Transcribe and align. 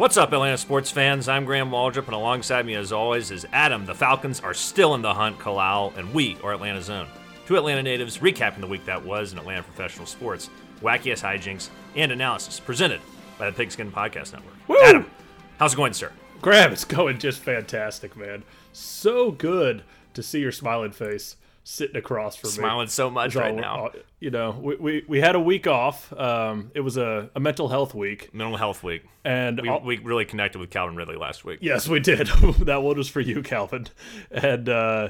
What's 0.00 0.16
up, 0.16 0.32
Atlanta 0.32 0.56
sports 0.56 0.90
fans? 0.90 1.28
I'm 1.28 1.44
Graham 1.44 1.70
Waldrop, 1.70 2.06
and 2.06 2.14
alongside 2.14 2.64
me, 2.64 2.74
as 2.74 2.90
always, 2.90 3.30
is 3.30 3.46
Adam. 3.52 3.84
The 3.84 3.94
Falcons 3.94 4.40
are 4.40 4.54
still 4.54 4.94
in 4.94 5.02
the 5.02 5.12
hunt, 5.12 5.38
Kalal, 5.38 5.94
and 5.94 6.14
we 6.14 6.38
are 6.42 6.54
Atlanta's 6.54 6.88
own. 6.88 7.06
Two 7.44 7.58
Atlanta 7.58 7.82
natives 7.82 8.16
recapping 8.16 8.60
the 8.60 8.66
week 8.66 8.86
that 8.86 9.04
was 9.04 9.34
in 9.34 9.38
Atlanta 9.38 9.62
professional 9.62 10.06
sports, 10.06 10.48
wacky 10.80 11.12
ass 11.12 11.20
hijinks, 11.20 11.68
and 11.96 12.12
analysis 12.12 12.58
presented 12.58 13.02
by 13.36 13.50
the 13.50 13.54
Pigskin 13.54 13.92
Podcast 13.92 14.32
Network. 14.32 14.54
Woo! 14.68 14.78
Adam, 14.82 15.10
how's 15.58 15.74
it 15.74 15.76
going, 15.76 15.92
sir? 15.92 16.10
Graham, 16.40 16.72
it's 16.72 16.86
going 16.86 17.18
just 17.18 17.40
fantastic, 17.40 18.16
man. 18.16 18.42
So 18.72 19.32
good 19.32 19.82
to 20.14 20.22
see 20.22 20.40
your 20.40 20.50
smiling 20.50 20.92
face 20.92 21.36
sitting 21.70 21.96
across 21.96 22.36
from 22.36 22.48
me. 22.50 22.54
Smiling 22.54 22.88
so 22.88 23.10
much 23.10 23.34
right 23.36 23.54
now. 23.54 23.86
uh, 23.86 23.90
You 24.18 24.30
know, 24.30 24.50
we, 24.60 24.76
we, 24.76 25.04
we 25.08 25.20
had 25.20 25.34
a 25.36 25.40
week 25.40 25.66
off. 25.66 26.12
Um, 26.12 26.70
it 26.74 26.80
was 26.80 26.96
a, 26.96 27.30
a 27.34 27.40
mental 27.40 27.68
health 27.68 27.94
week. 27.94 28.34
Mental 28.34 28.56
Health 28.56 28.82
Week. 28.82 29.02
And 29.24 29.60
We, 29.62 29.68
all- 29.68 29.80
we 29.82 29.98
really 29.98 30.24
connected 30.24 30.58
with 30.58 30.70
Calvin 30.70 30.96
Ridley 30.96 31.16
last 31.16 31.44
week. 31.44 31.60
yes, 31.62 31.88
we 31.88 32.00
did. 32.00 32.26
that 32.60 32.82
one 32.82 32.96
was 32.96 33.08
for 33.08 33.20
you, 33.20 33.42
Calvin. 33.42 33.86
And, 34.30 34.68
uh, 34.68 35.08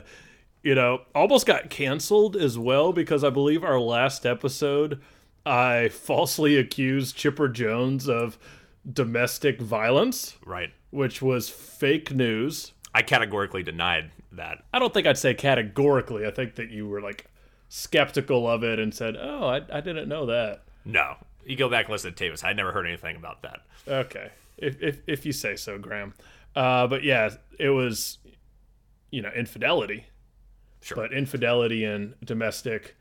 you 0.62 0.74
know, 0.74 1.00
almost 1.14 1.46
got 1.46 1.70
canceled 1.70 2.36
as 2.36 2.58
well 2.58 2.92
because 2.92 3.24
I 3.24 3.30
believe 3.30 3.64
our 3.64 3.80
last 3.80 4.26
episode, 4.26 5.00
I 5.46 5.88
falsely 5.88 6.56
accused 6.58 7.16
Chipper 7.16 7.48
Jones 7.48 8.08
of 8.08 8.38
domestic 8.90 9.60
violence, 9.60 10.36
Right. 10.44 10.70
which 10.90 11.22
was 11.22 11.48
fake 11.48 12.12
news. 12.14 12.72
I 12.94 13.02
categorically 13.02 13.62
denied 13.62 14.10
that. 14.32 14.64
I 14.72 14.78
don't 14.78 14.92
think 14.92 15.06
I'd 15.06 15.18
say 15.18 15.34
categorically. 15.34 16.26
I 16.26 16.30
think 16.30 16.56
that 16.56 16.70
you 16.70 16.88
were 16.88 17.00
like 17.00 17.26
skeptical 17.68 18.48
of 18.48 18.62
it 18.64 18.78
and 18.78 18.94
said, 18.94 19.16
"Oh, 19.20 19.46
I, 19.46 19.60
I 19.72 19.80
didn't 19.80 20.08
know 20.08 20.26
that." 20.26 20.62
No. 20.84 21.16
You 21.46 21.56
go 21.56 21.68
back 21.68 21.86
and 21.86 21.92
listen 21.92 22.12
to 22.12 22.24
Tavis. 22.24 22.44
I 22.44 22.52
never 22.52 22.72
heard 22.72 22.86
anything 22.86 23.16
about 23.16 23.42
that. 23.42 23.60
Okay, 23.88 24.30
if 24.58 24.80
if, 24.82 24.98
if 25.06 25.26
you 25.26 25.32
say 25.32 25.56
so, 25.56 25.78
Graham. 25.78 26.14
Uh, 26.54 26.86
but 26.86 27.02
yeah, 27.02 27.30
it 27.58 27.70
was, 27.70 28.18
you 29.10 29.22
know, 29.22 29.30
infidelity. 29.34 30.06
Sure. 30.82 30.96
But 30.96 31.12
infidelity 31.12 31.84
and 31.84 32.14
domestic 32.24 32.96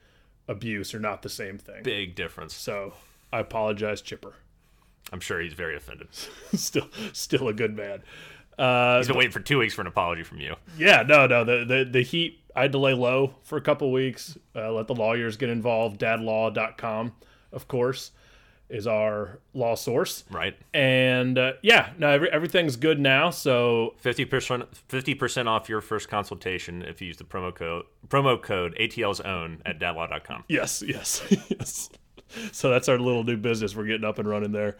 abuse 0.47 0.93
are 0.93 0.99
not 0.99 1.21
the 1.21 1.29
same 1.29 1.57
thing. 1.57 1.83
Big 1.83 2.15
difference. 2.15 2.53
So 2.53 2.93
I 3.31 3.39
apologize, 3.39 4.01
Chipper. 4.01 4.33
I'm 5.11 5.19
sure 5.19 5.39
he's 5.39 5.53
very 5.53 5.75
offended. 5.75 6.09
still, 6.53 6.87
still 7.13 7.47
a 7.47 7.53
good 7.53 7.75
man. 7.75 8.03
Uh, 8.59 8.97
He's 8.97 9.07
been 9.07 9.17
waiting 9.17 9.31
for 9.31 9.39
two 9.39 9.57
weeks 9.59 9.73
for 9.73 9.81
an 9.81 9.87
apology 9.87 10.23
from 10.23 10.39
you. 10.39 10.55
Yeah, 10.77 11.03
no, 11.03 11.25
no. 11.27 11.43
The 11.43 11.65
the, 11.65 11.85
the 11.89 12.01
heat, 12.01 12.41
I 12.55 12.63
had 12.63 12.71
to 12.73 12.77
lay 12.77 12.93
low 12.93 13.35
for 13.43 13.57
a 13.57 13.61
couple 13.61 13.91
weeks. 13.91 14.37
Uh, 14.55 14.71
let 14.73 14.87
the 14.87 14.95
lawyers 14.95 15.37
get 15.37 15.49
involved. 15.49 15.99
Dadlaw.com, 16.01 17.13
of 17.53 17.67
course, 17.67 18.11
is 18.69 18.85
our 18.85 19.39
law 19.53 19.75
source. 19.75 20.25
Right. 20.29 20.55
And 20.73 21.37
uh, 21.37 21.53
yeah, 21.61 21.91
no, 21.97 22.09
every, 22.09 22.29
everything's 22.31 22.75
good 22.75 22.99
now. 22.99 23.29
So 23.29 23.95
Fifty 23.97 24.25
percent, 24.25 24.65
fifty 24.89 25.15
percent 25.15 25.47
off 25.47 25.69
your 25.69 25.81
first 25.81 26.09
consultation 26.09 26.81
if 26.83 27.01
you 27.01 27.07
use 27.07 27.17
the 27.17 27.23
promo 27.23 27.53
code 27.55 27.85
promo 28.07 28.41
code 28.41 28.75
ATL's 28.79 29.21
own 29.21 29.61
at 29.65 29.79
dadlaw.com. 29.79 30.43
yes, 30.49 30.83
yes, 30.85 31.23
yes. 31.49 31.89
So 32.51 32.69
that's 32.69 32.87
our 32.89 32.99
little 32.99 33.23
new 33.23 33.37
business. 33.37 33.75
We're 33.75 33.85
getting 33.85 34.05
up 34.05 34.19
and 34.19 34.27
running 34.29 34.51
there. 34.51 34.77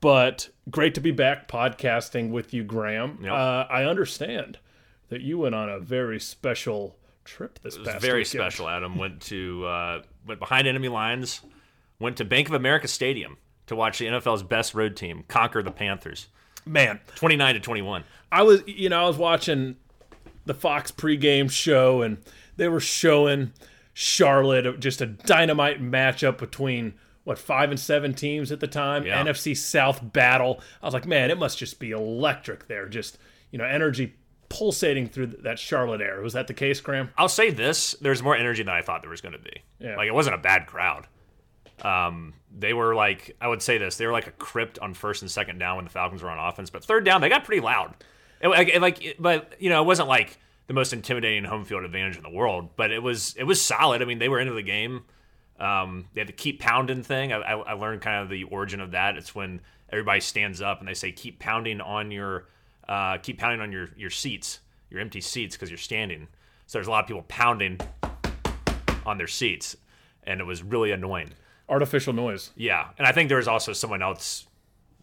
But 0.00 0.48
great 0.70 0.94
to 0.94 1.00
be 1.00 1.10
back 1.10 1.48
podcasting 1.48 2.30
with 2.30 2.54
you, 2.54 2.64
Graham. 2.64 3.18
Yep. 3.22 3.32
Uh, 3.32 3.66
I 3.70 3.84
understand 3.84 4.58
that 5.08 5.20
you 5.20 5.38
went 5.38 5.54
on 5.54 5.68
a 5.68 5.78
very 5.78 6.18
special 6.18 6.96
trip 7.24 7.58
this 7.62 7.76
It 7.76 7.80
was 7.80 7.88
past 7.88 8.02
very 8.02 8.20
weekend. 8.20 8.28
special. 8.28 8.68
Adam 8.68 8.96
went 8.96 9.20
to 9.22 9.64
uh, 9.66 10.02
went 10.26 10.40
behind 10.40 10.66
enemy 10.66 10.88
lines, 10.88 11.40
went 11.98 12.16
to 12.18 12.24
Bank 12.24 12.48
of 12.48 12.54
America 12.54 12.88
Stadium 12.88 13.36
to 13.66 13.76
watch 13.76 13.98
the 13.98 14.06
NFL's 14.06 14.42
best 14.42 14.74
road 14.74 14.96
team 14.96 15.24
conquer 15.28 15.62
the 15.62 15.70
Panthers, 15.70 16.28
Man, 16.66 17.00
twenty 17.14 17.36
nine 17.36 17.54
to 17.54 17.60
twenty 17.60 17.82
one. 17.82 18.04
I 18.32 18.42
was, 18.42 18.62
you 18.66 18.88
know, 18.88 19.04
I 19.04 19.06
was 19.06 19.16
watching 19.18 19.76
the 20.46 20.54
Fox 20.54 20.90
pregame 20.90 21.50
show, 21.50 22.02
and 22.02 22.18
they 22.56 22.68
were 22.68 22.80
showing 22.80 23.52
Charlotte 23.92 24.80
just 24.80 25.00
a 25.00 25.06
dynamite 25.06 25.80
matchup 25.82 26.38
between 26.38 26.94
what 27.24 27.38
five 27.38 27.70
and 27.70 27.80
seven 27.80 28.14
teams 28.14 28.52
at 28.52 28.60
the 28.60 28.66
time, 28.66 29.04
Yeah. 29.06 29.22
NFC 29.24 29.56
South 29.56 30.12
battle. 30.12 30.60
I 30.82 30.86
was 30.86 30.94
like, 30.94 31.06
man, 31.06 31.30
it 31.30 31.38
must 31.38 31.58
just 31.58 31.78
be 31.80 31.90
electric 31.90 32.68
there. 32.68 32.86
Just 32.88 33.18
you 33.50 33.58
know, 33.58 33.64
energy 33.64 34.14
pulsating 34.50 35.08
through 35.08 35.26
that 35.26 35.58
Charlotte 35.58 36.00
air. 36.00 36.20
Was 36.20 36.34
that 36.34 36.46
the 36.46 36.54
case, 36.54 36.80
Graham? 36.80 37.10
I'll 37.18 37.28
say 37.28 37.50
this: 37.50 37.92
there's 38.00 38.22
more 38.22 38.36
energy 38.36 38.62
than 38.62 38.74
I 38.74 38.82
thought 38.82 39.00
there 39.02 39.10
was 39.10 39.20
going 39.20 39.32
to 39.32 39.38
be. 39.38 39.62
Yeah. 39.80 39.96
Like 39.96 40.06
it 40.08 40.14
wasn't 40.14 40.34
a 40.34 40.38
bad 40.38 40.66
crowd. 40.66 41.06
Um, 41.82 42.34
they 42.56 42.72
were 42.72 42.94
like 42.94 43.36
I 43.40 43.48
would 43.48 43.62
say 43.62 43.78
this: 43.78 43.96
they 43.96 44.06
were 44.06 44.12
like 44.12 44.26
a 44.26 44.32
crypt 44.32 44.78
on 44.78 44.94
first 44.94 45.22
and 45.22 45.30
second 45.30 45.58
down 45.58 45.76
when 45.76 45.84
the 45.84 45.90
Falcons 45.90 46.22
were 46.22 46.30
on 46.30 46.38
offense, 46.38 46.70
but 46.70 46.84
third 46.84 47.04
down 47.04 47.20
they 47.20 47.28
got 47.28 47.44
pretty 47.44 47.60
loud. 47.62 47.94
It, 48.40 48.48
like, 48.48 48.68
it, 48.68 48.82
like, 48.82 49.02
it- 49.04 49.22
but 49.22 49.54
you 49.58 49.70
know, 49.70 49.82
it 49.82 49.86
wasn't 49.86 50.08
like 50.08 50.38
the 50.66 50.74
most 50.74 50.92
intimidating 50.92 51.44
home 51.44 51.64
field 51.64 51.84
advantage 51.84 52.16
in 52.16 52.22
the 52.22 52.30
world, 52.30 52.70
but 52.76 52.90
it 52.92 53.02
was 53.02 53.34
it 53.36 53.44
was 53.44 53.60
solid. 53.60 54.02
I 54.02 54.04
mean, 54.04 54.18
they 54.18 54.28
were 54.28 54.38
into 54.40 54.52
the 54.54 54.62
game. 54.62 55.04
Um, 55.64 56.08
they 56.12 56.20
had 56.20 56.28
the 56.28 56.32
keep 56.32 56.60
pounding 56.60 57.02
thing. 57.02 57.32
I, 57.32 57.38
I, 57.38 57.52
I 57.54 57.72
learned 57.72 58.02
kind 58.02 58.22
of 58.22 58.28
the 58.28 58.44
origin 58.44 58.80
of 58.80 58.90
that. 58.90 59.16
It's 59.16 59.34
when 59.34 59.60
everybody 59.90 60.20
stands 60.20 60.60
up 60.60 60.80
and 60.80 60.88
they 60.88 60.94
say 60.94 61.10
keep 61.10 61.38
pounding 61.38 61.80
on 61.80 62.10
your 62.10 62.48
uh, 62.86 63.16
keep 63.18 63.38
pounding 63.38 63.60
on 63.60 63.72
your 63.72 63.88
your 63.96 64.10
seats, 64.10 64.60
your 64.90 65.00
empty 65.00 65.22
seats 65.22 65.56
because 65.56 65.70
you're 65.70 65.78
standing. 65.78 66.28
So 66.66 66.78
there's 66.78 66.86
a 66.86 66.90
lot 66.90 67.04
of 67.04 67.08
people 67.08 67.24
pounding 67.28 67.80
on 69.06 69.16
their 69.16 69.26
seats, 69.26 69.76
and 70.24 70.40
it 70.40 70.44
was 70.44 70.62
really 70.62 70.92
annoying. 70.92 71.30
Artificial 71.68 72.12
noise. 72.12 72.50
Yeah, 72.56 72.88
and 72.98 73.06
I 73.06 73.12
think 73.12 73.28
there 73.28 73.38
was 73.38 73.48
also 73.48 73.72
someone 73.72 74.02
else, 74.02 74.46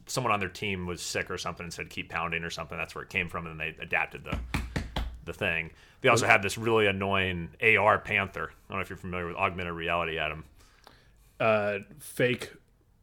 someone 0.06 0.32
on 0.32 0.40
their 0.40 0.50
team 0.50 0.86
was 0.86 1.02
sick 1.02 1.32
or 1.32 1.40
something 1.40 1.64
and 1.64 1.74
said 1.74 1.90
keep 1.90 2.10
pounding 2.10 2.44
or 2.44 2.52
something. 2.52 2.78
That's 2.78 2.94
where 2.94 3.04
it 3.04 3.10
came 3.10 3.30
from, 3.30 3.48
and 3.48 3.60
they 3.60 3.76
adapted 3.80 4.24
the 4.24 4.38
the 5.26 5.34
thing. 5.34 5.72
They 6.02 6.10
also 6.10 6.26
had 6.26 6.42
this 6.42 6.58
really 6.58 6.88
annoying 6.88 7.50
AR 7.62 8.00
Panther. 8.00 8.52
I 8.52 8.72
don't 8.72 8.78
know 8.78 8.82
if 8.82 8.90
you're 8.90 8.98
familiar 8.98 9.28
with 9.28 9.36
augmented 9.36 9.74
reality, 9.74 10.18
Adam. 10.18 10.44
Uh, 11.42 11.80
fake 12.00 12.52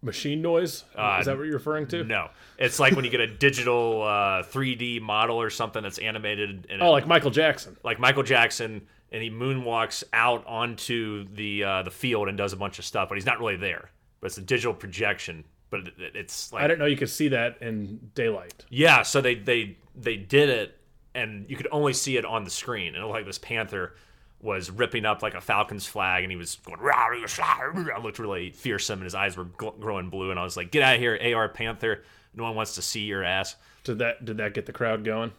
machine 0.01 0.41
noise. 0.41 0.85
Uh, 0.95 1.17
Is 1.21 1.27
that 1.27 1.37
what 1.37 1.45
you're 1.45 1.55
referring 1.55 1.87
to? 1.89 2.05
No, 2.05 2.29
it's 2.59 2.79
like 2.79 2.95
when 2.95 3.05
you 3.05 3.11
get 3.11 3.21
a 3.21 3.27
digital 3.27 4.03
uh, 4.03 4.43
3D 4.45 5.01
model 5.01 5.41
or 5.41 5.51
something 5.51 5.83
that's 5.83 5.99
animated. 5.99 6.67
And 6.71 6.81
Oh, 6.83 6.93
like 6.93 7.07
Michael 7.07 7.31
Jackson. 7.33 7.77
like 7.83 7.99
Michael 7.99 8.23
Jackson, 8.23 8.87
and 9.11 9.23
he 9.23 9.31
moonwalks 9.31 10.05
out 10.13 10.47
onto 10.47 11.27
the 11.35 11.65
uh, 11.65 11.83
the 11.83 11.91
field 11.91 12.29
and 12.29 12.39
does 12.39 12.53
a 12.53 12.57
bunch 12.57 12.79
of 12.79 12.85
stuff, 12.85 13.09
but 13.09 13.17
he's 13.17 13.27
not 13.27 13.39
really 13.41 13.57
there. 13.57 13.91
But 14.21 14.29
it's 14.29 14.39
a 14.39 14.43
digital 14.43 14.75
projection. 14.75 15.45
But 15.71 15.81
it, 15.89 15.95
it's 16.15 16.53
like 16.53 16.63
I 16.63 16.67
didn't 16.69 16.79
know 16.79 16.87
you 16.87 16.97
could 16.97 17.11
see 17.11 17.29
that 17.29 17.59
in 17.61 17.99
daylight. 18.15 18.65
Yeah, 18.71 19.03
so 19.03 19.21
they 19.21 19.35
they 19.35 19.77
they 19.97 20.17
did 20.17 20.49
it, 20.49 20.79
and 21.15 21.45
you 21.51 21.57
could 21.57 21.69
only 21.73 21.93
see 21.93 22.17
it 22.17 22.25
on 22.25 22.45
the 22.45 22.51
screen. 22.51 22.95
And 22.95 22.99
it 22.99 23.01
looked 23.01 23.15
like 23.17 23.27
this 23.27 23.39
panther 23.39 23.97
was 24.41 24.71
ripping 24.71 25.05
up 25.05 25.23
like 25.23 25.35
a 25.35 25.41
Falcons 25.41 25.87
flag, 25.87 26.23
and 26.23 26.31
he 26.31 26.37
was 26.37 26.57
going. 26.57 26.81
Rah, 26.81 27.07
rah, 27.07 27.71
rah, 27.73 27.99
looked 27.99 28.19
really 28.19 28.51
fearsome, 28.51 29.01
and 29.01 29.05
his 29.05 29.15
eyes 29.15 29.37
were 29.37 29.47
gl- 29.47 29.79
growing 29.81 30.11
blue. 30.11 30.31
And 30.31 30.39
I 30.39 30.45
was 30.45 30.57
like, 30.57 30.71
"Get 30.71 30.83
out 30.83 30.95
of 30.95 31.01
here, 31.01 31.19
AR 31.35 31.49
Panther! 31.49 32.05
No 32.35 32.45
one 32.45 32.55
wants 32.55 32.75
to 32.77 32.83
see 32.83 33.01
your 33.01 33.25
ass." 33.25 33.57
Did 33.85 33.99
that 33.99 34.25
did 34.25 34.37
that 34.37 34.55
get 34.55 34.67
the 34.67 34.73
crowd 34.73 35.05
going? 35.05 35.33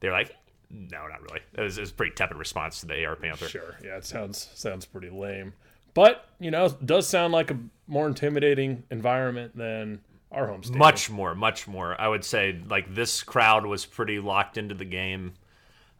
They're 0.00 0.12
like, 0.12 0.36
"No, 0.70 1.06
not 1.08 1.22
really." 1.22 1.40
It 1.54 1.60
was, 1.60 1.78
it 1.78 1.82
was 1.82 1.90
a 1.90 1.94
pretty 1.94 2.14
tepid 2.14 2.36
response 2.36 2.80
to 2.80 2.86
the 2.86 3.04
AR 3.04 3.16
Panther. 3.16 3.48
Sure. 3.48 3.76
Yeah, 3.82 3.96
it 3.96 4.04
sounds 4.04 4.50
sounds 4.54 4.84
pretty 4.86 5.10
lame. 5.10 5.54
But, 5.94 6.28
you 6.40 6.50
know, 6.50 6.66
it 6.66 6.84
does 6.84 7.06
sound 7.06 7.32
like 7.32 7.52
a 7.52 7.58
more 7.86 8.08
intimidating 8.08 8.82
environment 8.90 9.56
than 9.56 10.00
our 10.32 10.48
home 10.48 10.62
stadium. 10.62 10.80
Much 10.80 11.08
more, 11.08 11.34
much 11.36 11.68
more. 11.68 11.98
I 12.00 12.08
would 12.08 12.24
say 12.24 12.60
like 12.68 12.92
this 12.92 13.22
crowd 13.22 13.64
was 13.64 13.86
pretty 13.86 14.18
locked 14.18 14.58
into 14.58 14.74
the 14.74 14.84
game 14.84 15.34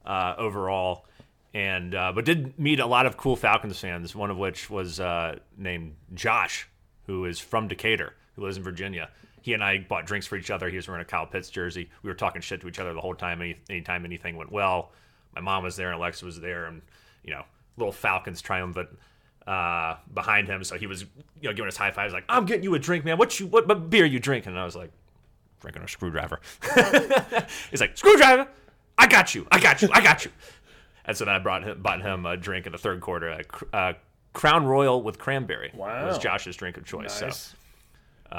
uh, 0.05 0.35
overall, 0.37 1.06
and 1.55 1.95
uh, 1.95 2.12
but 2.12 2.25
did 2.25 2.59
meet 2.59 2.81
a 2.81 2.87
lot 2.87 3.06
of 3.06 3.17
cool 3.17 3.37
Falcons 3.37 3.79
fans. 3.79 4.15
One 4.15 4.31
of 4.31 4.37
which 4.37 4.69
was 4.69 5.01
uh, 5.01 5.39
named 5.56 5.95
Josh, 6.12 6.69
who 7.06 7.25
is 7.25 7.39
from 7.39 7.69
Decatur, 7.69 8.12
who 8.35 8.43
lives 8.43 8.56
in 8.56 8.62
Virginia. 8.62 9.09
He 9.41 9.53
and 9.53 9.62
I 9.62 9.79
bought 9.79 10.06
drinks 10.06 10.27
for 10.27 10.37
each 10.37 10.51
other. 10.51 10.69
He 10.69 10.77
was 10.77 10.89
wearing 10.89 11.03
a 11.03 11.05
Kyle 11.05 11.27
Pitts 11.27 11.51
jersey. 11.51 11.91
We 12.03 12.11
were 12.11 12.15
talking 12.15 12.43
shit 12.43 12.61
to 12.62 12.69
each 12.69 12.79
other 12.79 12.93
the 12.93 13.01
whole 13.01 13.15
time. 13.15 13.41
Any 13.41 13.56
anytime 13.71 14.05
anything 14.05 14.37
went 14.37 14.51
well, 14.51 14.91
my 15.35 15.41
mom 15.41 15.62
was 15.62 15.77
there 15.77 15.89
and 15.89 15.97
Alexa 15.97 16.25
was 16.25 16.41
there, 16.41 16.67
and 16.67 16.83
you 17.23 17.31
know, 17.33 17.45
little 17.77 17.93
Falcons 17.93 18.43
triumphant 18.43 18.89
uh, 19.47 19.97
behind 20.12 20.49
him. 20.49 20.65
So 20.65 20.77
he 20.77 20.87
was, 20.87 21.03
you 21.41 21.49
know, 21.49 21.53
giving 21.53 21.69
us 21.69 21.77
high 21.77 21.93
fives, 21.93 22.12
like, 22.12 22.25
"I'm 22.29 22.47
getting 22.47 22.65
you 22.65 22.75
a 22.75 22.79
drink, 22.79 23.05
man. 23.05 23.17
What 23.17 23.39
you, 23.39 23.47
what, 23.47 23.69
what 23.69 23.91
beer 23.91 24.06
you 24.06 24.19
drinking?" 24.19 24.53
And 24.53 24.59
I 24.59 24.65
was 24.65 24.75
like, 24.75 24.91
"Drinking 25.61 25.83
a 25.83 25.89
screwdriver." 25.89 26.41
He's 27.71 27.81
like, 27.81 27.97
"Screwdriver, 27.97 28.49
I 28.99 29.06
got 29.06 29.35
you, 29.35 29.47
I 29.53 29.61
got 29.61 29.83
you, 29.83 29.89
I 29.93 30.01
got 30.01 30.25
you." 30.25 30.33
And 31.05 31.17
so 31.17 31.25
then 31.25 31.35
I 31.35 31.39
brought 31.39 31.65
him, 31.65 31.83
bought 31.83 32.01
him 32.01 32.27
a 32.27 32.37
drink 32.37 32.67
in 32.67 32.73
the 32.73 32.79
third 32.79 33.01
quarter, 33.01 33.41
uh, 33.73 33.93
Crown 34.33 34.65
Royal 34.65 35.03
with 35.03 35.19
cranberry. 35.19 35.71
Wow. 35.75 36.06
was 36.06 36.19
Josh's 36.19 36.56
drink 36.56 36.77
of 36.77 36.85
choice. 36.85 37.12
So 37.12 37.27
Nice. 37.27 37.55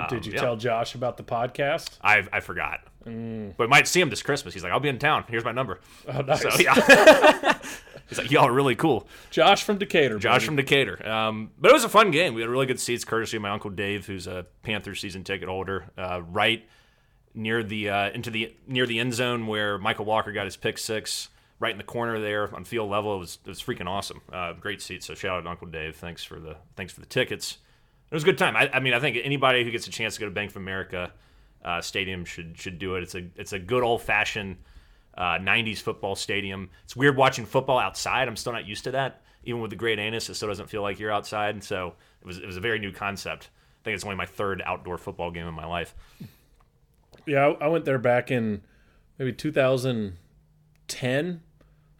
Did 0.09 0.25
you 0.25 0.33
yeah. 0.33 0.41
tell 0.41 0.57
Josh 0.57 0.95
about 0.95 1.17
the 1.17 1.23
podcast? 1.23 1.97
I 2.01 2.27
I 2.33 2.39
forgot, 2.41 2.81
but 3.05 3.63
I 3.63 3.67
might 3.67 3.87
see 3.87 4.01
him 4.01 4.09
this 4.09 4.21
Christmas. 4.21 4.53
He's 4.53 4.63
like, 4.63 4.73
"I'll 4.73 4.79
be 4.79 4.89
in 4.89 4.99
town. 4.99 5.23
Here's 5.29 5.45
my 5.45 5.53
number." 5.53 5.79
Oh, 6.07 6.21
nice. 6.21 6.41
So 6.41 6.49
yeah, 6.59 6.73
he's 8.09 8.17
like, 8.17 8.29
"Y'all 8.29 8.47
are 8.47 8.51
really 8.51 8.75
cool." 8.75 9.07
Josh 9.29 9.63
from 9.63 9.77
Decatur. 9.77 10.19
Josh 10.19 10.41
baby. 10.41 10.45
from 10.45 10.55
Decatur. 10.57 11.07
Um, 11.07 11.51
but 11.57 11.71
it 11.71 11.73
was 11.73 11.85
a 11.85 11.89
fun 11.89 12.11
game. 12.11 12.33
We 12.33 12.41
had 12.41 12.49
really 12.49 12.65
good 12.65 12.79
seats, 12.79 13.05
courtesy 13.05 13.37
of 13.37 13.43
my 13.43 13.49
uncle 13.51 13.69
Dave, 13.69 14.05
who's 14.05 14.27
a 14.27 14.45
Panther 14.63 14.95
season 14.95 15.23
ticket 15.23 15.47
holder. 15.47 15.85
Uh, 15.97 16.21
right 16.29 16.67
near 17.33 17.63
the 17.63 17.89
uh, 17.89 18.09
into 18.09 18.29
the 18.29 18.53
near 18.67 18.85
the 18.85 18.99
end 18.99 19.13
zone 19.13 19.47
where 19.47 19.79
Mykal 19.79 20.05
Walker 20.05 20.33
got 20.33 20.45
his 20.45 20.57
pick 20.57 20.77
six 20.77 21.29
right 21.59 21.71
in 21.71 21.77
the 21.77 21.83
corner 21.83 22.19
there 22.19 22.53
on 22.55 22.65
field 22.65 22.89
level. 22.89 23.15
It 23.15 23.19
was 23.19 23.39
it 23.45 23.49
was 23.49 23.61
freaking 23.61 23.87
awesome. 23.87 24.21
Uh, 24.31 24.53
great 24.53 24.81
seat. 24.81 25.03
So 25.03 25.13
shout 25.13 25.37
out 25.37 25.41
to 25.41 25.49
Uncle 25.49 25.67
Dave. 25.67 25.95
Thanks 25.95 26.23
for 26.23 26.39
the 26.39 26.57
thanks 26.75 26.93
for 26.93 26.99
the 26.99 27.05
tickets. 27.05 27.57
It 28.11 28.13
was 28.13 28.23
a 28.23 28.25
good 28.25 28.37
time. 28.37 28.55
I, 28.55 28.69
I 28.71 28.79
mean, 28.79 28.93
I 28.93 28.99
think 28.99 29.17
anybody 29.23 29.63
who 29.63 29.71
gets 29.71 29.87
a 29.87 29.91
chance 29.91 30.13
to 30.15 30.19
go 30.19 30.25
to 30.27 30.31
Bank 30.31 30.51
of 30.51 30.57
America 30.57 31.11
uh, 31.63 31.81
Stadium 31.81 32.25
should 32.25 32.57
should 32.57 32.79
do 32.79 32.95
it. 32.95 33.03
It's 33.03 33.15
a 33.15 33.25
it's 33.35 33.53
a 33.53 33.59
good 33.59 33.83
old 33.83 34.01
fashioned 34.01 34.57
uh, 35.17 35.39
'90s 35.39 35.79
football 35.79 36.15
stadium. 36.15 36.69
It's 36.83 36.95
weird 36.95 37.17
watching 37.17 37.45
football 37.45 37.79
outside. 37.79 38.27
I'm 38.27 38.35
still 38.35 38.53
not 38.53 38.65
used 38.67 38.83
to 38.85 38.91
that. 38.91 39.21
Even 39.43 39.61
with 39.61 39.69
the 39.69 39.75
Great 39.75 39.99
Anus, 39.99 40.29
it 40.29 40.35
still 40.35 40.47
doesn't 40.49 40.69
feel 40.69 40.81
like 40.81 40.99
you're 40.99 41.11
outside. 41.11 41.63
So 41.63 41.95
it 42.21 42.27
was 42.27 42.37
it 42.37 42.45
was 42.45 42.57
a 42.57 42.61
very 42.61 42.79
new 42.79 42.91
concept. 42.91 43.49
I 43.81 43.83
think 43.83 43.95
it's 43.95 44.03
only 44.03 44.15
my 44.15 44.25
third 44.25 44.61
outdoor 44.65 44.97
football 44.97 45.31
game 45.31 45.47
in 45.47 45.53
my 45.53 45.65
life. 45.65 45.95
Yeah, 47.25 47.53
I 47.59 47.67
went 47.67 47.85
there 47.85 47.97
back 47.97 48.29
in 48.29 48.61
maybe 49.17 49.33
2010. 50.87 51.41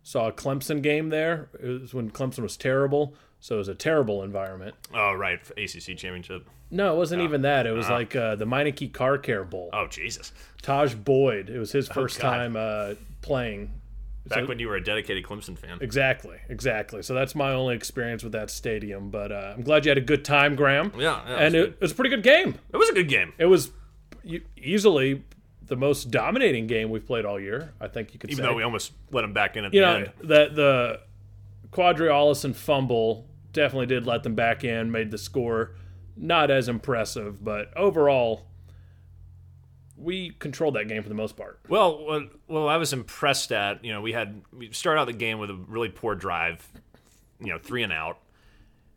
Saw 0.04 0.28
a 0.28 0.32
Clemson 0.32 0.84
game 0.84 1.10
there. 1.10 1.50
It 1.60 1.82
was 1.82 1.94
when 1.94 2.12
Clemson 2.12 2.40
was 2.44 2.58
terrible, 2.58 3.16
so 3.40 3.56
it 3.56 3.58
was 3.58 3.68
a 3.70 3.74
terrible 3.74 4.22
environment. 4.22 4.76
Oh 4.94 5.14
right, 5.14 5.40
ACC 5.58 5.98
championship. 5.98 6.48
No, 6.70 6.94
it 6.94 6.98
wasn't 6.98 7.24
even 7.24 7.42
that. 7.42 7.66
It 7.66 7.72
was 7.72 7.90
like 7.90 8.16
uh, 8.16 8.36
the 8.36 8.46
Meineke 8.46 8.94
Car 8.94 9.18
Care 9.18 9.44
Bowl. 9.44 9.72
Oh 9.74 9.88
Jesus! 9.88 10.32
Tajh 10.62 11.04
Boyd. 11.04 11.50
It 11.50 11.58
was 11.58 11.72
his 11.72 11.88
first 11.88 12.20
God. 12.20 12.30
time 12.30 12.56
uh, 12.56 12.94
playing. 13.22 13.72
Back 14.28 14.40
So- 14.40 14.46
when 14.48 14.60
you 14.60 14.68
were 14.68 14.76
a 14.76 14.84
dedicated 14.84 15.24
Clemson 15.24 15.58
fan. 15.58 15.78
Exactly, 15.82 16.38
exactly. 16.50 17.02
So 17.04 17.14
that's 17.16 17.34
my 17.36 17.54
only 17.54 17.76
experience 17.76 18.24
with 18.24 18.34
that 18.34 18.50
stadium. 18.52 19.10
But 19.10 19.32
uh, 19.32 19.54
I'm 19.56 19.64
glad 19.64 19.86
you 19.86 19.90
had 19.90 19.98
a 20.00 20.02
good 20.02 20.24
time, 20.26 20.56
Graham. 20.56 20.92
Yeah, 20.98 21.20
yeah, 21.28 21.36
and 21.38 21.56
it 21.56 21.60
was 21.60 21.68
it, 21.70 21.74
it 21.74 21.82
was 21.82 21.92
a 21.92 21.96
pretty 21.96 22.10
good 22.12 22.24
game. 22.24 22.56
It 22.74 22.78
was 22.78 22.90
a 22.90 22.94
good 22.94 23.08
game. 23.10 23.34
It 23.40 23.46
was 23.46 23.72
easily 24.56 25.24
the 25.68 25.76
most 25.76 26.12
dominating 26.12 26.68
game 26.68 26.90
we've 26.90 27.06
played 27.06 27.26
all 27.26 27.40
year. 27.40 27.74
I 27.80 27.88
think 27.88 28.14
you 28.14 28.20
could 28.20 28.30
say. 28.30 28.34
Even 28.34 28.46
say. 28.46 28.50
though 28.50 28.56
we 28.56 28.64
almost 28.64 28.94
let 29.12 29.22
them 29.22 29.34
back 29.34 29.56
in 29.56 29.66
at 29.66 29.74
you 29.74 29.82
the 29.82 29.86
know 29.86 29.96
end. 29.96 30.12
that 30.24 30.56
the 30.56 31.02
Qadree 31.72 32.56
fumble 32.56 33.28
definitely 33.52 33.88
did 33.88 34.06
let 34.06 34.24
them 34.24 34.36
back 34.36 34.64
in, 34.64 34.92
made 34.92 35.12
the 35.12 35.18
score 35.18 35.76
not 36.18 36.50
as 36.50 36.70
impressive, 36.70 37.44
but 37.44 37.76
overall 37.78 38.46
we 39.98 40.32
controlled 40.40 40.76
that 40.76 40.88
game 40.88 41.02
for 41.02 41.10
the 41.10 41.16
most 41.16 41.38
part. 41.38 41.60
Well, 41.70 42.28
well, 42.48 42.68
I 42.68 42.78
was 42.78 42.94
impressed 42.94 43.52
at 43.52 43.84
you 43.84 43.94
know 43.94 44.02
we 44.02 44.14
had 44.14 44.42
we 44.54 44.72
started 44.72 45.02
out 45.02 45.08
the 45.08 45.14
game 45.14 45.40
with 45.40 45.50
a 45.50 45.56
really 45.56 45.90
poor 45.90 46.16
drive, 46.16 46.68
you 47.40 47.48
know 47.48 47.58
three 47.58 47.84
and 47.84 47.94
out, 47.94 48.20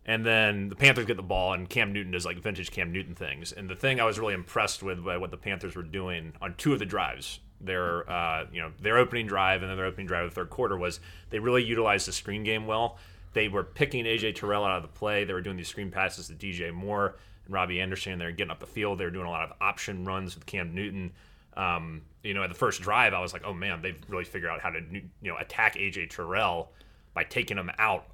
and 0.08 0.24
then 0.24 0.70
the 0.70 0.74
Panthers 0.74 1.04
get 1.04 1.18
the 1.18 1.22
ball 1.22 1.52
and 1.52 1.68
Cam 1.68 1.92
Newton 1.92 2.12
does 2.12 2.24
like 2.24 2.38
vintage 2.38 2.70
Cam 2.70 2.90
Newton 2.90 3.14
things. 3.14 3.52
And 3.52 3.68
the 3.68 3.76
thing 3.76 4.00
I 4.00 4.04
was 4.04 4.18
really 4.18 4.32
impressed 4.32 4.82
with 4.82 5.04
by 5.04 5.18
what 5.18 5.30
the 5.30 5.36
Panthers 5.36 5.76
were 5.76 5.82
doing 5.82 6.32
on 6.40 6.54
two 6.56 6.72
of 6.72 6.78
the 6.78 6.86
drives, 6.86 7.40
their 7.60 8.10
uh, 8.10 8.46
you 8.50 8.62
know 8.62 8.72
their 8.80 8.96
opening 8.96 9.26
drive 9.26 9.60
and 9.60 9.70
then 9.70 9.76
their 9.76 9.84
opening 9.84 10.06
drive 10.06 10.24
of 10.24 10.30
the 10.30 10.34
third 10.34 10.48
quarter 10.48 10.78
was 10.78 11.00
they 11.28 11.38
really 11.38 11.62
utilized 11.62 12.08
the 12.08 12.12
screen 12.12 12.42
game 12.42 12.66
well. 12.66 12.96
They 13.34 13.48
were 13.48 13.62
picking 13.62 14.06
AJ 14.06 14.36
Terrell 14.36 14.64
out 14.64 14.78
of 14.78 14.82
the 14.82 14.88
play. 14.88 15.24
They 15.24 15.34
were 15.34 15.42
doing 15.42 15.58
these 15.58 15.68
screen 15.68 15.90
passes 15.90 16.28
to 16.28 16.32
DJ 16.32 16.72
Moore 16.72 17.16
and 17.44 17.52
Robbie 17.52 17.78
Anderson. 17.78 18.18
They 18.18 18.24
were 18.24 18.32
getting 18.32 18.50
up 18.50 18.60
the 18.60 18.66
field. 18.66 18.98
They 18.98 19.04
were 19.04 19.10
doing 19.10 19.26
a 19.26 19.30
lot 19.30 19.44
of 19.44 19.52
option 19.60 20.06
runs 20.06 20.34
with 20.34 20.46
Cam 20.46 20.74
Newton. 20.74 21.12
Um, 21.54 22.00
you 22.22 22.32
know, 22.32 22.42
at 22.42 22.48
the 22.48 22.54
first 22.54 22.80
drive, 22.80 23.12
I 23.12 23.20
was 23.20 23.34
like, 23.34 23.42
oh 23.44 23.52
man, 23.52 23.82
they've 23.82 24.00
really 24.08 24.24
figured 24.24 24.50
out 24.50 24.60
how 24.60 24.70
to 24.70 24.80
you 24.90 25.02
know 25.30 25.36
attack 25.36 25.74
AJ 25.74 26.08
Terrell 26.08 26.72
by 27.12 27.24
taking 27.24 27.58
him 27.58 27.70
out 27.78 28.06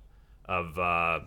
of 0.46 0.76
uh, 0.76 1.20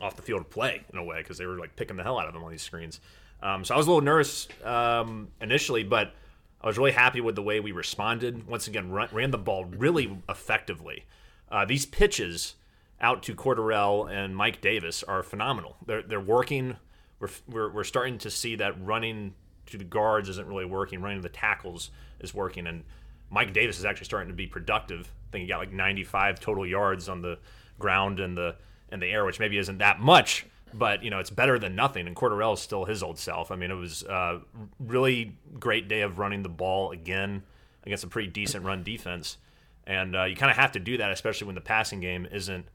off 0.00 0.16
the 0.16 0.22
field 0.22 0.40
of 0.40 0.50
play 0.50 0.82
in 0.92 0.98
a 0.98 1.04
way 1.04 1.18
because 1.18 1.38
they 1.38 1.46
were 1.46 1.58
like 1.58 1.76
picking 1.76 1.96
the 1.96 2.02
hell 2.02 2.18
out 2.18 2.28
of 2.28 2.34
him 2.34 2.44
on 2.44 2.50
these 2.50 2.62
screens. 2.62 3.00
Um, 3.42 3.64
so 3.64 3.74
I 3.74 3.78
was 3.78 3.86
a 3.86 3.90
little 3.90 4.04
nervous 4.04 4.48
um, 4.64 5.28
initially, 5.40 5.82
but 5.82 6.14
I 6.60 6.66
was 6.66 6.76
really 6.76 6.92
happy 6.92 7.20
with 7.20 7.36
the 7.36 7.42
way 7.42 7.60
we 7.60 7.72
responded. 7.72 8.46
Once 8.46 8.68
again, 8.68 8.90
run, 8.90 9.08
ran 9.12 9.30
the 9.30 9.38
ball 9.38 9.64
really 9.64 10.18
effectively. 10.28 11.04
Uh, 11.50 11.64
these 11.64 11.86
pitches 11.86 12.54
out 13.00 13.22
to 13.24 13.34
Cordarrelle 13.34 14.10
and 14.10 14.36
Mike 14.36 14.60
Davis 14.60 15.02
are 15.02 15.22
phenomenal. 15.22 15.76
They're 15.86 16.02
they're 16.02 16.20
working. 16.20 16.76
We're, 17.18 17.28
we're, 17.48 17.70
we're 17.70 17.84
starting 17.84 18.18
to 18.18 18.30
see 18.30 18.56
that 18.56 18.82
running 18.82 19.34
to 19.66 19.78
the 19.78 19.84
guards 19.84 20.28
isn't 20.28 20.46
really 20.46 20.64
working. 20.64 21.00
Running 21.00 21.18
to 21.18 21.22
the 21.22 21.34
tackles 21.34 21.90
is 22.20 22.34
working, 22.34 22.66
and 22.66 22.84
Mike 23.30 23.52
Davis 23.52 23.78
is 23.78 23.84
actually 23.84 24.06
starting 24.06 24.28
to 24.28 24.34
be 24.34 24.46
productive. 24.46 25.10
I 25.28 25.32
think 25.32 25.42
he 25.42 25.48
got 25.48 25.58
like 25.58 25.72
95 25.72 26.40
total 26.40 26.66
yards 26.66 27.08
on 27.08 27.22
the 27.22 27.38
ground 27.78 28.20
and 28.20 28.36
the 28.36 28.56
and 28.90 29.00
the 29.00 29.06
air, 29.06 29.24
which 29.24 29.38
maybe 29.38 29.58
isn't 29.58 29.78
that 29.78 30.00
much, 30.00 30.46
but 30.72 31.02
you 31.02 31.10
know 31.10 31.18
it's 31.18 31.30
better 31.30 31.58
than 31.58 31.74
nothing. 31.74 32.06
And 32.06 32.16
Cordarrelle 32.16 32.54
is 32.54 32.60
still 32.60 32.84
his 32.84 33.02
old 33.02 33.18
self. 33.18 33.50
I 33.50 33.56
mean, 33.56 33.70
it 33.70 33.74
was 33.74 34.02
a 34.02 34.40
really 34.78 35.36
great 35.58 35.88
day 35.88 36.02
of 36.02 36.18
running 36.18 36.42
the 36.42 36.48
ball 36.48 36.90
again 36.90 37.42
against 37.84 38.04
a 38.04 38.08
pretty 38.08 38.28
decent 38.28 38.64
run 38.64 38.82
defense, 38.82 39.38
and 39.86 40.14
uh, 40.14 40.24
you 40.24 40.36
kind 40.36 40.50
of 40.50 40.56
have 40.56 40.72
to 40.72 40.80
do 40.80 40.96
that, 40.98 41.10
especially 41.10 41.46
when 41.46 41.54
the 41.54 41.60
passing 41.60 42.00
game 42.00 42.26
isn't, 42.30 42.66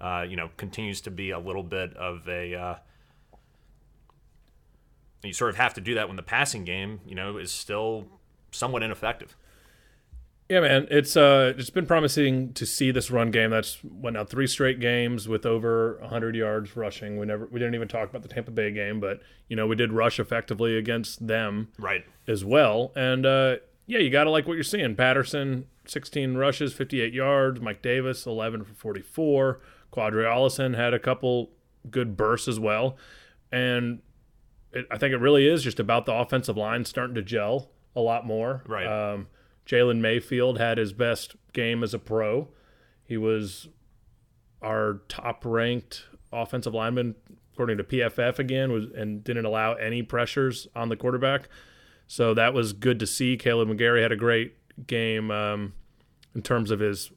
uh, 0.00 0.24
you 0.28 0.36
know, 0.36 0.50
continues 0.56 1.00
to 1.02 1.10
be 1.10 1.30
a 1.30 1.38
little 1.38 1.62
bit 1.62 1.96
of 1.96 2.28
a. 2.28 2.54
Uh, 2.54 2.74
you 5.22 5.32
sort 5.32 5.50
of 5.50 5.56
have 5.56 5.74
to 5.74 5.80
do 5.80 5.94
that 5.94 6.06
when 6.08 6.16
the 6.16 6.22
passing 6.22 6.64
game, 6.64 7.00
you 7.06 7.14
know, 7.14 7.36
is 7.36 7.50
still 7.50 8.06
somewhat 8.52 8.82
ineffective. 8.82 9.36
Yeah, 10.48 10.60
man, 10.60 10.86
it's 10.92 11.16
uh, 11.16 11.54
it's 11.58 11.70
been 11.70 11.86
promising 11.86 12.52
to 12.54 12.64
see 12.66 12.92
this 12.92 13.10
run 13.10 13.32
game. 13.32 13.50
That's 13.50 13.78
went 13.82 14.14
now 14.14 14.24
three 14.24 14.46
straight 14.46 14.78
games 14.78 15.26
with 15.26 15.44
over 15.44 15.98
100 16.02 16.36
yards 16.36 16.76
rushing. 16.76 17.18
We 17.18 17.26
never, 17.26 17.46
we 17.46 17.58
didn't 17.58 17.74
even 17.74 17.88
talk 17.88 18.08
about 18.08 18.22
the 18.22 18.28
Tampa 18.28 18.52
Bay 18.52 18.70
game, 18.70 19.00
but 19.00 19.20
you 19.48 19.56
know 19.56 19.66
we 19.66 19.74
did 19.74 19.92
rush 19.92 20.20
effectively 20.20 20.76
against 20.78 21.26
them 21.26 21.68
Right. 21.78 22.04
as 22.28 22.44
well. 22.44 22.92
And 22.94 23.26
uh, 23.26 23.56
yeah, 23.86 23.98
you 23.98 24.08
got 24.08 24.24
to 24.24 24.30
like 24.30 24.46
what 24.46 24.54
you're 24.54 24.62
seeing. 24.62 24.94
Patterson, 24.94 25.66
16 25.86 26.36
rushes, 26.36 26.72
58 26.72 27.12
yards. 27.12 27.60
Mike 27.60 27.82
Davis, 27.82 28.24
11 28.24 28.62
for 28.64 28.74
44. 28.74 29.60
Qadree 29.92 30.24
Ollison 30.26 30.76
had 30.76 30.94
a 30.94 30.98
couple 31.00 31.50
good 31.90 32.16
bursts 32.16 32.46
as 32.46 32.60
well. 32.60 32.96
And 33.50 34.00
it, 34.72 34.86
I 34.92 34.98
think 34.98 35.12
it 35.12 35.18
really 35.18 35.48
is 35.48 35.64
just 35.64 35.80
about 35.80 36.06
the 36.06 36.12
offensive 36.12 36.56
line 36.56 36.84
starting 36.84 37.14
to 37.16 37.22
gel 37.22 37.70
a 37.96 38.00
lot 38.00 38.24
more. 38.26 38.62
Right. 38.66 38.86
Um, 38.86 39.26
Jalen 39.66 40.00
Mayfield 40.00 40.58
had 40.58 40.78
his 40.78 40.92
best 40.92 41.36
game 41.52 41.82
as 41.82 41.92
a 41.92 41.98
pro. 41.98 42.48
He 43.04 43.16
was 43.16 43.68
our 44.62 45.02
top 45.08 45.44
ranked 45.44 46.04
offensive 46.32 46.74
lineman 46.74 47.14
according 47.52 47.78
to 47.78 47.84
PFF 47.84 48.38
again 48.38 48.70
was 48.70 48.84
and 48.94 49.24
didn't 49.24 49.46
allow 49.46 49.72
any 49.74 50.02
pressures 50.02 50.68
on 50.76 50.90
the 50.90 50.96
quarterback. 50.96 51.48
So 52.06 52.34
that 52.34 52.52
was 52.52 52.74
good 52.74 53.00
to 53.00 53.06
see. 53.06 53.38
Kaleb 53.38 53.74
McGary 53.74 54.02
had 54.02 54.12
a 54.12 54.16
great 54.16 54.54
game 54.86 55.30
um, 55.30 55.72
in 56.34 56.42
terms 56.42 56.70
of 56.70 56.80
his 56.80 57.10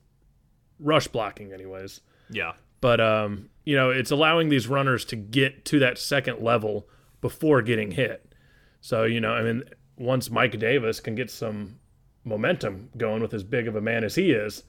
rush 0.80 1.08
blocking, 1.08 1.52
anyways. 1.52 2.00
Yeah. 2.30 2.54
But 2.80 3.02
um, 3.02 3.50
you 3.66 3.76
know, 3.76 3.90
it's 3.90 4.12
allowing 4.12 4.48
these 4.48 4.68
runners 4.68 5.04
to 5.06 5.18
get 5.18 5.66
to 5.66 5.80
that 5.80 5.98
second 5.98 6.42
level 6.42 6.88
before 7.20 7.62
getting 7.62 7.92
hit. 7.92 8.34
So 8.80 9.04
you 9.04 9.20
know, 9.20 9.34
I 9.34 9.44
mean, 9.44 9.64
once 9.98 10.32
Mike 10.32 10.58
Davis 10.58 11.02
can 11.02 11.16
get 11.16 11.30
some 11.30 11.80
momentum 12.24 12.90
going 12.98 13.22
with 13.22 13.34
as 13.34 13.44
big 13.44 13.68
of 13.68 13.76
a 13.76 13.82
man 13.82 14.04
as 14.04 14.16
he 14.16 14.32
is, 14.32 14.64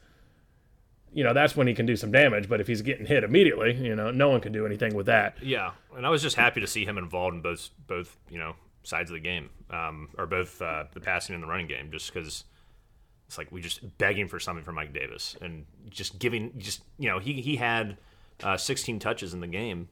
you 1.13 1.25
know, 1.25 1.33
that's 1.33 1.57
when 1.57 1.67
he 1.67 1.75
can 1.75 1.87
do 1.87 1.97
some 1.97 2.13
damage. 2.13 2.49
But 2.49 2.61
if 2.61 2.67
he's 2.67 2.83
getting 2.83 3.07
hit 3.07 3.25
immediately, 3.25 3.75
you 3.75 3.97
know, 3.97 4.11
no 4.11 4.29
one 4.29 4.41
can 4.41 4.53
do 4.53 4.65
anything 4.67 4.95
with 4.95 5.07
that. 5.07 5.37
Yeah, 5.43 5.73
and 5.97 6.07
I 6.07 6.11
was 6.11 6.23
just 6.23 6.37
happy 6.37 6.61
to 6.61 6.67
see 6.67 6.85
him 6.85 6.99
involved 6.99 7.35
in 7.35 7.43
both 7.43 7.71
both 7.87 8.17
you 8.29 8.39
know 8.39 8.55
sides 8.83 9.11
of 9.11 9.15
the 9.15 9.21
game, 9.21 9.51
um, 9.71 10.09
or 10.17 10.27
both 10.27 10.61
uh, 10.63 10.85
the 10.93 11.01
passing 11.01 11.35
and 11.35 11.43
the 11.43 11.49
running 11.49 11.67
game, 11.67 11.91
just 11.91 12.13
because 12.13 12.45
it's 13.27 13.39
like 13.39 13.51
we 13.53 13.61
just 13.61 13.97
begging 13.99 14.29
for 14.29 14.41
something 14.41 14.65
from 14.65 14.75
Mike 14.75 14.93
Davis 14.93 15.37
and 15.41 15.65
just 15.89 16.19
giving 16.19 16.53
just 16.59 16.83
you 16.99 17.09
know 17.09 17.19
he 17.19 17.41
he 17.41 17.57
had 17.57 17.97
uh, 18.43 18.57
16 18.57 18.99
touches 18.99 19.35
in 19.35 19.41
the 19.41 19.47
game. 19.47 19.89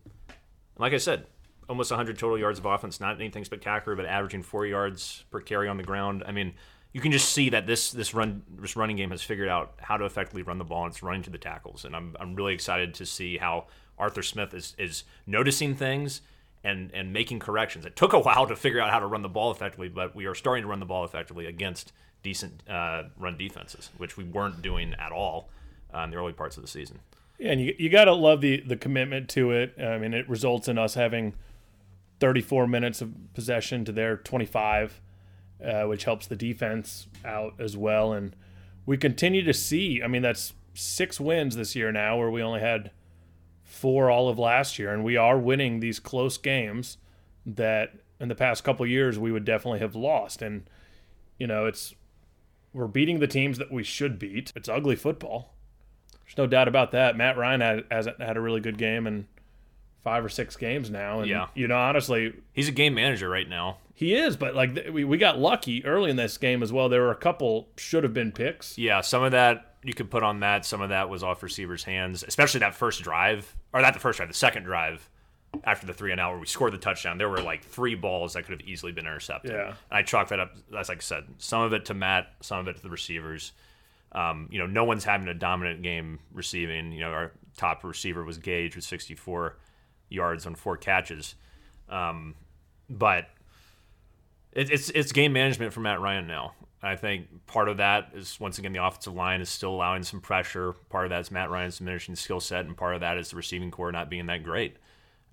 Like 0.78 0.92
I 0.92 0.98
said, 0.98 1.26
almost 1.68 1.90
100 1.90 2.18
total 2.18 2.38
yards 2.38 2.58
of 2.58 2.66
offense, 2.66 3.00
not 3.00 3.16
anything 3.16 3.44
spectacular, 3.44 3.96
but 3.96 4.06
averaging 4.06 4.42
four 4.42 4.66
yards 4.66 5.24
per 5.30 5.40
carry 5.40 5.68
on 5.68 5.76
the 5.76 5.82
ground. 5.82 6.22
I 6.26 6.32
mean, 6.32 6.54
you 6.98 7.02
can 7.02 7.12
just 7.12 7.32
see 7.32 7.48
that 7.50 7.64
this 7.64 7.92
this 7.92 8.12
run 8.12 8.42
this 8.58 8.74
running 8.74 8.96
game 8.96 9.12
has 9.12 9.22
figured 9.22 9.48
out 9.48 9.74
how 9.78 9.96
to 9.96 10.04
effectively 10.04 10.42
run 10.42 10.58
the 10.58 10.64
ball 10.64 10.82
and 10.82 10.90
it's 10.90 11.00
running 11.00 11.22
to 11.22 11.30
the 11.30 11.38
tackles. 11.38 11.84
And 11.84 11.94
I'm 11.94 12.16
I'm 12.18 12.34
really 12.34 12.54
excited 12.54 12.92
to 12.94 13.06
see 13.06 13.38
how 13.38 13.66
Arthur 13.96 14.20
Smith 14.20 14.52
is 14.52 14.74
is 14.78 15.04
noticing 15.24 15.76
things 15.76 16.22
and 16.64 16.90
and 16.92 17.12
making 17.12 17.38
corrections. 17.38 17.86
It 17.86 17.94
took 17.94 18.14
a 18.14 18.18
while 18.26 18.48
to 18.48 18.56
figure 18.56 18.80
out 18.80 18.90
how 18.90 18.98
to 18.98 19.06
run 19.06 19.22
the 19.22 19.28
ball 19.28 19.52
effectively, 19.52 19.88
but 19.88 20.16
we 20.16 20.26
are 20.26 20.34
starting 20.34 20.62
to 20.62 20.68
run 20.68 20.80
the 20.80 20.86
ball 20.86 21.04
effectively 21.04 21.46
against 21.46 21.92
decent 22.24 22.68
uh, 22.68 23.04
run 23.16 23.38
defenses, 23.38 23.90
which 23.96 24.16
we 24.16 24.24
weren't 24.24 24.60
doing 24.60 24.92
at 24.94 25.12
all 25.12 25.50
uh, 25.94 26.00
in 26.00 26.10
the 26.10 26.16
early 26.16 26.32
parts 26.32 26.56
of 26.56 26.64
the 26.64 26.68
season. 26.68 26.98
Yeah, 27.38 27.52
and 27.52 27.60
you 27.60 27.76
you 27.78 27.90
gotta 27.90 28.12
love 28.12 28.40
the 28.40 28.60
the 28.60 28.76
commitment 28.76 29.28
to 29.30 29.52
it. 29.52 29.76
I 29.80 29.98
mean, 29.98 30.14
it 30.14 30.28
results 30.28 30.66
in 30.66 30.78
us 30.78 30.94
having 30.94 31.34
34 32.18 32.66
minutes 32.66 33.00
of 33.00 33.14
possession 33.34 33.84
to 33.84 33.92
their 33.92 34.16
25, 34.16 35.00
uh, 35.64 35.84
which 35.84 36.04
helps 36.04 36.26
the 36.26 36.36
defense 36.36 37.06
out 37.24 37.54
as 37.58 37.76
well. 37.76 38.12
And 38.12 38.34
we 38.86 38.96
continue 38.96 39.42
to 39.44 39.52
see. 39.54 40.02
I 40.02 40.06
mean, 40.08 40.22
that's 40.22 40.52
six 40.74 41.18
wins 41.20 41.56
this 41.56 41.74
year 41.76 41.90
now, 41.92 42.16
where 42.18 42.30
we 42.30 42.42
only 42.42 42.60
had 42.60 42.90
four 43.64 44.10
all 44.10 44.28
of 44.28 44.38
last 44.38 44.78
year, 44.78 44.92
and 44.92 45.04
we 45.04 45.16
are 45.16 45.38
winning 45.38 45.80
these 45.80 45.98
close 46.00 46.38
games 46.38 46.96
that 47.46 47.94
in 48.20 48.28
the 48.28 48.34
past 48.34 48.64
couple 48.64 48.84
years 48.86 49.18
we 49.18 49.30
would 49.32 49.44
definitely 49.44 49.78
have 49.80 49.94
lost. 49.94 50.42
And 50.42 50.68
You 51.38 51.46
know, 51.46 51.66
it's 51.66 51.94
we're 52.72 52.86
beating 52.88 53.18
the 53.20 53.26
teams 53.26 53.58
that 53.58 53.70
we 53.72 53.82
should 53.82 54.18
beat. 54.18 54.52
It's 54.56 54.68
ugly 54.68 54.96
football. 54.96 55.54
There's 56.24 56.36
no 56.36 56.46
doubt 56.46 56.68
about 56.68 56.90
that. 56.92 57.16
Matt 57.16 57.36
Ryan 57.38 57.60
had, 57.62 57.84
hasn't 57.90 58.20
had 58.20 58.36
a 58.36 58.40
really 58.40 58.60
good 58.60 58.76
game 58.76 59.06
in 59.06 59.26
five 60.04 60.24
or 60.24 60.28
six 60.28 60.56
games 60.56 60.90
now, 60.90 61.20
and 61.20 61.28
Yeah. 61.28 61.46
you 61.54 61.66
know, 61.68 61.78
honestly, 61.78 62.34
He's 62.52 62.68
a 62.68 62.72
game 62.72 62.94
manager 62.94 63.28
right 63.28 63.48
now. 63.48 63.78
He 63.98 64.14
is. 64.14 64.36
But 64.36 64.54
like 64.54 64.78
we 64.92 65.02
we 65.02 65.18
got 65.18 65.40
lucky 65.40 65.84
early 65.84 66.08
in 66.08 66.14
this 66.14 66.38
game 66.38 66.62
as 66.62 66.72
well. 66.72 66.88
There 66.88 67.00
were 67.00 67.10
a 67.10 67.16
couple 67.16 67.68
should 67.76 68.04
have 68.04 68.14
been 68.14 68.30
picks. 68.30 68.78
Yeah, 68.78 69.00
some 69.00 69.24
of 69.24 69.32
that 69.32 69.74
you 69.82 69.92
could 69.92 70.08
put 70.08 70.22
on 70.22 70.38
that. 70.40 70.64
Some 70.64 70.80
of 70.80 70.90
that 70.90 71.08
was 71.08 71.24
off 71.24 71.42
receivers' 71.42 71.82
hands, 71.82 72.22
especially 72.22 72.60
that 72.60 72.76
first 72.76 73.02
drive, 73.02 73.56
or 73.72 73.80
not 73.80 73.94
the 73.94 73.98
first 73.98 74.18
drive, 74.18 74.28
the 74.28 74.34
second 74.34 74.62
drive 74.62 75.10
after 75.64 75.84
the 75.84 75.92
three 75.92 76.12
and 76.12 76.20
out 76.20 76.30
where 76.30 76.38
we 76.38 76.46
scored 76.46 76.72
the 76.72 76.78
touchdown. 76.78 77.18
There 77.18 77.28
were 77.28 77.42
like 77.42 77.64
three 77.64 77.96
balls 77.96 78.34
that 78.34 78.44
could 78.44 78.60
have 78.60 78.68
easily 78.68 78.92
been 78.92 79.04
intercepted. 79.04 79.50
Yeah. 79.50 79.66
And 79.66 79.74
I 79.90 80.02
chalk 80.02 80.28
that 80.28 80.38
up, 80.38 80.54
as 80.78 80.88
like 80.88 80.98
I 80.98 81.00
said, 81.00 81.24
some 81.38 81.62
of 81.62 81.72
it 81.72 81.86
to 81.86 81.94
Matt, 81.94 82.32
some 82.40 82.60
of 82.60 82.68
it 82.68 82.76
to 82.76 82.82
the 82.82 82.90
receivers. 82.90 83.50
Um, 84.12 84.48
you 84.52 84.60
know, 84.60 84.66
no 84.66 84.84
one's 84.84 85.02
having 85.02 85.26
a 85.26 85.34
dominant 85.34 85.82
game 85.82 86.20
receiving. 86.32 86.92
You 86.92 87.00
know, 87.00 87.10
our 87.10 87.32
top 87.56 87.82
receiver 87.82 88.22
was 88.22 88.38
Gage 88.38 88.76
with 88.76 88.84
64 88.84 89.56
yards 90.08 90.46
on 90.46 90.54
four 90.54 90.76
catches. 90.76 91.34
Um, 91.88 92.36
but 92.88 93.26
it, 94.52 94.70
it's 94.70 94.90
it's 94.90 95.12
game 95.12 95.32
management 95.32 95.72
for 95.72 95.80
Matt 95.80 96.00
Ryan 96.00 96.26
now. 96.26 96.54
I 96.82 96.94
think 96.94 97.46
part 97.46 97.68
of 97.68 97.78
that 97.78 98.10
is 98.14 98.38
once 98.38 98.58
again 98.58 98.72
the 98.72 98.84
offensive 98.84 99.14
line 99.14 99.40
is 99.40 99.48
still 99.48 99.70
allowing 99.70 100.02
some 100.04 100.20
pressure. 100.20 100.74
Part 100.90 101.06
of 101.06 101.10
that 101.10 101.20
is 101.20 101.30
Matt 101.30 101.50
Ryan's 101.50 101.78
diminishing 101.78 102.14
skill 102.14 102.40
set, 102.40 102.66
and 102.66 102.76
part 102.76 102.94
of 102.94 103.00
that 103.00 103.18
is 103.18 103.30
the 103.30 103.36
receiving 103.36 103.70
corps 103.70 103.90
not 103.90 104.08
being 104.08 104.26
that 104.26 104.44
great. 104.44 104.76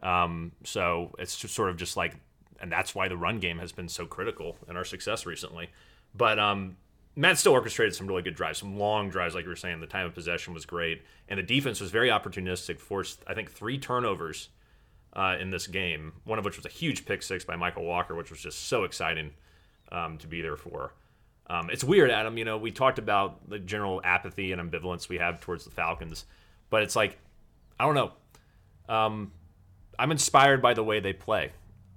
Um, 0.01 0.51
so 0.63 1.13
it's 1.19 1.37
just 1.37 1.53
sort 1.53 1.69
of 1.69 1.77
just 1.77 1.97
like, 1.97 2.15
and 2.59 2.71
that's 2.71 2.95
why 2.95 3.07
the 3.07 3.17
run 3.17 3.39
game 3.39 3.59
has 3.59 3.71
been 3.71 3.89
so 3.89 4.05
critical 4.05 4.57
in 4.67 4.75
our 4.75 4.83
success 4.83 5.25
recently. 5.25 5.69
But 6.15 6.39
um, 6.39 6.77
Matt 7.15 7.37
still 7.37 7.53
orchestrated 7.53 7.95
some 7.95 8.07
really 8.07 8.21
good 8.23 8.35
drives, 8.35 8.59
some 8.59 8.77
long 8.77 9.09
drives, 9.09 9.35
like 9.35 9.43
you 9.43 9.49
were 9.49 9.55
saying. 9.55 9.79
The 9.79 9.87
time 9.87 10.05
of 10.05 10.15
possession 10.15 10.53
was 10.53 10.65
great, 10.65 11.03
and 11.29 11.37
the 11.37 11.43
defense 11.43 11.79
was 11.79 11.91
very 11.91 12.09
opportunistic. 12.09 12.79
Forced, 12.79 13.23
I 13.27 13.33
think, 13.33 13.51
three 13.51 13.77
turnovers 13.77 14.49
uh, 15.15 15.37
in 15.39 15.49
this 15.49 15.67
game. 15.67 16.13
One 16.25 16.39
of 16.39 16.45
which 16.45 16.57
was 16.57 16.65
a 16.65 16.69
huge 16.69 17.05
pick 17.05 17.23
six 17.23 17.45
by 17.45 17.55
Mykal 17.55 17.83
Walker, 17.83 18.15
which 18.15 18.29
was 18.29 18.41
just 18.41 18.67
so 18.67 18.83
exciting 18.83 19.31
um, 19.91 20.17
to 20.19 20.27
be 20.27 20.41
there 20.41 20.57
for. 20.57 20.93
Um, 21.47 21.69
it's 21.69 21.83
weird, 21.83 22.09
Adam. 22.09 22.37
You 22.37 22.45
know, 22.45 22.57
we 22.57 22.71
talked 22.71 22.99
about 22.99 23.49
the 23.49 23.59
general 23.59 24.01
apathy 24.03 24.51
and 24.51 24.61
ambivalence 24.61 25.07
we 25.07 25.19
have 25.19 25.39
towards 25.39 25.63
the 25.63 25.71
Falcons, 25.71 26.25
but 26.69 26.83
it's 26.83 26.95
like, 26.95 27.17
I 27.79 27.85
don't 27.85 27.95
know. 27.95 28.11
Um, 28.89 29.31
I'm 29.97 30.11
inspired 30.11 30.61
by 30.61 30.73
the 30.73 30.83
way 30.83 30.99
they 30.99 31.13
play. 31.13 31.51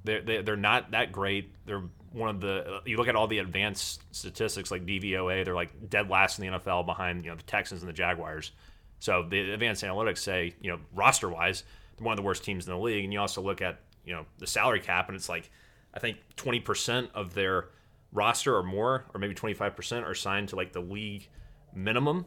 They're, 0.04 0.22
they're 0.22 0.42
they're 0.42 0.56
not 0.56 0.92
that 0.92 1.12
great. 1.12 1.50
They're 1.66 1.82
one 2.12 2.30
of 2.30 2.40
the. 2.40 2.82
You 2.84 2.96
look 2.96 3.08
at 3.08 3.16
all 3.16 3.26
the 3.26 3.38
advanced 3.38 4.02
statistics 4.14 4.70
like 4.70 4.86
DVOA. 4.86 5.44
They're 5.44 5.54
like 5.54 5.90
dead 5.90 6.08
last 6.08 6.38
in 6.38 6.46
the 6.46 6.58
NFL 6.58 6.86
behind 6.86 7.24
you 7.24 7.30
know 7.30 7.36
the 7.36 7.42
Texans 7.42 7.82
and 7.82 7.88
the 7.88 7.94
Jaguars. 7.94 8.52
So 9.00 9.26
the 9.28 9.52
advanced 9.52 9.82
analytics 9.82 10.18
say 10.18 10.54
you 10.60 10.70
know 10.70 10.78
roster 10.94 11.28
wise 11.28 11.64
one 12.00 12.12
of 12.12 12.16
the 12.16 12.22
worst 12.22 12.44
teams 12.44 12.66
in 12.66 12.72
the 12.72 12.78
league. 12.78 13.04
And 13.04 13.12
you 13.12 13.20
also 13.20 13.40
look 13.40 13.62
at 13.62 13.80
you 14.04 14.14
know 14.14 14.24
the 14.38 14.46
salary 14.46 14.80
cap 14.80 15.08
and 15.08 15.16
it's 15.16 15.28
like 15.28 15.50
I 15.94 15.98
think 15.98 16.18
20 16.36 16.60
percent 16.60 17.10
of 17.14 17.34
their 17.34 17.68
roster 18.12 18.56
or 18.56 18.62
more, 18.62 19.06
or 19.14 19.20
maybe 19.20 19.34
25 19.34 19.76
percent, 19.76 20.04
are 20.04 20.14
signed 20.14 20.48
to 20.50 20.56
like 20.56 20.72
the 20.72 20.80
league 20.80 21.28
minimum 21.74 22.26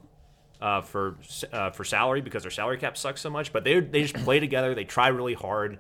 uh, 0.62 0.82
for 0.82 1.18
uh, 1.52 1.72
for 1.72 1.84
salary 1.84 2.22
because 2.22 2.44
their 2.44 2.52
salary 2.52 2.78
cap 2.78 2.98
sucks 2.98 3.22
so 3.22 3.30
much. 3.30 3.52
But 3.52 3.64
they 3.64 3.80
they 3.80 4.04
just 4.04 4.16
play 4.24 4.40
together. 4.40 4.76
They 4.76 4.84
try 4.84 5.08
really 5.08 5.34
hard, 5.34 5.80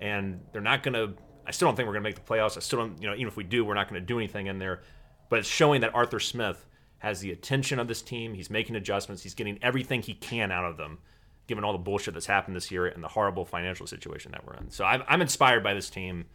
and 0.00 0.40
they're 0.52 0.60
not 0.60 0.82
gonna. 0.82 1.14
I 1.46 1.52
still 1.52 1.68
don't 1.68 1.76
think 1.76 1.86
we're 1.86 1.94
gonna 1.94 2.02
make 2.02 2.16
the 2.16 2.20
playoffs. 2.20 2.56
I 2.56 2.60
still 2.60 2.80
don't. 2.80 3.00
You 3.00 3.08
know, 3.08 3.14
even 3.14 3.28
if 3.28 3.36
we 3.36 3.44
do, 3.44 3.64
we're 3.64 3.74
not 3.74 3.88
gonna 3.88 4.00
do 4.00 4.18
anything 4.18 4.46
in 4.46 4.58
there. 4.58 4.82
But 5.28 5.40
it's 5.40 5.48
showing 5.48 5.80
that 5.80 5.94
Arthur 5.94 6.20
Smith 6.20 6.66
has 6.98 7.20
the 7.20 7.30
attention 7.30 7.78
of 7.78 7.88
this 7.88 8.02
team. 8.02 8.34
He's 8.34 8.50
making 8.50 8.76
adjustments. 8.76 9.22
He's 9.22 9.34
getting 9.34 9.58
everything 9.62 10.02
he 10.02 10.14
can 10.14 10.50
out 10.50 10.64
of 10.64 10.76
them, 10.76 10.98
given 11.46 11.64
all 11.64 11.72
the 11.72 11.78
bullshit 11.78 12.14
that's 12.14 12.26
happened 12.26 12.56
this 12.56 12.70
year 12.70 12.86
and 12.86 13.02
the 13.02 13.08
horrible 13.08 13.44
financial 13.44 13.86
situation 13.86 14.32
that 14.32 14.46
we're 14.46 14.54
in. 14.54 14.70
So 14.70 14.84
I'm, 14.84 15.02
I'm 15.08 15.22
inspired 15.22 15.62
by 15.62 15.74
this 15.74 15.90
team. 15.90 16.26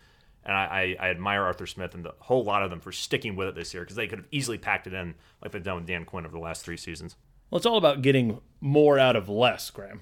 And 0.43 0.55
I, 0.57 0.95
I, 0.99 1.07
I 1.07 1.09
admire 1.11 1.43
Arthur 1.43 1.67
Smith 1.67 1.93
and 1.93 2.03
the 2.03 2.15
whole 2.17 2.43
lot 2.43 2.63
of 2.63 2.71
them 2.71 2.79
for 2.79 2.91
sticking 2.91 3.35
with 3.35 3.47
it 3.47 3.55
this 3.55 3.73
year 3.73 3.83
because 3.83 3.95
they 3.95 4.07
could 4.07 4.19
have 4.19 4.27
easily 4.31 4.57
packed 4.57 4.87
it 4.87 4.93
in 4.93 5.13
like 5.41 5.51
they've 5.51 5.61
done 5.61 5.75
with 5.75 5.85
Dan 5.85 6.03
Quinn 6.03 6.25
over 6.25 6.33
the 6.33 6.41
last 6.41 6.65
three 6.65 6.77
seasons. 6.77 7.15
Well, 7.49 7.57
it's 7.57 7.65
all 7.65 7.77
about 7.77 8.01
getting 8.01 8.39
more 8.59 8.97
out 8.97 9.15
of 9.15 9.29
less, 9.29 9.69
Graham, 9.69 10.01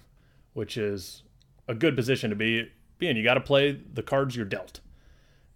which 0.53 0.77
is 0.77 1.23
a 1.67 1.75
good 1.75 1.95
position 1.95 2.29
to 2.29 2.37
be, 2.37 2.71
be 2.99 3.09
in. 3.09 3.17
You 3.17 3.23
got 3.23 3.33
to 3.33 3.41
play 3.41 3.71
the 3.71 4.03
cards 4.03 4.35
you're 4.35 4.45
dealt. 4.45 4.79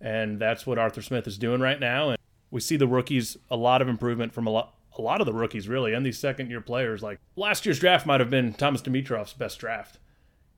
And 0.01 0.37
that's 0.37 0.67
what 0.67 0.77
Arthur 0.77 1.01
Smith 1.01 1.27
is 1.27 1.37
doing 1.37 1.61
right 1.61 1.79
now. 1.79 2.09
And 2.09 2.17
we 2.51 2.59
see 2.59 2.75
the 2.75 2.87
rookies, 2.87 3.37
a 3.49 3.55
lot 3.55 3.81
of 3.81 3.87
improvement 3.87 4.33
from 4.33 4.47
a 4.47 4.49
lot, 4.49 4.75
a 4.97 5.01
lot 5.01 5.21
of 5.21 5.25
the 5.25 5.33
rookies, 5.33 5.67
really, 5.67 5.93
and 5.93 6.05
these 6.05 6.19
second 6.19 6.49
year 6.49 6.61
players. 6.61 7.01
Like 7.01 7.19
last 7.35 7.65
year's 7.65 7.79
draft 7.79 8.05
might 8.05 8.19
have 8.19 8.29
been 8.29 8.53
Thomas 8.53 8.81
Dimitroff's 8.81 9.33
best 9.33 9.59
draft. 9.59 9.99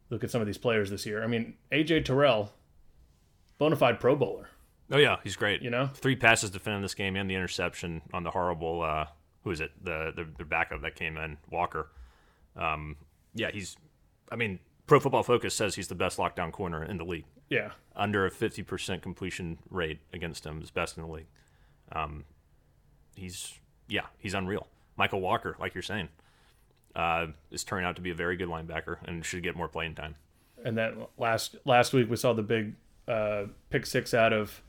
Look 0.10 0.24
at 0.24 0.32
some 0.32 0.42
of 0.42 0.48
these 0.48 0.58
players 0.58 0.90
this 0.90 1.06
year. 1.06 1.24
I 1.24 1.28
mean, 1.28 1.56
AJ 1.72 2.06
Terrell, 2.06 2.54
bona 3.58 3.76
fide 3.76 4.00
Pro 4.00 4.16
Bowler. 4.16 4.50
Oh 4.92 4.98
yeah, 4.98 5.18
he's 5.24 5.36
great. 5.36 5.62
You 5.62 5.70
know? 5.70 5.90
three 5.94 6.16
passes 6.16 6.52
defending 6.52 6.82
this 6.82 6.94
game 6.94 7.16
and 7.16 7.30
the 7.30 7.36
interception 7.36 8.02
on 8.14 8.24
the 8.24 8.32
horrible. 8.32 8.82
Uh, 8.82 9.06
who 9.44 9.52
is 9.52 9.62
it? 9.62 9.72
The, 9.84 10.12
the 10.16 10.28
the 10.38 10.46
backup 10.46 10.82
that 10.82 10.96
came 10.96 11.18
in, 11.18 11.38
Walker. 11.50 11.90
Um, 12.56 12.98
yeah, 13.34 13.52
he's. 13.52 13.78
I 14.32 14.36
mean, 14.36 14.60
Pro 14.88 15.00
Football 15.00 15.24
Focus 15.24 15.56
says 15.56 15.76
he's 15.76 15.88
the 15.88 15.96
best 15.96 16.18
lockdown 16.18 16.52
corner 16.52 16.84
in 16.84 16.98
the 16.98 17.06
league. 17.06 17.26
Yeah. 17.50 17.72
Under 17.96 18.26
a 18.26 18.32
fifty 18.32 18.64
percent 18.64 19.02
completion 19.02 19.58
rate 19.70 20.00
against 20.14 20.46
him 20.46 20.62
is 20.62 20.72
best 20.72 20.98
in 20.98 21.04
the 21.04 21.10
league. 21.10 21.28
Um, 21.92 22.26
he's 23.16 23.60
yeah, 23.88 24.06
he's 24.18 24.34
unreal. 24.34 24.68
Mykal 25.00 25.22
Walker, 25.22 25.56
like 25.60 25.74
you're 25.74 25.84
saying, 25.84 26.10
uh, 26.96 27.28
is 27.52 27.64
turning 27.64 27.86
out 27.86 27.96
to 27.98 28.02
be 28.02 28.12
a 28.12 28.16
very 28.16 28.38
good 28.38 28.48
linebacker 28.48 28.98
and 29.06 29.26
should 29.26 29.44
get 29.44 29.56
more 29.56 29.68
playing 29.68 29.96
time. 29.96 30.16
And 30.64 30.78
then 30.78 31.06
last 31.18 31.58
last 31.66 31.94
week 31.94 32.10
we 32.10 32.16
saw 32.16 32.34
the 32.34 32.42
big 32.42 32.74
uh, 33.08 33.46
pick 33.70 33.86
six 33.86 34.14
out 34.14 34.34
of 34.34 34.62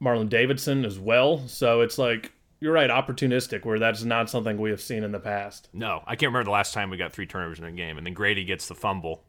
Marlon 0.00 0.28
Davidson 0.28 0.84
as 0.84 0.98
well. 0.98 1.46
So 1.48 1.80
it's 1.80 1.98
like 1.98 2.32
you're 2.60 2.72
right, 2.72 2.90
opportunistic, 2.90 3.64
where 3.64 3.80
that's 3.80 4.04
not 4.04 4.30
something 4.30 4.56
we 4.56 4.70
have 4.70 4.80
seen 4.80 5.02
in 5.02 5.10
the 5.10 5.18
past. 5.18 5.68
No, 5.72 6.02
I 6.06 6.14
can't 6.14 6.30
remember 6.30 6.44
the 6.44 6.52
last 6.52 6.72
time 6.72 6.90
we 6.90 6.96
got 6.96 7.12
three 7.12 7.26
turnovers 7.26 7.58
in 7.58 7.64
a 7.64 7.72
game, 7.72 7.98
and 7.98 8.06
then 8.06 8.14
Grady 8.14 8.44
gets 8.44 8.68
the 8.68 8.74
fumble 8.74 9.24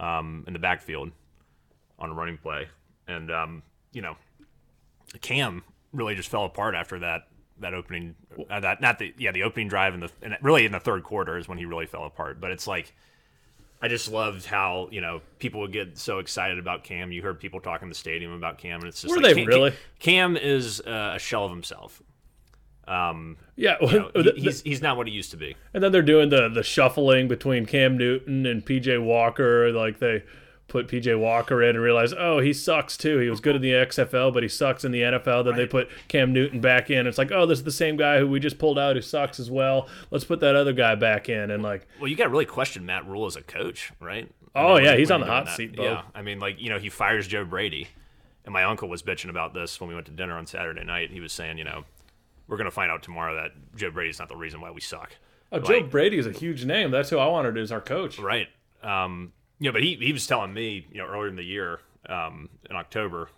um, 0.00 0.42
in 0.48 0.52
the 0.52 0.58
backfield 0.58 1.12
on 2.00 2.10
a 2.10 2.14
running 2.14 2.36
play, 2.36 2.66
and 3.06 3.30
um, 3.30 3.62
you 3.92 4.02
know, 4.02 4.16
Cam 5.20 5.62
really 5.92 6.16
just 6.16 6.28
fell 6.28 6.44
apart 6.44 6.74
after 6.74 6.98
that 6.98 7.28
that 7.60 7.74
opening 7.74 8.14
uh, 8.50 8.60
that 8.60 8.80
not 8.80 8.98
the 8.98 9.12
yeah 9.18 9.32
the 9.32 9.42
opening 9.42 9.68
drive 9.68 9.94
in 9.94 10.00
the 10.00 10.10
and 10.22 10.36
really 10.42 10.64
in 10.66 10.72
the 10.72 10.80
third 10.80 11.02
quarter 11.02 11.36
is 11.38 11.48
when 11.48 11.58
he 11.58 11.64
really 11.64 11.86
fell 11.86 12.04
apart. 12.04 12.40
But 12.40 12.50
it's 12.50 12.66
like 12.66 12.94
I 13.80 13.88
just 13.88 14.10
loved 14.10 14.44
how 14.46 14.88
you 14.90 15.00
know 15.00 15.20
people 15.38 15.60
would 15.60 15.72
get 15.72 15.98
so 15.98 16.18
excited 16.18 16.58
about 16.58 16.84
Cam. 16.84 17.12
You 17.12 17.22
heard 17.22 17.38
people 17.40 17.60
talking 17.60 17.86
in 17.86 17.90
the 17.90 17.94
stadium 17.94 18.32
about 18.32 18.58
Cam, 18.58 18.80
and 18.80 18.88
it's 18.88 19.02
just 19.02 19.14
Were 19.14 19.20
like, 19.20 19.34
they 19.34 19.40
Cam, 19.42 19.46
really? 19.46 19.72
Cam 20.00 20.36
is 20.36 20.80
uh, 20.80 21.12
a 21.14 21.18
shell 21.18 21.44
of 21.44 21.50
himself. 21.52 22.02
Um, 22.86 23.36
Yeah, 23.54 23.76
you 23.82 23.86
know, 23.98 24.10
he- 24.14 24.40
he's 24.40 24.62
he's 24.62 24.80
not 24.82 24.96
what 24.96 25.06
he 25.06 25.12
used 25.12 25.30
to 25.32 25.36
be. 25.36 25.54
and 25.74 25.82
then 25.84 25.92
they're 25.92 26.00
doing 26.02 26.30
the 26.30 26.48
the 26.48 26.62
shuffling 26.62 27.28
between 27.28 27.66
Cam 27.66 27.98
Newton 27.98 28.46
and 28.46 28.64
PJ 28.64 29.02
Walker. 29.02 29.70
Like 29.72 29.98
they 29.98 30.22
put 30.68 30.86
PJ 30.86 31.18
Walker 31.18 31.62
in 31.62 31.70
and 31.70 31.80
realize, 31.80 32.12
oh, 32.16 32.38
he 32.38 32.52
sucks 32.52 32.96
too. 32.96 33.18
He 33.18 33.30
was 33.30 33.40
good 33.40 33.56
in 33.56 33.62
the 33.62 33.72
XFL, 33.72 34.32
but 34.32 34.42
he 34.42 34.48
sucks 34.48 34.84
in 34.84 34.92
the 34.92 35.00
NFL. 35.00 35.44
Then 35.46 35.56
they 35.56 35.66
put 35.66 35.88
Cam 36.08 36.32
Newton 36.32 36.60
back 36.60 36.90
in. 36.90 37.06
It's 37.06 37.18
like, 37.18 37.32
oh, 37.32 37.46
this 37.46 37.58
is 37.58 37.64
the 37.64 37.72
same 37.72 37.96
guy 37.96 38.18
who 38.18 38.28
we 38.28 38.38
just 38.38 38.58
pulled 38.58 38.78
out 38.78 38.94
who 38.94 39.02
sucks 39.02 39.40
as 39.40 39.50
well. 39.50 39.88
Let's 40.10 40.24
put 40.24 40.40
that 40.40 40.54
other 40.54 40.72
guy 40.74 40.94
back 40.94 41.28
in. 41.28 41.50
And 41.50 41.62
like, 41.62 41.86
Well, 41.98 42.08
you 42.08 42.16
got 42.16 42.24
to 42.24 42.30
really 42.30 42.44
question 42.44 42.84
Matt 42.86 43.06
Rhule 43.06 43.26
as 43.26 43.34
a 43.36 43.42
coach, 43.42 43.92
right? 44.00 44.30
Oh, 44.54 44.74
when- 44.74 44.84
yeah, 44.84 44.96
he's 44.96 45.10
on 45.10 45.20
the 45.20 45.26
hot 45.26 45.46
that. 45.46 45.56
seat, 45.56 45.74
Bo. 45.74 45.82
Yeah, 45.84 46.02
I 46.14 46.22
mean, 46.22 46.38
like 46.38 46.60
you 46.60 46.68
know, 46.68 46.78
he 46.78 46.88
fires 46.90 47.26
Joe 47.26 47.44
Brady, 47.44 47.88
and 48.44 48.52
my 48.52 48.64
uncle 48.64 48.88
was 48.88 49.02
bitching 49.02 49.30
about 49.30 49.54
this 49.54 49.80
when 49.80 49.88
we 49.88 49.94
went 49.94 50.06
to 50.06 50.12
dinner 50.12 50.36
on 50.36 50.46
Saturday 50.46 50.84
night. 50.84 51.10
He 51.10 51.20
was 51.20 51.32
saying, 51.32 51.58
you 51.58 51.64
know, 51.64 51.84
we're 52.46 52.56
gonna 52.56 52.70
find 52.70 52.90
out 52.90 53.02
tomorrow 53.02 53.34
that 53.36 53.52
Joe 53.76 53.90
Brady's 53.90 54.18
not 54.18 54.28
the 54.28 54.36
reason 54.36 54.60
why 54.60 54.70
we 54.70 54.80
suck. 54.80 55.12
oh, 55.52 55.60
Joe 55.60 55.82
Brady 55.82 56.18
is 56.18 56.26
a 56.26 56.32
huge 56.32 56.64
name. 56.64 56.90
That's 56.90 57.08
who 57.10 57.18
I 57.18 57.26
wanted 57.26 57.56
as 57.56 57.70
our 57.72 57.80
coach. 57.80 58.18
Right. 58.18 58.48
Um, 58.82 59.32
yeah, 59.60 59.70
but 59.70 59.82
he, 59.82 59.96
he 59.96 60.12
was 60.12 60.26
telling 60.26 60.52
me, 60.52 60.86
you 60.92 60.98
know, 60.98 61.06
earlier 61.06 61.28
in 61.28 61.36
the 61.36 61.42
year, 61.42 61.80
um, 62.08 62.48
in 62.68 62.76
October, 62.76 63.28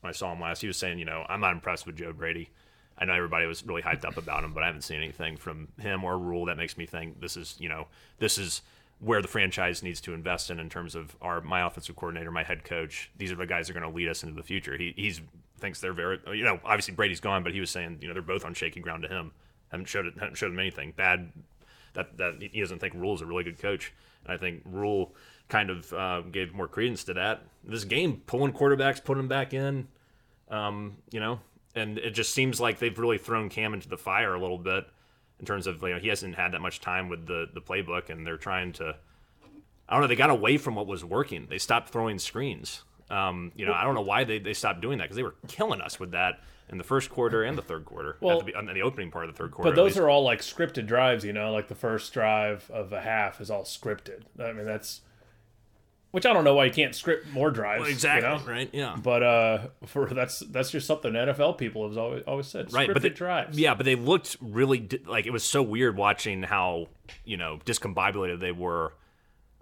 when 0.00 0.10
I 0.10 0.12
saw 0.12 0.32
him 0.32 0.40
last, 0.40 0.60
he 0.60 0.66
was 0.66 0.76
saying, 0.76 0.98
you 0.98 1.04
know, 1.04 1.24
I'm 1.28 1.40
not 1.40 1.52
impressed 1.52 1.86
with 1.86 1.96
Joe 1.96 2.12
Brady. 2.12 2.50
I 2.98 3.04
know 3.04 3.14
everybody 3.14 3.46
was 3.46 3.64
really 3.64 3.82
hyped 3.82 4.04
up 4.04 4.16
about 4.16 4.42
him, 4.42 4.52
but 4.52 4.62
I 4.62 4.66
haven't 4.66 4.82
seen 4.82 4.98
anything 4.98 5.36
from 5.36 5.68
him 5.78 6.02
or 6.02 6.18
Rhule 6.18 6.46
that 6.46 6.56
makes 6.56 6.76
me 6.76 6.86
think 6.86 7.20
this 7.20 7.36
is, 7.36 7.56
you 7.58 7.68
know, 7.68 7.86
this 8.18 8.38
is 8.38 8.62
where 9.00 9.22
the 9.22 9.28
franchise 9.28 9.82
needs 9.82 10.00
to 10.00 10.14
invest 10.14 10.50
in 10.50 10.58
in 10.58 10.68
terms 10.68 10.96
of 10.96 11.16
our 11.22 11.40
my 11.40 11.64
offensive 11.64 11.94
coordinator, 11.94 12.32
my 12.32 12.42
head 12.42 12.64
coach. 12.64 13.10
These 13.16 13.30
are 13.30 13.36
the 13.36 13.46
guys 13.46 13.68
that 13.68 13.76
are 13.76 13.80
going 13.80 13.90
to 13.90 13.96
lead 13.96 14.08
us 14.08 14.24
into 14.24 14.34
the 14.34 14.42
future. 14.42 14.76
He 14.76 14.92
he's 14.96 15.20
thinks 15.60 15.80
they're 15.80 15.92
very, 15.92 16.18
you 16.32 16.44
know, 16.44 16.58
obviously 16.64 16.94
Brady's 16.94 17.20
gone, 17.20 17.44
but 17.44 17.52
he 17.52 17.60
was 17.60 17.70
saying, 17.70 17.98
you 18.00 18.08
know, 18.08 18.14
they're 18.14 18.22
both 18.22 18.44
on 18.44 18.54
shaky 18.54 18.80
ground 18.80 19.02
to 19.04 19.08
him. 19.08 19.32
Haven't 19.70 19.86
showed 19.86 20.06
it, 20.06 20.14
haven't 20.18 20.36
showed 20.36 20.50
him 20.50 20.58
anything 20.58 20.92
bad 20.96 21.30
that 21.94 22.16
that 22.18 22.34
he 22.40 22.60
doesn't 22.60 22.80
think 22.80 22.94
Rhule 22.94 23.14
is 23.14 23.20
a 23.20 23.26
really 23.26 23.44
good 23.44 23.60
coach. 23.60 23.92
And 24.24 24.32
I 24.32 24.36
think 24.36 24.62
Rhule 24.64 25.14
kind 25.48 25.70
of 25.70 25.92
uh, 25.92 26.20
gave 26.22 26.54
more 26.54 26.68
credence 26.68 27.04
to 27.04 27.14
that. 27.14 27.42
This 27.64 27.84
game, 27.84 28.22
pulling 28.26 28.52
quarterbacks, 28.52 29.02
putting 29.02 29.20
them 29.22 29.28
back 29.28 29.54
in. 29.54 29.88
Um, 30.50 30.96
you 31.10 31.20
know, 31.20 31.40
and 31.74 31.98
it 31.98 32.10
just 32.10 32.32
seems 32.32 32.60
like 32.60 32.78
they've 32.78 32.98
really 32.98 33.18
thrown 33.18 33.48
Cam 33.48 33.74
into 33.74 33.88
the 33.88 33.98
fire 33.98 34.34
a 34.34 34.40
little 34.40 34.58
bit 34.58 34.86
in 35.40 35.46
terms 35.46 35.66
of 35.66 35.82
you 35.82 35.90
know 35.90 35.98
he 35.98 36.08
hasn't 36.08 36.34
had 36.34 36.52
that 36.52 36.60
much 36.60 36.80
time 36.80 37.08
with 37.08 37.26
the 37.26 37.46
the 37.52 37.60
playbook, 37.60 38.10
and 38.10 38.26
they're 38.26 38.36
trying 38.36 38.72
to. 38.74 38.96
I 39.88 39.94
don't 39.94 40.02
know. 40.02 40.06
They 40.06 40.16
got 40.16 40.30
away 40.30 40.58
from 40.58 40.74
what 40.74 40.86
was 40.86 41.04
working. 41.04 41.46
They 41.48 41.58
stopped 41.58 41.88
throwing 41.90 42.18
screens. 42.18 42.82
Um, 43.10 43.52
you 43.56 43.64
know, 43.64 43.72
I 43.72 43.84
don't 43.84 43.94
know 43.94 44.02
why 44.02 44.24
they, 44.24 44.38
they 44.38 44.52
stopped 44.52 44.82
doing 44.82 44.98
that 44.98 45.04
because 45.04 45.16
they 45.16 45.22
were 45.22 45.34
killing 45.46 45.80
us 45.80 45.98
with 45.98 46.10
that 46.10 46.40
in 46.68 46.76
the 46.76 46.84
first 46.84 47.08
quarter 47.08 47.42
and 47.42 47.56
the 47.56 47.62
third 47.62 47.86
quarter. 47.86 48.18
Well- 48.20 48.40
at 48.40 48.46
the, 48.46 48.58
in 48.58 48.66
the 48.66 48.82
opening 48.82 49.10
part 49.10 49.24
of 49.28 49.34
the 49.34 49.38
third 49.38 49.50
quarter. 49.52 49.70
But 49.70 49.76
those 49.76 49.96
are 49.96 50.10
all 50.10 50.22
like 50.22 50.40
scripted 50.40 50.86
drives, 50.86 51.24
you 51.24 51.32
know, 51.32 51.52
like 51.52 51.68
the 51.68 51.74
first 51.74 52.12
drive 52.12 52.70
of 52.70 52.92
a 52.92 53.00
half 53.00 53.40
is 53.40 53.50
all 53.50 53.62
scripted. 53.62 54.24
I 54.38 54.52
mean, 54.52 54.66
that's 54.66 55.00
which 56.10 56.24
I 56.24 56.32
don't 56.32 56.44
know 56.44 56.54
why 56.54 56.66
you 56.66 56.72
can't 56.72 56.94
script 56.94 57.30
more 57.32 57.50
drives. 57.50 57.84
you 57.86 57.92
exactly 57.92 58.28
know? 58.28 58.40
right. 58.46 58.70
Yeah. 58.72 58.96
But 59.02 59.22
uh, 59.22 59.58
for 59.86 60.06
that's 60.06 60.40
that's 60.40 60.70
just 60.70 60.86
something 60.86 61.12
NFL 61.12 61.58
people 61.58 61.88
have 61.88 61.98
always 61.98 62.22
always 62.26 62.46
said. 62.46 62.72
right 62.72 62.90
but 62.92 63.02
they, 63.02 63.10
drives. 63.10 63.58
yeah 63.58 63.74
but 63.74 63.84
they 63.84 63.94
looked 63.94 64.36
really 64.40 64.78
di- 64.78 65.00
like 65.06 65.26
it 65.26 65.32
was 65.32 65.44
so 65.44 65.62
weird 65.62 65.96
watching 65.96 66.42
how 66.42 66.88
you 67.24 67.36
know 67.36 67.58
discombobulated 67.64 68.40
they 68.40 68.52
were 68.52 68.94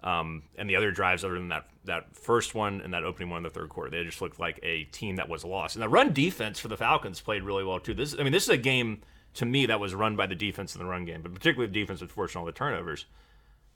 um 0.03 0.43
and 0.57 0.69
the 0.69 0.75
other 0.75 0.91
drives 0.91 1.23
other 1.25 1.33
than 1.33 1.49
that 1.49 1.67
that 1.85 2.15
first 2.15 2.53
one 2.53 2.81
and 2.81 2.93
that 2.93 3.03
opening 3.03 3.29
one 3.29 3.37
in 3.37 3.43
the 3.43 3.49
third 3.49 3.69
quarter 3.69 3.89
they 3.89 4.03
just 4.03 4.21
looked 4.21 4.39
like 4.39 4.59
a 4.61 4.83
team 4.85 5.15
that 5.15 5.27
was 5.27 5.43
lost 5.43 5.75
and 5.75 5.81
the 5.81 5.89
run 5.89 6.13
defense 6.13 6.59
for 6.59 6.67
the 6.67 6.77
falcons 6.77 7.19
played 7.19 7.41
really 7.41 7.63
well 7.63 7.79
too 7.79 7.93
this 7.93 8.13
i 8.19 8.23
mean 8.23 8.31
this 8.31 8.43
is 8.43 8.49
a 8.49 8.57
game 8.57 9.01
to 9.33 9.45
me 9.45 9.65
that 9.65 9.79
was 9.79 9.95
run 9.95 10.15
by 10.15 10.27
the 10.27 10.35
defense 10.35 10.75
in 10.75 10.79
the 10.79 10.85
run 10.85 11.03
game 11.03 11.21
but 11.21 11.33
particularly 11.33 11.71
the 11.71 11.79
defense 11.79 11.99
was 12.01 12.11
forcing 12.11 12.39
all 12.39 12.45
the 12.45 12.51
turnovers 12.51 13.05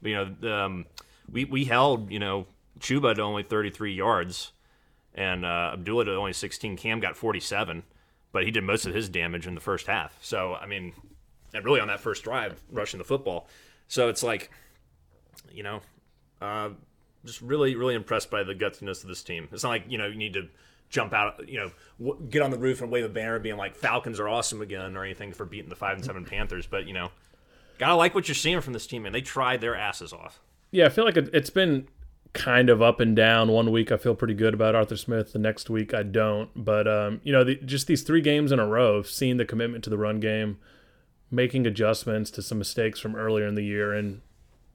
but, 0.02 0.10
you 0.10 0.16
know 0.16 0.36
the, 0.40 0.54
um, 0.54 0.86
we 1.32 1.46
we 1.46 1.66
held 1.66 2.12
you 2.12 2.20
know 2.20 2.46
chuba 2.82 3.16
to 3.16 3.22
only 3.22 3.44
33 3.44 3.94
yards 3.94 4.52
and 5.14 5.46
uh, 5.46 5.72
Abdullah 5.74 6.06
to 6.06 6.16
only 6.16 6.34
16. 6.34 6.78
Cam 6.78 7.00
got 7.00 7.16
47, 7.16 7.84
but 8.32 8.44
he 8.44 8.52
did 8.52 8.64
most 8.64 8.86
of 8.86 8.94
his 8.94 9.10
damage 9.10 9.48
in 9.48 9.56
the 9.56 9.62
first 9.62 9.88
half. 9.88 10.18
So 10.22 10.56
I 10.56 10.66
mean, 10.66 10.94
and 11.54 11.66
really 11.66 11.80
on 11.80 11.88
that 11.88 12.00
first 12.00 12.24
drive, 12.24 12.62
rushing 12.72 12.98
the 12.98 13.04
football. 13.04 13.48
So 13.88 14.10
it's 14.10 14.24
like, 14.24 14.52
you 15.52 15.64
know, 15.64 15.82
uh, 16.42 16.70
just 17.26 17.42
really, 17.42 17.76
really 17.76 17.96
impressed 17.96 18.32
by 18.32 18.44
the 18.44 18.56
gutsiness 18.56 19.04
of 19.04 19.10
this 19.10 19.22
team. 19.22 19.48
It's 19.52 19.64
not 19.64 19.70
like 19.70 19.84
you 19.88 19.98
know 19.98 20.08
you 20.08 20.18
need 20.18 20.34
to 20.34 20.48
jump 20.90 21.14
out, 21.14 21.48
you 21.48 21.58
know, 21.58 21.72
w- 22.00 22.28
get 22.30 22.42
on 22.42 22.52
the 22.52 22.58
roof 22.58 22.82
and 22.82 22.92
wave 22.92 23.06
a 23.06 23.10
banner, 23.10 23.40
being 23.40 23.58
like 23.58 23.76
Falcons 23.76 24.20
are 24.20 24.28
awesome 24.28 24.62
again 24.62 24.98
or 24.98 25.04
anything 25.04 25.32
for 25.32 25.46
beating 25.46 25.70
the 25.70 25.76
five 25.76 25.98
and 25.98 26.06
seven 26.06 26.26
Panthers. 26.26 26.66
But 26.68 26.88
you 26.88 26.94
know, 26.94 27.12
gotta 27.78 27.96
like 27.96 28.16
what 28.16 28.28
you're 28.28 28.36
seeing 28.36 28.62
from 28.62 28.74
this 28.74 28.88
team, 28.88 29.06
and 29.06 29.14
they 29.14 29.22
tried 29.22 29.62
their 29.62 29.76
asses 29.76 30.14
off. 30.14 30.40
Yeah, 30.72 30.86
I 30.86 30.90
feel 30.90 31.04
like 31.06 31.18
it, 31.18 31.30
it's 31.34 31.50
been 31.50 31.88
kind 32.34 32.70
of 32.70 32.82
up 32.82 33.00
and 33.00 33.16
down. 33.16 33.52
One 33.52 33.72
week 33.72 33.92
I 33.92 33.98
feel 33.98 34.16
pretty 34.16 34.34
good 34.34 34.54
about 34.54 34.76
Arthur 34.76 34.98
Smith. 34.98 35.34
The 35.34 35.40
next 35.40 35.70
week 35.70 35.94
I 35.94 36.04
don't. 36.04 36.50
But 36.56 36.88
um, 36.88 37.22
you 37.24 37.32
know, 37.32 37.44
the, 37.44 37.56
just 37.56 37.88
these 37.88 38.04
three 38.04 38.22
games 38.22 38.52
in 38.52 38.60
a 38.60 38.68
row, 38.68 38.96
of 38.96 39.08
seeing 39.08 39.38
the 39.38 39.46
commitment 39.46 39.84
to 39.84 39.90
the 39.90 39.98
run 39.98 40.20
game, 40.20 40.58
making 41.30 41.66
adjustments 41.68 42.32
to 42.32 42.42
some 42.42 42.58
mistakes 42.58 43.00
from 43.00 43.16
earlier 43.16 43.48
in 43.48 43.56
the 43.56 43.64
year, 43.64 43.94
and 43.94 44.22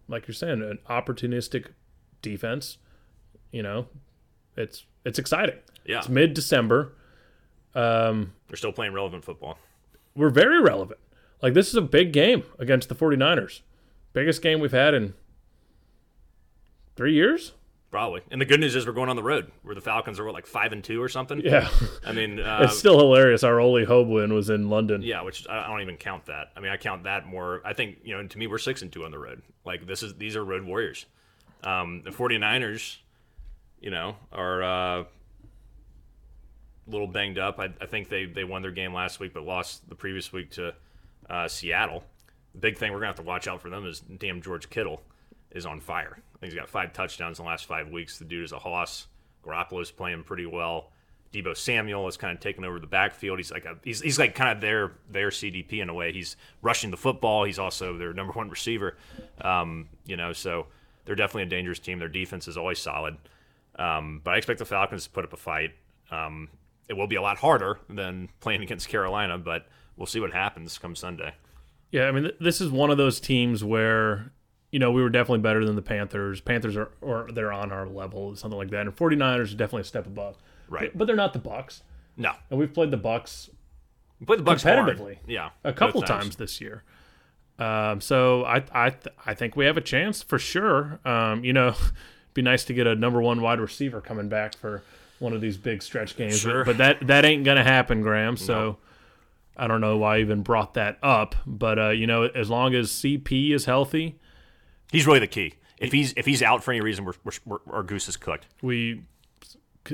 like 0.08 0.28
you're 0.28 0.34
saying, 0.34 0.62
an 0.62 0.78
opportunistic 0.88 1.68
defense. 2.22 2.78
You 3.52 3.62
know, 3.62 3.86
it's 4.56 4.84
it's 5.04 5.18
exciting. 5.18 5.56
Yeah, 5.86 5.98
It's 5.98 6.08
mid 6.08 6.34
December. 6.34 6.92
Um, 7.74 8.32
they're 8.48 8.56
still 8.56 8.72
playing 8.72 8.92
relevant 8.92 9.24
football. 9.24 9.58
we're 10.14 10.30
very 10.30 10.60
relevant. 10.60 10.98
Like 11.42 11.54
this 11.54 11.68
is 11.68 11.74
a 11.74 11.82
big 11.82 12.12
game 12.12 12.42
against 12.58 12.88
the 12.88 12.94
49ers. 12.94 13.60
Biggest 14.14 14.40
game 14.40 14.60
we've 14.60 14.72
had 14.72 14.94
in 14.94 15.12
three 16.96 17.14
years. 17.14 17.52
Probably. 17.90 18.20
And 18.30 18.40
the 18.40 18.44
good 18.44 18.60
news 18.60 18.74
is 18.74 18.84
we're 18.86 18.92
going 18.92 19.08
on 19.08 19.16
the 19.16 19.22
road 19.22 19.50
where 19.62 19.74
the 19.74 19.80
Falcons 19.80 20.18
are 20.18 20.24
what, 20.24 20.34
like 20.34 20.46
five 20.46 20.72
and 20.72 20.82
two 20.82 21.00
or 21.00 21.08
something. 21.08 21.40
Yeah. 21.42 21.68
I 22.04 22.12
mean, 22.12 22.40
uh, 22.40 22.62
It's 22.64 22.78
still 22.78 22.98
hilarious. 22.98 23.44
Our 23.44 23.60
only 23.60 23.84
home 23.84 24.10
win 24.10 24.34
was 24.34 24.50
in 24.50 24.68
London. 24.68 25.02
yeah, 25.02 25.22
which 25.22 25.48
I 25.48 25.66
don't 25.68 25.80
even 25.80 25.96
count 25.96 26.26
that. 26.26 26.48
I 26.56 26.60
mean, 26.60 26.72
I 26.72 26.76
count 26.76 27.04
that 27.04 27.26
more. 27.26 27.62
I 27.64 27.72
think 27.72 27.98
you 28.02 28.14
know, 28.16 28.26
to 28.26 28.38
me, 28.38 28.48
we're 28.48 28.58
six 28.58 28.82
and 28.82 28.92
two 28.92 29.04
on 29.04 29.12
the 29.12 29.18
road. 29.18 29.40
Like 29.64 29.86
this 29.86 30.02
is 30.02 30.14
these 30.16 30.36
are 30.36 30.44
road 30.44 30.64
warriors. 30.64 31.06
Um, 31.62 32.02
the 32.04 32.10
49ers, 32.10 32.96
you 33.80 33.90
know, 33.90 34.16
are 34.32 34.62
uh, 34.62 35.00
a 35.00 35.06
little 36.86 37.06
banged 37.06 37.38
up. 37.38 37.58
I, 37.58 37.72
I 37.80 37.86
think 37.86 38.08
they 38.08 38.26
they 38.26 38.44
won 38.44 38.62
their 38.62 38.72
game 38.72 38.92
last 38.92 39.20
week, 39.20 39.32
but 39.32 39.44
lost 39.44 39.88
the 39.88 39.94
previous 39.94 40.32
week 40.32 40.50
to 40.52 40.74
uh, 41.30 41.48
Seattle. 41.48 42.04
The 42.52 42.58
big 42.60 42.78
thing 42.78 42.92
we're 42.92 42.98
gonna 42.98 43.06
have 43.08 43.16
to 43.16 43.22
watch 43.22 43.48
out 43.48 43.62
for 43.62 43.70
them 43.70 43.86
is 43.86 44.00
damn 44.00 44.42
George 44.42 44.68
Kittle 44.70 45.02
is 45.50 45.66
on 45.66 45.80
fire. 45.80 46.18
I 46.34 46.38
think 46.38 46.52
he's 46.52 46.60
got 46.60 46.68
five 46.68 46.92
touchdowns 46.92 47.38
in 47.38 47.44
the 47.44 47.48
last 47.48 47.66
five 47.66 47.88
weeks. 47.88 48.18
The 48.18 48.24
dude 48.24 48.44
is 48.44 48.52
a 48.52 48.58
hoss. 48.58 49.06
Garoppolo's 49.44 49.90
playing 49.90 50.24
pretty 50.24 50.46
well. 50.46 50.90
Deebo 51.32 51.56
Samuel 51.56 52.08
is 52.08 52.16
kind 52.16 52.32
of 52.32 52.40
taking 52.40 52.64
over 52.64 52.78
the 52.78 52.86
backfield. 52.86 53.38
He's 53.38 53.50
like 53.50 53.64
a, 53.64 53.76
he's, 53.82 54.00
he's 54.00 54.18
like 54.18 54.34
kind 54.34 54.50
of 54.50 54.60
their 54.60 54.92
their 55.10 55.28
CDP 55.30 55.82
in 55.82 55.88
a 55.88 55.94
way. 55.94 56.12
He's 56.12 56.36
rushing 56.62 56.90
the 56.90 56.96
football. 56.96 57.44
He's 57.44 57.58
also 57.58 57.96
their 57.98 58.12
number 58.12 58.32
one 58.32 58.48
receiver. 58.48 58.96
Um, 59.40 59.88
you 60.06 60.16
know, 60.16 60.32
so 60.32 60.66
they're 61.04 61.16
definitely 61.16 61.42
a 61.42 61.46
dangerous 61.46 61.78
team. 61.78 61.98
Their 61.98 62.08
defense 62.08 62.48
is 62.48 62.56
always 62.56 62.78
solid. 62.78 63.16
Um, 63.78 64.20
but 64.24 64.34
I 64.34 64.36
expect 64.38 64.58
the 64.58 64.64
Falcons 64.64 65.04
to 65.04 65.10
put 65.10 65.24
up 65.24 65.32
a 65.32 65.36
fight. 65.36 65.72
Um, 66.10 66.48
it 66.88 66.94
will 66.94 67.06
be 67.06 67.16
a 67.16 67.22
lot 67.22 67.38
harder 67.38 67.80
than 67.88 68.28
playing 68.40 68.62
against 68.62 68.88
Carolina, 68.88 69.38
but 69.38 69.66
we'll 69.96 70.06
see 70.06 70.20
what 70.20 70.32
happens 70.32 70.78
come 70.78 70.94
Sunday. 70.94 71.34
Yeah, 71.90 72.08
I 72.08 72.12
mean, 72.12 72.24
th- 72.24 72.36
this 72.40 72.60
is 72.60 72.70
one 72.70 72.90
of 72.90 72.96
those 72.96 73.20
teams 73.20 73.62
where, 73.62 74.32
you 74.76 74.80
know, 74.80 74.90
we 74.90 75.00
were 75.00 75.08
definitely 75.08 75.40
better 75.40 75.64
than 75.64 75.74
the 75.74 75.80
Panthers. 75.80 76.42
Panthers 76.42 76.76
are, 76.76 76.90
or 77.00 77.30
they're 77.32 77.50
on 77.50 77.72
our 77.72 77.88
level, 77.88 78.36
something 78.36 78.58
like 78.58 78.68
that. 78.72 78.82
And 78.82 78.94
49ers 78.94 79.54
are 79.54 79.56
definitely 79.56 79.80
a 79.80 79.84
step 79.84 80.06
above. 80.06 80.36
Right. 80.68 80.92
But, 80.92 80.98
but 80.98 81.04
they're 81.06 81.16
not 81.16 81.32
the 81.32 81.38
Bucks. 81.38 81.82
No, 82.18 82.32
And 82.50 82.58
we've 82.58 82.74
played 82.74 82.90
the 82.90 82.98
Bucks 82.98 83.48
we 84.20 84.26
played 84.26 84.38
the 84.38 84.44
Bucks 84.44 84.62
hard. 84.62 84.98
Competitively. 84.98 85.16
Yeah, 85.26 85.50
a 85.64 85.72
couple 85.72 86.00
both 86.00 86.08
times. 86.08 86.36
this 86.36 86.60
year. 86.60 86.82
Um, 87.58 88.00
so 88.00 88.44
I 88.44 88.62
I 88.72 88.90
th- 88.90 89.14
I 89.24 89.34
think 89.34 89.56
we 89.56 89.64
have 89.66 89.76
a 89.76 89.82
chance 89.82 90.22
for 90.22 90.38
sure. 90.38 91.00
Um, 91.04 91.44
you 91.44 91.52
know, 91.52 91.74
be 92.34 92.42
nice 92.42 92.64
to 92.64 92.74
get 92.74 92.86
a 92.86 92.94
number 92.94 93.20
one 93.20 93.40
wide 93.40 93.60
receiver 93.60 94.00
coming 94.00 94.28
back 94.28 94.56
for 94.56 94.82
one 95.18 95.32
of 95.32 95.40
these 95.40 95.56
big 95.56 95.82
stretch 95.82 96.16
games. 96.16 96.38
Sure. 96.38 96.64
But 96.64 96.78
that 96.78 97.06
that 97.06 97.24
ain't 97.24 97.44
gonna 97.44 97.64
happen, 97.64 98.02
Graham. 98.02 98.36
So 98.36 98.78
I 99.56 99.66
don't 99.66 99.80
know 99.80 99.96
why 99.98 100.16
I 100.16 100.20
even 100.20 100.42
brought 100.42 100.74
that 100.74 100.98
up. 101.02 101.34
But 101.46 101.78
uh, 101.78 101.90
you 101.90 102.06
know, 102.06 102.24
as 102.24 102.48
long 102.50 102.74
as 102.74 102.90
CP 102.90 103.52
is 103.52 103.64
healthy, 103.66 104.18
He's 104.90 105.06
really 105.06 105.18
the 105.18 105.26
key. 105.26 105.54
If 105.78 105.92
he's 105.92 106.14
if 106.16 106.24
he's 106.26 106.42
out 106.42 106.64
for 106.64 106.70
any 106.72 106.80
reason, 106.80 107.04
we're, 107.04 107.12
we're, 107.44 107.58
our 107.70 107.82
goose 107.82 108.08
is 108.08 108.16
cooked. 108.16 108.46
we 108.62 109.02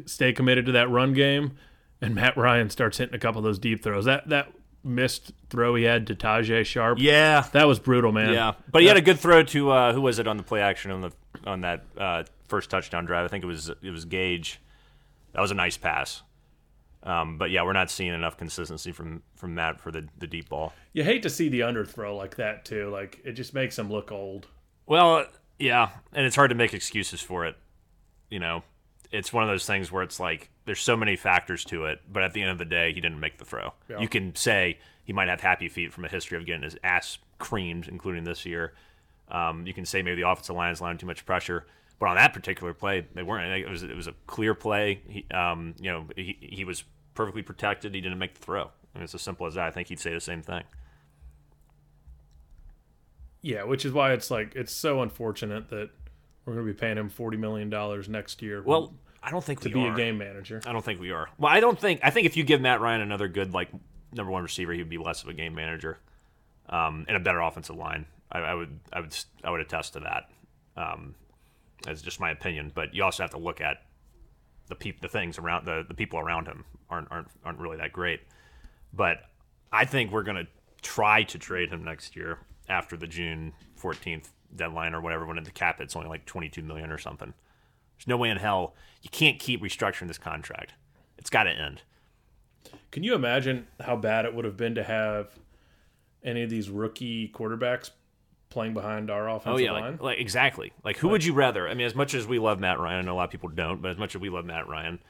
stay 0.06 0.32
committed 0.32 0.66
to 0.66 0.72
that 0.72 0.88
run 0.90 1.12
game, 1.12 1.52
and 2.00 2.14
Matt 2.14 2.36
Ryan 2.36 2.70
starts 2.70 2.98
hitting 2.98 3.14
a 3.14 3.18
couple 3.18 3.38
of 3.40 3.44
those 3.44 3.58
deep 3.58 3.82
throws. 3.82 4.04
That 4.04 4.28
that 4.28 4.52
missed 4.84 5.32
throw 5.50 5.74
he 5.74 5.84
had 5.84 6.06
to 6.08 6.14
Tajae 6.14 6.64
Sharpe. 6.64 6.98
Yeah, 7.00 7.46
That 7.52 7.66
was 7.68 7.78
brutal, 7.78 8.10
man. 8.12 8.32
yeah. 8.32 8.54
But 8.70 8.82
he 8.82 8.88
had 8.88 8.96
a 8.96 9.00
good 9.02 9.18
throw 9.18 9.42
to 9.44 9.70
uh, 9.70 9.92
who 9.92 10.00
was 10.00 10.18
it 10.18 10.26
on 10.26 10.36
the 10.36 10.42
play 10.42 10.60
action 10.60 10.90
on 10.90 11.00
the 11.02 11.10
on 11.46 11.60
that 11.62 11.84
uh, 11.98 12.24
first 12.48 12.70
touchdown 12.70 13.04
drive? 13.04 13.24
I 13.24 13.28
think 13.28 13.44
it 13.44 13.48
was 13.48 13.68
it 13.82 13.90
was 13.90 14.04
Gage. 14.04 14.60
That 15.32 15.40
was 15.40 15.50
a 15.50 15.54
nice 15.54 15.76
pass. 15.76 16.22
Um, 17.04 17.36
but 17.38 17.50
yeah, 17.50 17.64
we're 17.64 17.72
not 17.72 17.90
seeing 17.90 18.12
enough 18.14 18.36
consistency 18.36 18.92
from 18.92 19.22
from 19.34 19.54
Matt 19.56 19.80
for 19.80 19.90
the 19.90 20.06
the 20.18 20.26
deep 20.28 20.48
ball. 20.48 20.72
You 20.92 21.02
hate 21.02 21.22
to 21.24 21.30
see 21.30 21.48
the 21.48 21.60
underthrow 21.60 22.16
like 22.16 22.36
that 22.36 22.64
too. 22.64 22.88
Like 22.90 23.20
it 23.24 23.32
just 23.32 23.52
makes 23.54 23.76
him 23.78 23.90
look 23.90 24.12
old. 24.12 24.46
Well, 24.86 25.26
yeah, 25.58 25.90
and 26.12 26.26
it's 26.26 26.36
hard 26.36 26.50
to 26.50 26.54
make 26.54 26.74
excuses 26.74 27.20
for 27.20 27.46
it. 27.46 27.56
You 28.30 28.40
know, 28.40 28.62
it's 29.10 29.32
one 29.32 29.44
of 29.44 29.48
those 29.48 29.66
things 29.66 29.92
where 29.92 30.02
it's 30.02 30.18
like 30.18 30.50
there's 30.64 30.80
so 30.80 30.96
many 30.96 31.16
factors 31.16 31.64
to 31.66 31.86
it, 31.86 32.00
but 32.10 32.22
at 32.22 32.32
the 32.32 32.42
end 32.42 32.50
of 32.50 32.58
the 32.58 32.64
day, 32.64 32.92
he 32.92 33.00
didn't 33.00 33.20
make 33.20 33.38
the 33.38 33.44
throw. 33.44 33.72
Yeah. 33.88 34.00
You 34.00 34.08
can 34.08 34.34
say 34.34 34.78
he 35.04 35.12
might 35.12 35.28
have 35.28 35.40
happy 35.40 35.68
feet 35.68 35.92
from 35.92 36.04
a 36.04 36.08
history 36.08 36.38
of 36.38 36.46
getting 36.46 36.62
his 36.62 36.76
ass 36.82 37.18
creamed, 37.38 37.88
including 37.88 38.24
this 38.24 38.46
year. 38.46 38.72
Um, 39.28 39.66
you 39.66 39.74
can 39.74 39.84
say 39.84 40.02
maybe 40.02 40.22
the 40.22 40.28
offensive 40.28 40.56
line 40.56 40.72
is 40.72 40.80
allowing 40.80 40.98
too 40.98 41.06
much 41.06 41.24
pressure, 41.24 41.66
but 41.98 42.08
on 42.08 42.16
that 42.16 42.32
particular 42.32 42.74
play, 42.74 43.06
they 43.14 43.22
weren't. 43.22 43.52
It 43.52 43.68
was 43.68 43.82
it 43.82 43.96
was 43.96 44.06
a 44.06 44.14
clear 44.26 44.54
play. 44.54 45.00
He, 45.08 45.26
um, 45.32 45.74
you 45.80 45.90
know, 45.90 46.06
he, 46.16 46.36
he 46.40 46.64
was 46.64 46.84
perfectly 47.14 47.42
protected. 47.42 47.94
He 47.94 48.00
didn't 48.00 48.18
make 48.18 48.34
the 48.34 48.40
throw. 48.40 48.64
I 48.94 48.98
mean, 48.98 49.04
it's 49.04 49.14
as 49.14 49.22
simple 49.22 49.46
as 49.46 49.54
that. 49.54 49.66
I 49.66 49.70
think 49.70 49.88
he'd 49.88 50.00
say 50.00 50.12
the 50.12 50.20
same 50.20 50.42
thing. 50.42 50.64
Yeah, 53.42 53.64
which 53.64 53.84
is 53.84 53.92
why 53.92 54.12
it's 54.12 54.30
like 54.30 54.54
it's 54.54 54.72
so 54.72 55.02
unfortunate 55.02 55.68
that 55.70 55.90
we're 56.44 56.54
going 56.54 56.66
to 56.66 56.72
be 56.72 56.78
paying 56.78 56.96
him 56.96 57.08
forty 57.08 57.36
million 57.36 57.68
dollars 57.68 58.08
next 58.08 58.40
year. 58.40 58.62
Well, 58.62 58.94
I 59.22 59.30
don't 59.30 59.44
think 59.44 59.60
to 59.60 59.68
we 59.68 59.74
be 59.74 59.80
are. 59.80 59.92
a 59.92 59.96
game 59.96 60.18
manager. 60.18 60.62
I 60.64 60.72
don't 60.72 60.84
think 60.84 61.00
we 61.00 61.10
are. 61.10 61.28
Well, 61.38 61.52
I 61.52 61.60
don't 61.60 61.78
think. 61.78 62.00
I 62.02 62.10
think 62.10 62.26
if 62.26 62.36
you 62.36 62.44
give 62.44 62.60
Matt 62.60 62.80
Ryan 62.80 63.00
another 63.00 63.28
good 63.28 63.52
like 63.52 63.68
number 64.12 64.30
one 64.30 64.42
receiver, 64.42 64.72
he 64.72 64.78
would 64.78 64.88
be 64.88 64.98
less 64.98 65.22
of 65.22 65.28
a 65.28 65.34
game 65.34 65.54
manager, 65.54 65.98
um, 66.68 67.04
and 67.08 67.16
a 67.16 67.20
better 67.20 67.40
offensive 67.40 67.76
line. 67.76 68.06
I, 68.30 68.38
I 68.38 68.54
would. 68.54 68.78
I 68.92 69.00
would. 69.00 69.16
I 69.42 69.50
would 69.50 69.60
attest 69.60 69.94
to 69.94 70.00
that. 70.00 70.30
Um, 70.76 71.16
that's 71.84 72.00
just 72.00 72.20
my 72.20 72.30
opinion. 72.30 72.70
But 72.72 72.94
you 72.94 73.02
also 73.02 73.24
have 73.24 73.30
to 73.30 73.38
look 73.38 73.60
at 73.60 73.78
the 74.68 74.76
peop, 74.76 75.00
the 75.00 75.08
things 75.08 75.38
around 75.38 75.66
the 75.66 75.84
the 75.86 75.94
people 75.94 76.20
around 76.20 76.46
him 76.46 76.64
aren't 76.88 77.10
aren't 77.10 77.28
aren't 77.44 77.58
really 77.58 77.78
that 77.78 77.92
great. 77.92 78.20
But 78.92 79.18
I 79.72 79.84
think 79.84 80.12
we're 80.12 80.22
gonna 80.22 80.46
try 80.80 81.24
to 81.24 81.38
trade 81.38 81.70
him 81.70 81.84
next 81.84 82.14
year 82.16 82.38
after 82.68 82.96
the 82.96 83.06
June 83.06 83.52
fourteenth 83.76 84.32
deadline 84.54 84.94
or 84.94 85.00
whatever. 85.00 85.26
When 85.26 85.42
the 85.42 85.50
cap 85.50 85.80
it's 85.80 85.96
only 85.96 86.08
like 86.08 86.24
twenty 86.26 86.48
two 86.48 86.62
million 86.62 86.90
or 86.90 86.98
something. 86.98 87.34
There's 87.98 88.08
no 88.08 88.16
way 88.16 88.30
in 88.30 88.38
hell 88.38 88.74
you 89.02 89.10
can't 89.10 89.38
keep 89.38 89.62
restructuring 89.62 90.08
this 90.08 90.18
contract. 90.18 90.74
It's 91.18 91.30
got 91.30 91.44
to 91.44 91.50
end. 91.50 91.82
Can 92.90 93.02
you 93.02 93.14
imagine 93.14 93.66
how 93.80 93.96
bad 93.96 94.24
it 94.24 94.34
would 94.34 94.44
have 94.44 94.56
been 94.56 94.74
to 94.76 94.82
have 94.82 95.30
any 96.22 96.42
of 96.42 96.50
these 96.50 96.70
rookie 96.70 97.28
quarterbacks 97.28 97.90
playing 98.50 98.74
behind 98.74 99.10
our 99.10 99.28
offensive 99.28 99.54
Oh 99.54 99.56
yeah, 99.56 99.72
line? 99.72 99.92
like, 99.92 100.00
like 100.02 100.18
exactly. 100.18 100.72
Like 100.84 100.98
who 100.98 101.08
would 101.08 101.24
you 101.24 101.32
rather? 101.32 101.68
I 101.68 101.74
mean, 101.74 101.86
as 101.86 101.94
much 101.94 102.14
as 102.14 102.26
we 102.26 102.38
love 102.38 102.60
Matt 102.60 102.78
Ryan, 102.78 102.98
I 102.98 103.02
know 103.02 103.14
a 103.14 103.16
lot 103.16 103.24
of 103.24 103.30
people 103.30 103.48
don't, 103.48 103.80
but 103.82 103.90
as 103.90 103.98
much 103.98 104.14
as 104.14 104.20
we 104.20 104.28
love 104.30 104.44
Matt 104.44 104.68
Ryan, 104.68 105.00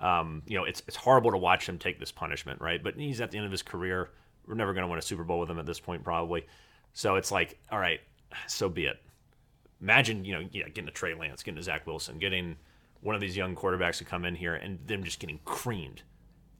um, 0.00 0.42
you 0.46 0.56
know, 0.56 0.64
it's 0.64 0.82
it's 0.86 0.96
horrible 0.96 1.30
to 1.30 1.38
watch 1.38 1.68
him 1.68 1.78
take 1.78 1.98
this 1.98 2.12
punishment, 2.12 2.60
right? 2.60 2.82
But 2.82 2.96
he's 2.96 3.20
at 3.20 3.30
the 3.30 3.38
end 3.38 3.46
of 3.46 3.52
his 3.52 3.62
career. 3.62 4.10
We're 4.46 4.54
never 4.54 4.72
going 4.74 4.82
to 4.82 4.88
win 4.88 4.98
a 4.98 5.02
Super 5.02 5.24
Bowl 5.24 5.38
with 5.40 5.48
him 5.48 5.58
at 5.58 5.66
this 5.66 5.80
point, 5.80 6.02
probably. 6.04 6.44
So 6.92 7.16
it's 7.16 7.30
like, 7.32 7.58
all 7.70 7.78
right, 7.78 8.00
so 8.46 8.68
be 8.68 8.86
it. 8.86 9.00
Imagine, 9.80 10.24
you 10.24 10.34
know, 10.34 10.46
yeah, 10.52 10.68
getting 10.68 10.88
a 10.88 10.92
Trey 10.92 11.14
Lance, 11.14 11.42
getting 11.42 11.58
a 11.58 11.62
Zach 11.62 11.86
Wilson, 11.86 12.18
getting 12.18 12.56
one 13.00 13.14
of 13.14 13.20
these 13.20 13.36
young 13.36 13.56
quarterbacks 13.56 13.98
to 13.98 14.04
come 14.04 14.24
in 14.24 14.34
here, 14.36 14.54
and 14.54 14.78
them 14.86 15.02
just 15.02 15.18
getting 15.18 15.40
creamed. 15.44 16.02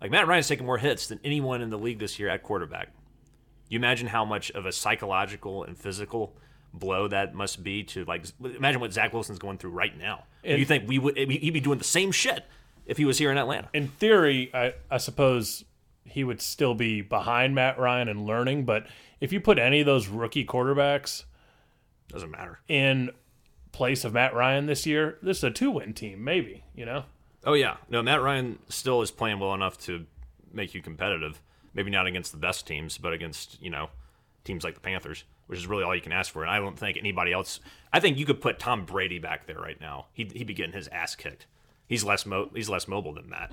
Like 0.00 0.10
Matt 0.10 0.26
Ryan's 0.26 0.48
taking 0.48 0.66
more 0.66 0.78
hits 0.78 1.06
than 1.06 1.20
anyone 1.22 1.62
in 1.62 1.70
the 1.70 1.78
league 1.78 2.00
this 2.00 2.18
year 2.18 2.28
at 2.28 2.42
quarterback. 2.42 2.88
You 3.68 3.78
imagine 3.78 4.08
how 4.08 4.24
much 4.24 4.50
of 4.50 4.66
a 4.66 4.72
psychological 4.72 5.62
and 5.64 5.78
physical 5.78 6.36
blow 6.74 7.06
that 7.08 7.34
must 7.34 7.62
be 7.62 7.84
to 7.84 8.04
like 8.06 8.24
imagine 8.42 8.80
what 8.80 8.92
Zach 8.92 9.12
Wilson's 9.12 9.38
going 9.38 9.58
through 9.58 9.70
right 9.70 9.96
now. 9.96 10.24
And- 10.42 10.58
you 10.58 10.64
think 10.64 10.88
we 10.88 10.98
would 10.98 11.16
he'd 11.16 11.52
be 11.52 11.60
doing 11.60 11.78
the 11.78 11.84
same 11.84 12.10
shit 12.10 12.44
if 12.86 12.96
he 12.96 13.04
was 13.04 13.18
here 13.18 13.30
in 13.30 13.38
Atlanta? 13.38 13.68
in 13.72 13.86
theory, 13.88 14.50
I, 14.52 14.74
I 14.90 14.96
suppose 14.96 15.64
he 16.04 16.24
would 16.24 16.40
still 16.40 16.74
be 16.74 17.00
behind 17.00 17.54
Matt 17.54 17.78
Ryan 17.78 18.08
and 18.08 18.26
learning, 18.26 18.64
but 18.64 18.86
if 19.20 19.32
you 19.32 19.40
put 19.40 19.58
any 19.58 19.80
of 19.80 19.86
those 19.86 20.08
rookie 20.08 20.44
quarterbacks 20.44 21.24
Doesn't 22.08 22.30
matter. 22.30 22.60
in 22.68 23.10
place 23.72 24.04
of 24.04 24.12
Matt 24.12 24.34
Ryan 24.34 24.66
this 24.66 24.84
year, 24.86 25.18
this 25.22 25.38
is 25.38 25.44
a 25.44 25.50
two 25.50 25.70
win 25.70 25.92
team, 25.94 26.22
maybe, 26.24 26.64
you 26.74 26.84
know? 26.84 27.04
Oh 27.44 27.54
yeah, 27.54 27.76
no, 27.88 28.02
Matt 28.02 28.22
Ryan 28.22 28.58
still 28.68 29.02
is 29.02 29.10
playing 29.10 29.38
well 29.40 29.54
enough 29.54 29.78
to 29.86 30.06
make 30.52 30.74
you 30.74 30.82
competitive. 30.82 31.40
Maybe 31.74 31.90
not 31.90 32.06
against 32.06 32.32
the 32.32 32.38
best 32.38 32.66
teams, 32.66 32.98
but 32.98 33.12
against 33.12 33.60
you 33.62 33.70
know 33.70 33.88
teams 34.44 34.62
like 34.62 34.74
the 34.74 34.80
Panthers, 34.80 35.24
which 35.46 35.58
is 35.58 35.66
really 35.66 35.82
all 35.82 35.94
you 35.94 36.00
can 36.02 36.12
ask 36.12 36.30
for. 36.32 36.42
And 36.42 36.50
I 36.50 36.58
don't 36.58 36.78
think 36.78 36.96
anybody 36.98 37.32
else. 37.32 37.60
I 37.92 37.98
think 38.00 38.18
you 38.18 38.26
could 38.26 38.40
put 38.42 38.58
Tom 38.58 38.84
Brady 38.84 39.18
back 39.18 39.46
there 39.46 39.58
right 39.58 39.80
now. 39.80 40.06
He'd, 40.12 40.32
he'd 40.32 40.46
be 40.46 40.54
getting 40.54 40.74
his 40.74 40.88
ass 40.88 41.14
kicked. 41.16 41.46
He's 41.88 42.04
less 42.04 42.26
mo- 42.26 42.50
he's 42.54 42.68
less 42.68 42.86
mobile 42.86 43.14
than 43.14 43.28
Matt. 43.28 43.52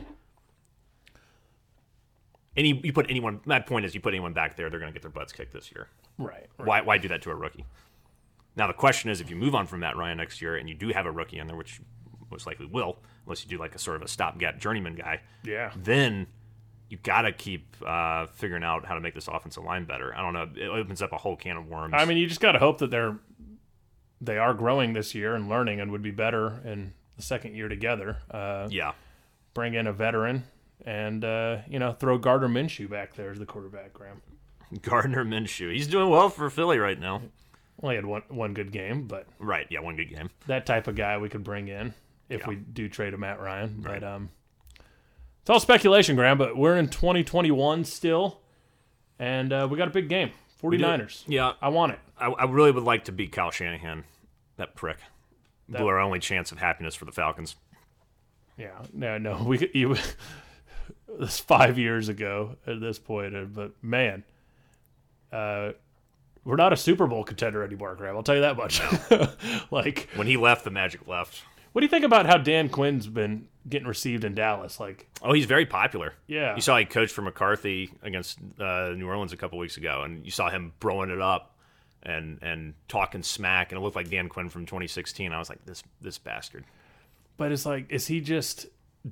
Any 2.57 2.79
you 2.83 2.91
put 2.93 3.05
anyone. 3.09 3.41
My 3.45 3.59
point 3.59 3.85
is, 3.85 3.93
you 3.95 4.01
put 4.01 4.13
anyone 4.13 4.33
back 4.33 4.57
there, 4.57 4.69
they're 4.69 4.79
going 4.79 4.91
to 4.91 4.93
get 4.93 5.01
their 5.01 5.12
butts 5.12 5.31
kicked 5.31 5.53
this 5.53 5.71
year. 5.71 5.88
Right. 6.17 6.47
right. 6.57 6.67
Why 6.67 6.81
why 6.81 6.97
do 6.97 7.07
that 7.09 7.21
to 7.23 7.31
a 7.31 7.35
rookie? 7.35 7.65
Now 8.55 8.67
the 8.67 8.73
question 8.73 9.09
is, 9.09 9.21
if 9.21 9.29
you 9.29 9.35
move 9.35 9.55
on 9.55 9.67
from 9.67 9.81
Matt 9.81 9.95
Ryan 9.95 10.17
next 10.17 10.41
year 10.41 10.55
and 10.57 10.67
you 10.67 10.75
do 10.75 10.89
have 10.89 11.05
a 11.05 11.12
rookie 11.12 11.38
in 11.39 11.47
there, 11.47 11.55
which 11.55 11.79
most 12.31 12.45
likely 12.47 12.65
will, 12.65 12.97
unless 13.25 13.43
you 13.43 13.49
do 13.49 13.57
like 13.57 13.75
a 13.75 13.79
sort 13.79 13.95
of 13.95 14.01
a 14.01 14.07
stopgap 14.07 14.59
journeyman 14.59 14.95
guy, 14.95 15.21
Yeah. 15.43 15.71
then 15.75 16.27
you 16.89 16.97
got 16.97 17.21
to 17.21 17.31
keep 17.31 17.75
uh, 17.85 18.25
figuring 18.33 18.63
out 18.63 18.85
how 18.85 18.95
to 18.95 18.99
make 18.99 19.13
this 19.13 19.27
offensive 19.27 19.63
line 19.63 19.85
better. 19.85 20.13
I 20.15 20.21
don't 20.21 20.33
know. 20.33 20.49
It 20.55 20.67
opens 20.67 21.01
up 21.03 21.12
a 21.13 21.17
whole 21.17 21.35
can 21.35 21.55
of 21.55 21.67
worms. 21.67 21.93
I 21.95 22.05
mean, 22.05 22.17
you 22.17 22.27
just 22.27 22.41
got 22.41 22.53
to 22.53 22.59
hope 22.59 22.79
that 22.79 22.89
they're 22.91 23.17
they 24.21 24.38
are 24.38 24.53
growing 24.53 24.93
this 24.93 25.15
year 25.15 25.33
and 25.35 25.47
learning 25.47 25.79
and 25.79 25.91
would 25.91 26.01
be 26.01 26.12
better 26.12 26.59
in 26.65 26.93
the 27.15 27.21
second 27.21 27.55
year 27.55 27.69
together. 27.69 28.17
Uh, 28.29 28.67
yeah, 28.69 28.91
Bring 29.53 29.75
in 29.75 29.88
a 29.88 29.93
veteran 29.93 30.43
and 30.86 31.24
uh, 31.26 31.58
you 31.68 31.80
know 31.80 31.92
throw 31.94 32.18
Gardner 32.18 32.48
Minshew 32.50 32.89
back 32.89 33.15
there 33.15 33.32
as 33.32 33.39
the 33.39 33.46
quarterback. 33.46 33.94
Graham. 33.94 34.22
Gardner 34.82 35.26
Minshew. 35.26 35.74
He's 35.74 35.88
doing 35.88 36.10
well 36.10 36.30
for 36.30 36.50
Philly 36.50 36.78
right 36.78 37.00
now. 37.00 37.22
Only 37.82 37.96
had 37.96 38.06
one 38.06 38.24
one 38.30 38.54
good 38.54 38.72
game, 38.72 39.08
but 39.08 39.26
Right. 39.39 39.65
Yeah, 39.70 39.80
one 39.80 39.96
good 39.96 40.10
game. 40.10 40.30
that 40.48 40.65
type 40.65 40.88
of 40.88 40.96
guy 40.96 41.18
we 41.18 41.30
could 41.30 41.44
bring 41.44 41.68
in 41.70 41.94
if 42.30 42.42
Yeah. 42.42 42.50
we 42.50 42.56
do 42.56 42.88
trade 42.89 43.13
a 43.13 43.18
Matt 43.18 43.39
Ryan. 43.39 43.82
Right. 43.82 44.00
But 44.02 44.04
um, 44.08 44.30
it's 45.42 45.50
all 45.50 45.60
speculation, 45.60 46.15
Graham. 46.15 46.38
But 46.38 46.58
we're 46.58 46.76
in 46.78 46.89
2021 46.89 47.86
still, 47.86 48.42
and 49.18 49.52
uh, 49.54 49.68
we 49.70 49.78
got 49.78 49.88
a 49.88 49.92
big 49.92 50.10
game. 50.10 50.32
49ers. 50.62 51.24
Yeah, 51.26 51.54
I 51.62 51.70
want 51.70 51.94
it. 51.94 52.00
I, 52.20 52.28
I 52.28 52.44
really 52.44 52.72
would 52.72 52.84
like 52.84 53.06
to 53.06 53.13
beat 53.13 53.32
Kyle 53.32 53.50
Shanahan. 53.50 54.04
That 54.58 54.76
prick 54.76 54.98
blew 55.70 55.88
our 55.88 56.00
only 56.00 56.20
chance 56.20 56.52
of 56.52 56.58
happiness 56.58 56.96
for 56.96 57.06
the 57.06 57.13
Falcons. 57.13 57.56
Yeah, 58.58 58.78
no, 58.94 59.18
no, 59.18 59.42
we 59.44 59.58
could. 59.58 59.72
You, 59.74 59.96
this 61.19 61.39
five 61.39 61.78
years 61.78 62.10
ago 62.10 62.56
at 62.67 62.80
this 62.80 62.99
point, 62.99 63.54
but 63.54 63.71
man, 63.82 64.23
uh, 65.32 65.71
we're 66.43 66.56
not 66.56 66.73
a 66.73 66.78
Super 66.78 67.08
Bowl 67.08 67.23
contender 67.23 67.63
anymore, 67.63 67.95
Graham. 67.95 68.15
I'll 68.15 68.23
tell 68.23 68.36
you 68.36 68.41
that 68.41 68.58
much. 68.58 68.82
like, 69.71 70.10
When 70.15 70.28
he 70.28 70.38
left, 70.38 70.63
the 70.63 70.71
Magic 70.71 71.08
left. 71.08 71.43
what 71.73 71.82
do 71.82 71.86
you 71.86 71.89
think 71.89 72.06
about 72.06 72.25
how 72.25 72.38
Dan 72.38 72.69
Quinn's 72.69 73.08
been 73.08 73.47
getting 73.67 73.88
received 73.88 74.23
in 74.23 74.34
Dallas? 74.36 74.80
Like, 74.80 75.08
Oh, 75.21 75.34
he's 75.34 75.45
very 75.45 75.65
popular. 75.65 76.13
Yeah. 76.28 76.56
You 76.56 76.62
saw 76.62 76.78
he 76.78 76.86
coached 76.86 77.13
for 77.13 77.21
McCarthy 77.21 77.91
against 78.02 78.39
uh, 78.60 78.89
New 78.95 79.08
Orleans 79.08 79.34
a 79.34 79.38
couple 79.38 79.58
weeks 79.60 79.78
ago, 79.78 80.04
and 80.04 80.25
you 80.25 80.32
saw 80.32 80.49
him 80.49 80.71
throwing 80.80 81.10
it 81.10 81.21
up 81.21 81.56
and 82.02 82.39
and 82.41 82.73
talking 82.88 83.21
smack, 83.21 83.71
and 83.73 83.78
it 83.80 83.84
looked 83.84 83.97
like 83.97 84.10
Dan 84.10 84.30
Quinn 84.30 84.47
from 84.47 84.65
2016. 84.65 85.34
I 85.34 85.38
was 85.38 85.49
like, 85.49 85.63
this 85.65 85.84
this 85.99 86.17
bastard. 86.17 86.63
but 87.36 87.52
it's 87.52 87.65
like, 87.65 87.91
is 87.91 88.08
he 88.08 88.21
just? 88.21 88.67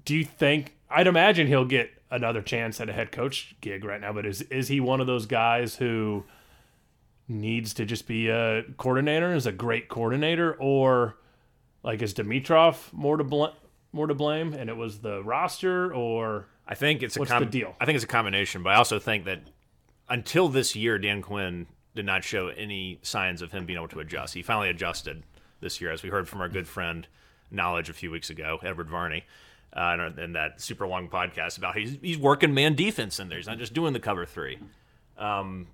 Do 0.05 0.15
you 0.15 0.23
think? 0.23 0.76
I'd 0.89 1.07
imagine 1.07 1.47
he'll 1.47 1.65
get 1.65 1.91
another 2.09 2.41
chance 2.41 2.79
at 2.79 2.89
a 2.89 2.93
head 2.93 3.11
coach 3.11 3.55
gig 3.61 3.83
right 3.83 3.99
now. 3.99 4.13
But 4.13 4.25
is 4.25 4.41
is 4.43 4.67
he 4.67 4.79
one 4.79 5.01
of 5.01 5.07
those 5.07 5.25
guys 5.25 5.75
who 5.75 6.23
needs 7.27 7.73
to 7.75 7.85
just 7.85 8.07
be 8.07 8.29
a 8.29 8.63
coordinator? 8.77 9.33
Is 9.33 9.45
a 9.45 9.51
great 9.51 9.89
coordinator, 9.89 10.53
or 10.59 11.17
like 11.83 12.01
is 12.01 12.13
Dimitroff 12.13 12.91
more 12.93 13.17
to 13.17 13.23
bl- 13.23 13.45
more 13.91 14.07
to 14.07 14.13
blame, 14.13 14.53
and 14.53 14.69
it 14.69 14.77
was 14.77 14.99
the 14.99 15.23
roster, 15.23 15.93
or 15.93 16.47
I 16.67 16.75
think 16.75 17.03
it's 17.03 17.15
a 17.15 17.19
What's 17.19 17.31
com- 17.31 17.43
the 17.43 17.49
deal? 17.49 17.75
I 17.79 17.85
think 17.85 17.95
it's 17.95 18.05
a 18.05 18.07
combination, 18.07 18.63
but 18.63 18.73
I 18.73 18.75
also 18.75 18.99
think 18.99 19.25
that 19.25 19.41
until 20.09 20.47
this 20.49 20.75
year, 20.75 20.97
Dan 20.97 21.21
Quinn 21.21 21.67
did 21.95 22.05
not 22.05 22.23
show 22.23 22.49
any 22.49 22.99
signs 23.01 23.41
of 23.41 23.51
him 23.51 23.65
being 23.65 23.77
able 23.77 23.87
to 23.89 23.99
adjust. 23.99 24.33
He 24.35 24.43
finally 24.43 24.69
adjusted 24.69 25.23
this 25.59 25.81
year, 25.81 25.91
as 25.91 26.03
we 26.03 26.09
heard 26.09 26.29
from 26.29 26.41
our 26.41 26.49
good 26.49 26.67
friend 26.67 27.07
Knowledge 27.49 27.89
a 27.89 27.93
few 27.93 28.11
weeks 28.11 28.29
ago, 28.29 28.59
Edward 28.61 28.89
Varney, 28.89 29.25
uh, 29.73 30.09
in, 30.17 30.33
that 30.33 30.61
super 30.61 30.87
long 30.87 31.09
podcast 31.09 31.57
about 31.57 31.77
he's 31.77 31.97
he's 32.01 32.17
working 32.17 32.53
man 32.53 32.75
defense 32.75 33.19
in 33.19 33.29
there. 33.29 33.37
He's 33.37 33.47
not 33.47 33.57
just 33.57 33.73
doing 33.73 33.93
the 33.93 33.99
cover 33.99 34.25
three. 34.25 34.59
Um, 35.17 35.67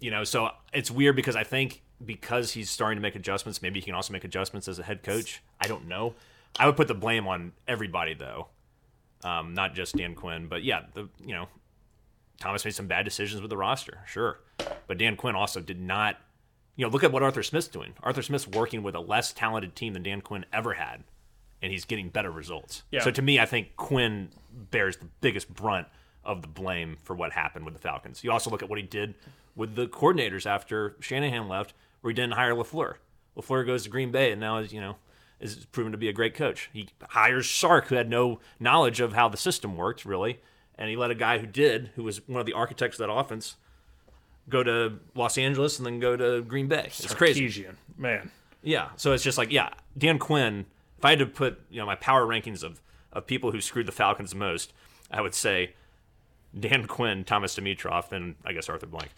you 0.00 0.10
know, 0.10 0.24
so 0.24 0.50
it's 0.72 0.90
weird 0.90 1.16
because 1.16 1.36
I 1.36 1.44
think 1.44 1.82
because 2.04 2.52
he's 2.52 2.68
starting 2.68 2.96
to 2.96 3.02
make 3.02 3.14
adjustments, 3.14 3.62
maybe 3.62 3.80
he 3.80 3.84
can 3.84 3.94
also 3.94 4.12
make 4.12 4.24
adjustments 4.24 4.68
as 4.68 4.78
a 4.78 4.82
head 4.82 5.02
coach. 5.02 5.42
I 5.60 5.68
don't 5.68 5.86
know. 5.86 6.14
I 6.58 6.66
would 6.66 6.76
put 6.76 6.88
the 6.88 6.94
blame 6.94 7.26
on 7.26 7.52
everybody 7.66 8.14
though 8.14 8.48
um, 9.24 9.54
not 9.54 9.74
just 9.74 9.96
Dan 9.96 10.14
Quinn, 10.14 10.46
but 10.48 10.64
yeah, 10.64 10.82
the 10.94 11.08
you 11.24 11.34
know 11.34 11.48
Thomas 12.40 12.64
made 12.64 12.74
some 12.74 12.86
bad 12.86 13.04
decisions 13.04 13.40
with 13.40 13.50
the 13.50 13.56
roster, 13.56 14.00
sure, 14.06 14.40
but 14.86 14.98
Dan 14.98 15.16
Quinn 15.16 15.34
also 15.34 15.60
did 15.60 15.80
not. 15.80 16.16
You 16.74 16.86
know, 16.86 16.90
look 16.90 17.04
at 17.04 17.12
what 17.12 17.22
Arthur 17.22 17.42
Smith's 17.42 17.68
doing. 17.68 17.92
Arthur 18.02 18.22
Smith's 18.22 18.48
working 18.48 18.82
with 18.82 18.94
a 18.94 19.00
less 19.00 19.32
talented 19.32 19.76
team 19.76 19.92
than 19.92 20.02
Dan 20.02 20.22
Quinn 20.22 20.46
ever 20.52 20.72
had, 20.72 21.04
and 21.62 21.72
he's 21.72 21.84
getting 21.84 22.08
better 22.08 22.30
results. 22.30 22.82
Yeah. 22.90 23.00
So 23.02 23.10
to 23.10 23.22
me, 23.22 23.38
I 23.38 23.46
think 23.46 23.76
Quinn 23.76 24.30
bears 24.52 24.96
the 24.96 25.06
biggest 25.20 25.52
brunt 25.54 25.86
of 26.24 26.42
the 26.42 26.48
blame 26.48 26.98
for 27.02 27.14
what 27.14 27.32
happened 27.32 27.64
with 27.64 27.74
the 27.74 27.80
Falcons. 27.80 28.22
You 28.22 28.32
also 28.32 28.50
look 28.50 28.62
at 28.62 28.68
what 28.68 28.78
he 28.78 28.84
did 28.84 29.14
with 29.56 29.74
the 29.74 29.86
coordinators 29.86 30.46
after 30.46 30.96
Shanahan 31.00 31.48
left, 31.48 31.74
where 32.00 32.10
he 32.10 32.14
didn't 32.14 32.34
hire 32.34 32.54
Lafleur. 32.54 32.96
Lafleur 33.36 33.64
goes 33.64 33.84
to 33.84 33.90
Green 33.90 34.10
Bay, 34.10 34.32
and 34.32 34.40
now 34.40 34.58
is 34.58 34.72
you 34.72 34.80
know 34.80 34.96
is 35.40 35.66
proven 35.72 35.92
to 35.92 35.98
be 35.98 36.08
a 36.08 36.12
great 36.12 36.34
coach. 36.34 36.68
He 36.72 36.88
hires 37.10 37.50
Sark, 37.50 37.86
who 37.86 37.96
had 37.96 38.08
no 38.08 38.38
knowledge 38.60 39.00
of 39.00 39.12
how 39.12 39.28
the 39.28 39.36
system 39.36 39.76
worked 39.76 40.04
really, 40.04 40.40
and 40.76 40.88
he 40.88 40.96
let 40.96 41.10
a 41.10 41.16
guy 41.16 41.38
who 41.38 41.46
did, 41.46 41.90
who 41.96 42.04
was 42.04 42.26
one 42.28 42.40
of 42.40 42.46
the 42.46 42.52
architects 42.52 42.98
of 43.00 43.06
that 43.06 43.12
offense, 43.12 43.56
go 44.48 44.62
to 44.62 44.98
Los 45.14 45.38
Angeles 45.38 45.78
and 45.78 45.86
then 45.86 45.98
go 45.98 46.16
to 46.16 46.42
Green 46.42 46.68
Bay. 46.68 46.84
It's 46.86 47.14
crazy. 47.14 47.66
Man. 47.96 48.30
Yeah. 48.62 48.90
So 48.96 49.12
it's 49.12 49.24
just 49.24 49.38
like, 49.38 49.50
yeah, 49.50 49.70
Dan 49.98 50.18
Quinn. 50.18 50.66
If 51.02 51.06
I 51.06 51.10
had 51.10 51.18
to 51.18 51.26
put, 51.26 51.60
you 51.68 51.80
know, 51.80 51.86
my 51.86 51.96
power 51.96 52.24
rankings 52.24 52.62
of 52.62 52.80
of 53.12 53.26
people 53.26 53.50
who 53.50 53.60
screwed 53.60 53.86
the 53.86 53.92
Falcons 53.92 54.36
most, 54.36 54.72
I 55.10 55.20
would 55.20 55.34
say 55.34 55.74
Dan 56.58 56.86
Quinn, 56.86 57.24
Thomas 57.24 57.56
Dimitroff, 57.56 58.08
then 58.08 58.36
I 58.44 58.52
guess 58.52 58.68
Arthur 58.68 58.86
Blank. 58.86 59.10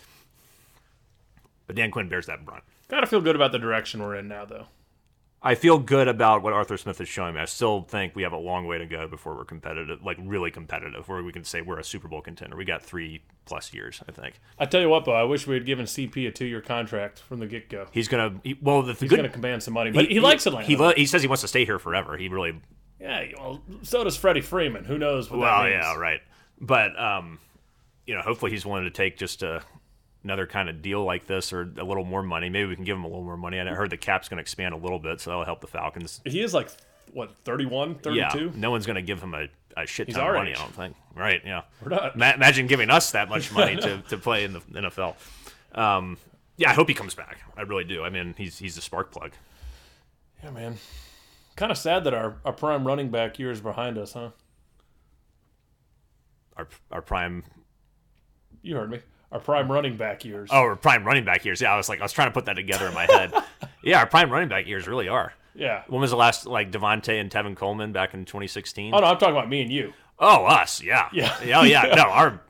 But 1.67 1.77
Dan 1.77 1.91
Quinn 1.91 2.09
bears 2.09 2.25
that 2.25 2.43
brunt. 2.47 2.65
Gotta 2.89 3.07
feel 3.07 3.21
good 3.21 3.37
about 3.37 3.53
the 3.53 3.59
direction 3.59 4.03
we're 4.03 4.17
in 4.17 4.29
now, 4.29 4.47
though. 4.47 4.69
I 5.47 5.55
feel 5.55 5.79
good 5.79 6.09
about 6.09 6.43
what 6.43 6.55
Arthur 6.55 6.79
Smith 6.79 7.01
is 7.03 7.09
showing 7.09 7.35
me. 7.35 7.41
I 7.41 7.45
still 7.45 7.83
think 7.83 8.17
we 8.17 8.23
have 8.23 8.33
a 8.33 8.39
long 8.39 8.67
way 8.67 8.79
to 8.79 8.87
go 8.87 9.07
before 9.07 9.37
we're 9.37 9.45
competitive, 9.45 10.03
like 10.03 10.17
really 10.21 10.51
competitive, 10.51 11.07
where 11.07 11.23
we 11.23 11.33
can 11.33 11.45
say 11.45 11.61
we're 11.61 11.79
a 11.79 11.85
Super 11.85 12.09
Bowl 12.09 12.23
contender. 12.23 12.57
We 12.57 12.65
got 12.65 12.83
three 12.83 13.23
plus 13.45 13.75
years, 13.75 14.03
I 14.09 14.13
think. 14.13 14.41
I 14.59 14.65
tell 14.65 14.81
you 14.81 14.89
what, 14.89 15.05
though, 15.05 15.13
I 15.13 15.25
wish 15.25 15.47
we 15.47 15.55
had 15.55 15.67
given 15.67 15.85
CP 15.85 16.27
a 16.27 16.31
two-year 16.31 16.63
contract 16.63 17.19
from 17.21 17.41
the 17.41 17.47
get-go. 17.47 17.89
He's 17.93 18.09
gonna. 18.09 18.41
He, 18.43 18.59
well, 18.61 18.83
the, 18.83 18.95
He's 18.95 19.11
good. 19.11 19.19
going 19.19 19.29
to 19.29 19.29
command 19.29 19.63
some 19.63 19.75
money, 19.75 19.91
but 19.91 20.07
he, 20.07 20.19
likes 20.19 20.47
Atlanta. 20.47 20.67
He, 20.67 20.77
lo- 20.77 20.95
he 20.97 21.05
says 21.05 21.21
he 21.21 21.29
wants 21.29 21.43
to 21.43 21.49
stay 21.49 21.67
here 21.67 21.79
forever. 21.79 22.17
He 22.17 22.29
really 22.29 22.55
yeah, 23.05 23.25
well, 23.37 23.63
so 23.83 24.03
does 24.03 24.17
Freddie 24.17 24.41
Freeman. 24.41 24.85
Who 24.85 24.97
knows 24.97 25.31
what 25.31 25.41
Well, 25.41 25.69
yeah, 25.69 25.95
right. 25.97 26.21
But 26.59 26.99
um, 26.99 27.39
you 28.07 28.15
know, 28.15 28.23
hopefully 28.23 28.51
he's 28.51 28.65
willing 28.65 28.85
to 28.85 28.91
take 28.91 29.19
just 29.19 29.43
a, 29.43 29.63
another 30.25 30.47
kind 30.47 30.69
of 30.69 30.83
deal 30.83 31.05
like 31.05 31.27
this 31.27 31.53
or 31.53 31.71
a 31.79 31.85
little 31.85 32.05
more 32.05 32.23
money. 32.23 32.49
Maybe 32.49 32.67
we 32.69 32.75
can 32.75 32.85
give 32.85 32.97
him 32.97 33.05
a 33.05 33.09
little 33.09 33.23
more 33.23 33.37
money. 33.37 33.61
I 33.61 33.65
heard 33.67 33.91
the 33.91 33.97
cap's 33.97 34.29
going 34.29 34.39
to 34.39 34.43
expand 34.43 34.75
a 34.75 34.79
little 34.79 34.99
bit, 34.99 35.21
so 35.21 35.31
that'll 35.31 35.45
help 35.45 35.61
the 35.61 35.67
Falcons. 35.67 36.21
He 36.25 36.41
is 36.41 36.55
like, 36.55 36.71
what, 37.13 37.35
31, 37.45 37.97
32? 37.97 38.17
Yeah, 38.39 38.51
no 38.57 38.71
one's 38.71 38.87
going 38.87 38.97
to 38.97 39.03
give 39.03 39.23
him 39.23 39.35
a, 39.35 39.49
a 39.77 39.87
shit 39.87 40.09
ton 40.11 40.27
of 40.27 40.35
money. 40.35 40.51
age. 40.51 40.57
I 40.57 40.61
don't 40.61 40.75
think. 40.75 40.97
Right? 41.15 41.43
Yeah. 41.45 41.63
We're 41.83 41.91
not. 41.91 42.17
Ma- 42.17 42.33
imagine 42.33 42.67
giving 42.67 42.91
us 42.91 43.13
that 43.13 43.29
much 43.29 43.53
money 43.53 43.77
to, 43.77 43.99
to 44.09 44.17
play 44.17 44.45
in 44.45 44.55
the 44.55 44.61
NFL. 44.61 45.15
Um, 45.75 46.17
yeah, 46.57 46.71
I 46.71 46.75
hope 46.75 46.89
he 46.89 46.95
comes 46.95 47.15
back. 47.15 47.39
I 47.57 47.63
really 47.63 47.85
do. 47.85 48.03
I 48.05 48.11
mean, 48.11 48.35
he's 48.39 48.59
he's 48.59 48.79
a 48.79 48.81
spark 48.81 49.11
plug. 49.11 49.33
Yeah, 50.43 50.51
man. 50.51 50.77
Kind 51.57 51.73
of 51.73 51.79
sad 51.79 52.05
that 52.05 52.15
our, 52.15 52.37
our 52.45 52.53
prime 52.53 52.87
running 52.87 53.11
back 53.11 53.39
year 53.39 53.51
is 53.51 53.61
behind 53.61 53.99
us, 53.99 54.13
huh? 54.13 54.31
Our 56.57 56.69
our 56.91 57.03
prime 57.03 57.43
You 58.63 58.77
heard 58.77 58.91
me. 58.91 59.01
Our 59.33 59.41
prime 59.41 59.71
running 59.71 59.97
back 59.97 60.25
years. 60.25 60.49
oh, 60.53 60.59
our 60.61 60.77
prime 60.77 61.05
running 61.05 61.25
back 61.25 61.45
years. 61.45 61.61
Yeah, 61.61 61.73
I 61.73 61.77
was 61.77 61.89
like 61.89 62.01
I 62.01 62.05
was 62.05 62.13
trying 62.13 62.29
to 62.29 62.33
put 62.33 62.45
that 62.47 62.55
together 62.55 62.87
in 62.87 62.95
my 62.95 63.07
head. 63.07 63.33
yeah, 63.83 63.99
our 63.99 64.07
prime 64.07 64.31
running 64.31 64.49
back 64.49 64.67
years 64.67 64.87
really 64.87 65.09
are. 65.09 65.33
Yeah. 65.57 65.83
When 65.89 66.01
was 66.01 66.11
the 66.11 66.17
last 66.17 66.47
like 66.47 66.71
Devonta 66.71 67.21
and 67.21 67.31
Tevin 67.31 67.57
Coleman 67.57 67.93
back 67.93 68.15
in 68.15 68.25
2016? 68.25 68.95
Oh 68.95 68.99
no, 68.99 69.07
I'm 69.07 69.19
talking 69.19 69.35
about 69.37 69.49
me 69.49 69.63
and 69.63 69.73
you. 69.73 69.93
Oh, 70.19 70.45
us, 70.45 70.81
yeah, 70.83 71.09
Yeah. 71.13 71.37
oh 71.57 71.63
yeah. 71.65 71.93
No, 71.97 72.03
our 72.05 72.41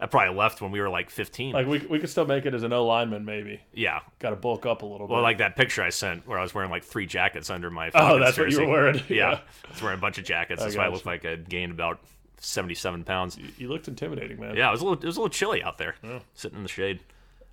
I 0.00 0.06
probably 0.06 0.34
left 0.36 0.60
when 0.60 0.70
we 0.72 0.80
were 0.80 0.88
like 0.90 1.08
15. 1.08 1.52
Like 1.52 1.66
we 1.66 1.78
we 1.78 1.98
could 1.98 2.10
still 2.10 2.26
make 2.26 2.44
it 2.46 2.52
as 2.54 2.62
an 2.62 2.72
O 2.72 2.84
lineman, 2.84 3.24
maybe. 3.24 3.60
yeah. 3.72 4.00
Got 4.18 4.30
to 4.30 4.36
bulk 4.36 4.66
up 4.66 4.82
a 4.82 4.86
little 4.86 5.06
Well, 5.06 5.20
bit. 5.20 5.22
like 5.22 5.38
that 5.38 5.56
picture 5.56 5.82
I 5.82 5.90
sent 5.90 6.26
where 6.26 6.38
I 6.38 6.42
was 6.42 6.52
wearing 6.54 6.70
like 6.70 6.84
three 6.84 7.06
jackets 7.06 7.48
under 7.48 7.70
my. 7.70 7.90
oh, 7.94 8.18
that's 8.18 8.36
what 8.36 8.50
you 8.50 8.60
were 8.60 8.68
wearing. 8.68 9.00
Yeah, 9.08 9.40
I 9.66 9.70
was 9.70 9.82
wearing 9.82 9.98
a 9.98 10.00
bunch 10.00 10.18
of 10.18 10.24
jackets. 10.24 10.62
That's 10.62 10.76
why 10.76 10.86
I 10.86 10.88
looked 10.88 11.06
like 11.06 11.24
I 11.24 11.36
gained 11.36 11.72
about 11.72 12.00
77 12.44 13.04
pounds. 13.04 13.38
You 13.58 13.68
looked 13.68 13.88
intimidating, 13.88 14.40
man. 14.40 14.56
Yeah, 14.56 14.68
it 14.68 14.72
was 14.72 14.80
a 14.80 14.84
little, 14.84 15.02
it 15.02 15.06
was 15.06 15.16
a 15.16 15.20
little 15.20 15.30
chilly 15.32 15.62
out 15.62 15.78
there, 15.78 15.94
sitting 16.34 16.58
in 16.58 16.62
the 16.62 16.68
shade. 16.68 17.00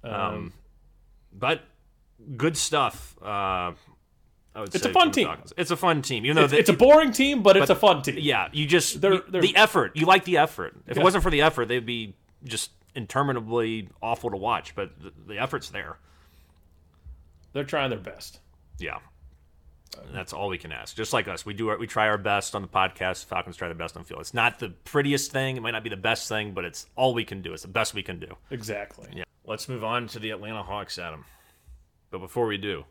Um, 0.04 0.54
but 1.34 1.62
good 2.38 2.58
stuff. 2.58 3.16
Uh, 3.22 3.26
I 4.54 4.60
would 4.60 4.76
It's 4.76 4.84
say 4.84 4.90
a 4.90 4.94
fun 4.94 5.12
team. 5.12 5.30
It's 5.58 5.72
a 5.72 5.78
fun 5.78 6.02
team, 6.02 6.26
even 6.26 6.36
though 6.36 6.44
It's, 6.44 6.52
they- 6.52 6.60
it's 6.60 6.70
a 6.70 6.74
boring 6.74 7.12
team, 7.14 7.42
but, 7.42 7.56
it's 7.56 7.70
a 7.70 7.76
fun 7.76 8.02
team. 8.02 8.18
yeah, 8.20 8.50
you 8.52 8.66
just 8.68 9.00
They're- 9.00 9.14
you- 9.14 9.24
they're- 9.30 9.42
the 9.42 9.56
effort. 9.56 9.96
You 9.96 10.06
like 10.06 10.26
the 10.26 10.38
effort. 10.38 10.76
If 10.88 10.98
Yeah. 10.98 11.02
it 11.02 11.04
wasn't 11.06 11.24
for 11.24 11.30
the 11.32 11.42
effort, 11.42 11.68
they'd 11.70 11.86
be 11.86 12.16
just 12.44 12.72
interminably 12.96 13.88
awful 14.02 14.30
to 14.30 14.36
watch. 14.38 14.76
But 14.76 14.92
the, 15.02 15.14
the 15.28 15.38
effort's 15.40 15.70
there. 15.70 15.98
They're 17.54 17.64
trying 17.64 17.90
their 17.92 18.00
best. 18.00 18.40
Yeah. 18.78 18.98
And 19.98 20.16
that's 20.16 20.32
all 20.34 20.48
we 20.48 20.58
can 20.58 20.72
ask. 20.72 20.96
Just 20.96 21.12
like 21.14 21.28
us, 21.28 21.46
we 21.46 21.54
do 21.54 21.70
our, 21.70 21.78
we 21.78 21.88
try 21.88 22.08
our 22.08 22.18
best 22.18 22.56
on 22.56 22.62
the 22.62 22.68
podcast. 22.68 23.26
Falcons 23.26 23.58
try 23.58 23.68
their 23.68 23.76
best 23.76 23.96
on 23.98 24.04
the 24.04 24.08
field. 24.08 24.22
It's 24.22 24.34
not 24.34 24.60
the 24.60 24.70
prettiest 24.70 25.32
thing. 25.32 25.58
It 25.58 25.62
might 25.62 25.72
not 25.72 25.84
be 25.84 25.90
the 25.90 25.98
best 25.98 26.30
thing, 26.30 26.54
but 26.54 26.64
it's 26.64 26.88
all 26.96 27.14
we 27.14 27.26
can 27.26 27.42
do. 27.42 27.54
It's 27.54 27.64
the 27.64 27.68
best 27.68 27.94
we 27.94 28.04
can 28.04 28.20
do. 28.20 28.36
Exactly. 28.50 29.10
Yeah. 29.14 29.24
Let's 29.46 29.68
move 29.68 29.84
on 29.84 30.08
to 30.10 30.20
the 30.20 30.30
Atlanta 30.30 30.64
Hawks, 30.64 30.98
Adam. 30.98 31.26
But 32.10 32.20
before 32.20 32.46
we 32.48 32.58
do, 32.58 32.86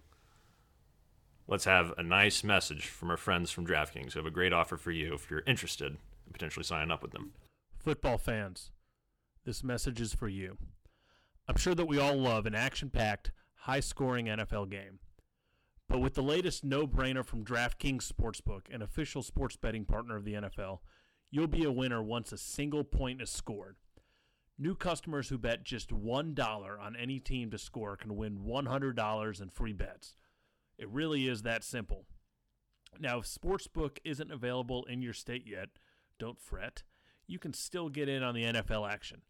let's 1.47 1.65
have 1.65 1.95
a 1.97 2.03
nice 2.03 2.45
message 2.45 2.87
from 2.87 3.11
our 3.11 3.17
friends 3.17 3.51
from 3.51 3.67
DraftKings 3.67 4.13
who 4.13 4.19
have 4.19 4.27
a 4.27 4.31
great 4.31 4.53
offer 4.53 4.77
for 4.77 4.91
you 4.91 5.15
if 5.15 5.31
you're 5.31 5.43
interested 5.47 5.93
in 5.93 6.33
potentially 6.33 6.65
signing 6.65 6.91
up 6.91 7.03
with 7.03 7.13
them. 7.13 7.33
Football 7.79 8.19
fans, 8.19 8.73
this 9.45 9.65
message 9.65 10.01
is 10.01 10.13
for 10.13 10.29
you. 10.29 10.59
I'm 11.49 11.57
sure 11.57 11.75
that 11.75 11.87
we 11.87 11.99
all 11.99 12.17
love 12.17 12.47
an 12.47 12.55
action 12.55 12.91
packed, 12.91 13.33
high 13.55 13.81
scoring 13.81 14.27
NFL 14.27 14.71
game. 14.71 14.99
But 15.91 15.99
with 15.99 16.15
the 16.15 16.23
latest 16.23 16.63
no 16.63 16.87
brainer 16.87 17.25
from 17.25 17.45
DraftKings 17.45 18.09
Sportsbook, 18.09 18.73
an 18.73 18.81
official 18.81 19.25
sports 19.25 19.57
betting 19.57 19.85
partner 19.85 20.15
of 20.15 20.25
the 20.25 20.35
NFL, 20.35 20.79
you'll 21.33 21.49
be 21.49 21.65
a 21.65 21.73
winner 21.73 22.01
once 22.01 22.31
a 22.31 22.39
single 22.39 22.85
point 22.85 23.21
is 23.21 23.29
scored. 23.29 23.75
New 24.57 24.77
customers 24.77 25.31
who 25.31 25.37
bet 25.37 25.65
just 25.65 25.91
$1 25.91 26.81
on 26.81 26.95
any 26.95 27.19
team 27.19 27.51
to 27.51 27.59
score 27.59 27.97
can 27.97 28.15
win 28.15 28.39
$100 28.39 29.43
in 29.43 29.49
free 29.49 29.73
bets. 29.73 30.15
It 30.79 30.89
really 30.89 31.27
is 31.27 31.43
that 31.43 31.65
simple. 31.65 32.05
Now, 33.01 33.19
if 33.19 33.25
Sportsbook 33.25 33.99
isn't 34.05 34.31
available 34.31 34.85
in 34.85 35.03
your 35.03 35.13
state 35.13 35.45
yet, 35.45 35.71
don't 36.21 36.41
fret. 36.41 36.85
You 37.27 37.41
can 37.41 37.53
still 37.53 37.89
get 37.89 38.09
in 38.09 38.23
on 38.23 38.37
the 38.37 38.45
NFL 38.45 38.89
action. 38.89 39.23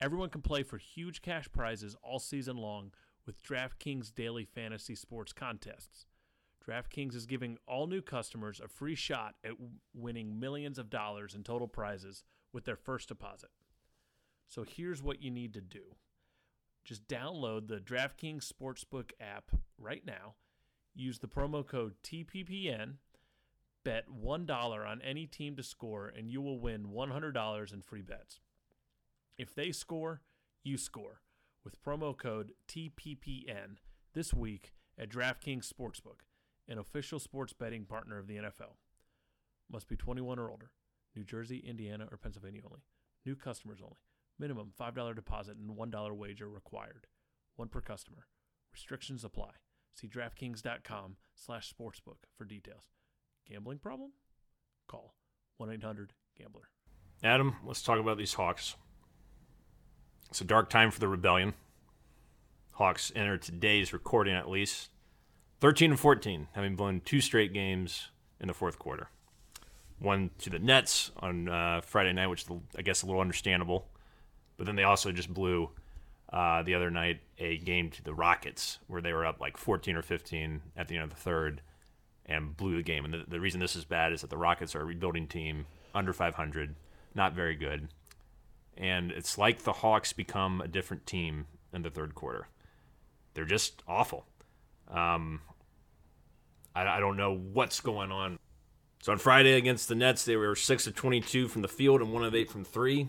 Everyone 0.00 0.28
can 0.28 0.42
play 0.42 0.64
for 0.64 0.76
huge 0.76 1.22
cash 1.22 1.46
prizes 1.52 1.94
all 2.02 2.18
season 2.18 2.56
long 2.56 2.90
with 3.26 3.42
DraftKings 3.42 4.14
daily 4.14 4.44
fantasy 4.44 4.94
sports 4.94 5.32
contests. 5.32 6.06
DraftKings 6.66 7.14
is 7.14 7.26
giving 7.26 7.58
all 7.66 7.86
new 7.86 8.00
customers 8.00 8.60
a 8.62 8.68
free 8.68 8.94
shot 8.94 9.34
at 9.44 9.52
winning 9.94 10.40
millions 10.40 10.78
of 10.78 10.90
dollars 10.90 11.34
in 11.34 11.42
total 11.42 11.68
prizes 11.68 12.24
with 12.52 12.64
their 12.64 12.76
first 12.76 13.08
deposit. 13.08 13.50
So 14.48 14.62
here's 14.62 15.02
what 15.02 15.22
you 15.22 15.30
need 15.30 15.52
to 15.54 15.60
do. 15.60 15.96
Just 16.84 17.06
download 17.08 17.68
the 17.68 17.78
DraftKings 17.78 18.50
Sportsbook 18.50 19.10
app 19.20 19.50
right 19.78 20.04
now. 20.06 20.34
Use 20.94 21.18
the 21.18 21.28
promo 21.28 21.66
code 21.66 21.94
TPPN 22.02 22.94
bet 23.84 24.06
$1 24.08 24.88
on 24.88 25.02
any 25.02 25.26
team 25.26 25.56
to 25.56 25.62
score 25.62 26.08
and 26.16 26.30
you 26.30 26.40
will 26.40 26.58
win 26.58 26.86
$100 26.86 27.72
in 27.72 27.82
free 27.82 28.02
bets. 28.02 28.40
If 29.36 29.54
they 29.54 29.72
score, 29.72 30.22
you 30.62 30.78
score 30.78 31.20
with 31.64 31.82
promo 31.82 32.16
code 32.16 32.52
TPPN 32.68 33.76
this 34.12 34.34
week 34.34 34.72
at 34.98 35.08
DraftKings 35.08 35.68
Sportsbook, 35.68 36.20
an 36.68 36.78
official 36.78 37.18
sports 37.18 37.52
betting 37.52 37.84
partner 37.84 38.18
of 38.18 38.26
the 38.26 38.36
NFL. 38.36 38.76
Must 39.70 39.88
be 39.88 39.96
21 39.96 40.38
or 40.38 40.50
older. 40.50 40.70
New 41.16 41.24
Jersey, 41.24 41.64
Indiana, 41.66 42.06
or 42.10 42.16
Pennsylvania 42.16 42.60
only. 42.64 42.82
New 43.24 43.34
customers 43.34 43.80
only. 43.80 43.96
Minimum 44.38 44.72
$5 44.78 45.14
deposit 45.14 45.56
and 45.56 45.76
$1 45.76 46.16
wager 46.16 46.48
required. 46.48 47.06
One 47.56 47.68
per 47.68 47.80
customer. 47.80 48.26
Restrictions 48.72 49.24
apply. 49.24 49.52
See 49.94 50.08
DraftKings.com 50.08 51.16
slash 51.34 51.72
sportsbook 51.72 52.26
for 52.36 52.44
details. 52.44 52.90
Gambling 53.48 53.78
problem? 53.78 54.10
Call 54.88 55.14
1-800-GAMBLER. 55.60 56.68
Adam, 57.22 57.56
let's 57.64 57.82
talk 57.82 58.00
about 58.00 58.18
these 58.18 58.34
Hawks. 58.34 58.74
It's 60.30 60.40
a 60.40 60.44
dark 60.44 60.68
time 60.68 60.90
for 60.90 61.00
the 61.00 61.08
rebellion. 61.08 61.54
Hawks 62.72 63.12
enter 63.14 63.38
today's 63.38 63.92
recording 63.92 64.34
at 64.34 64.50
least 64.50 64.88
13 65.60 65.92
and 65.92 66.00
14, 66.00 66.48
having 66.52 66.74
blown 66.74 67.00
two 67.00 67.20
straight 67.20 67.52
games 67.52 68.08
in 68.40 68.48
the 68.48 68.54
fourth 68.54 68.78
quarter. 68.78 69.08
One 69.98 70.30
to 70.38 70.50
the 70.50 70.58
Nets 70.58 71.12
on 71.18 71.48
uh, 71.48 71.80
Friday 71.82 72.12
night, 72.12 72.26
which 72.26 72.46
I 72.76 72.82
guess 72.82 72.98
is 72.98 73.02
a 73.04 73.06
little 73.06 73.20
understandable, 73.20 73.86
but 74.56 74.66
then 74.66 74.76
they 74.76 74.82
also 74.82 75.12
just 75.12 75.32
blew 75.32 75.70
uh, 76.32 76.62
the 76.64 76.74
other 76.74 76.90
night 76.90 77.20
a 77.38 77.58
game 77.58 77.90
to 77.90 78.02
the 78.02 78.12
Rockets 78.12 78.80
where 78.88 79.00
they 79.00 79.12
were 79.12 79.24
up 79.24 79.40
like 79.40 79.56
14 79.56 79.94
or 79.94 80.02
15 80.02 80.60
at 80.76 80.88
the 80.88 80.96
end 80.96 81.04
of 81.04 81.10
the 81.10 81.16
third 81.16 81.60
and 82.26 82.56
blew 82.56 82.76
the 82.76 82.82
game. 82.82 83.04
And 83.04 83.14
the, 83.14 83.24
the 83.28 83.40
reason 83.40 83.60
this 83.60 83.76
is 83.76 83.84
bad 83.84 84.12
is 84.12 84.22
that 84.22 84.30
the 84.30 84.36
Rockets 84.36 84.74
are 84.74 84.80
a 84.80 84.84
rebuilding 84.84 85.28
team, 85.28 85.66
under 85.94 86.12
500, 86.12 86.74
not 87.14 87.34
very 87.34 87.54
good. 87.54 87.88
And 88.76 89.12
it's 89.12 89.38
like 89.38 89.62
the 89.62 89.72
Hawks 89.72 90.12
become 90.12 90.60
a 90.60 90.68
different 90.68 91.06
team 91.06 91.46
in 91.72 91.82
the 91.82 91.90
third 91.90 92.14
quarter. 92.14 92.48
They're 93.34 93.44
just 93.44 93.82
awful. 93.86 94.26
Um, 94.88 95.40
I, 96.74 96.86
I 96.86 97.00
don't 97.00 97.16
know 97.16 97.34
what's 97.34 97.80
going 97.80 98.10
on. 98.10 98.38
So 99.02 99.12
on 99.12 99.18
Friday 99.18 99.52
against 99.52 99.88
the 99.88 99.94
Nets, 99.94 100.24
they 100.24 100.36
were 100.36 100.56
six 100.56 100.86
of 100.86 100.94
22 100.94 101.48
from 101.48 101.62
the 101.62 101.68
field 101.68 102.00
and 102.00 102.12
one 102.12 102.24
of 102.24 102.34
eight 102.34 102.50
from 102.50 102.64
three. 102.64 103.08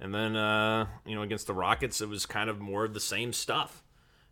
And 0.00 0.14
then, 0.14 0.36
uh, 0.36 0.86
you 1.06 1.14
know, 1.14 1.22
against 1.22 1.46
the 1.46 1.54
Rockets, 1.54 2.00
it 2.00 2.08
was 2.08 2.26
kind 2.26 2.50
of 2.50 2.60
more 2.60 2.84
of 2.84 2.94
the 2.94 3.00
same 3.00 3.32
stuff. 3.32 3.82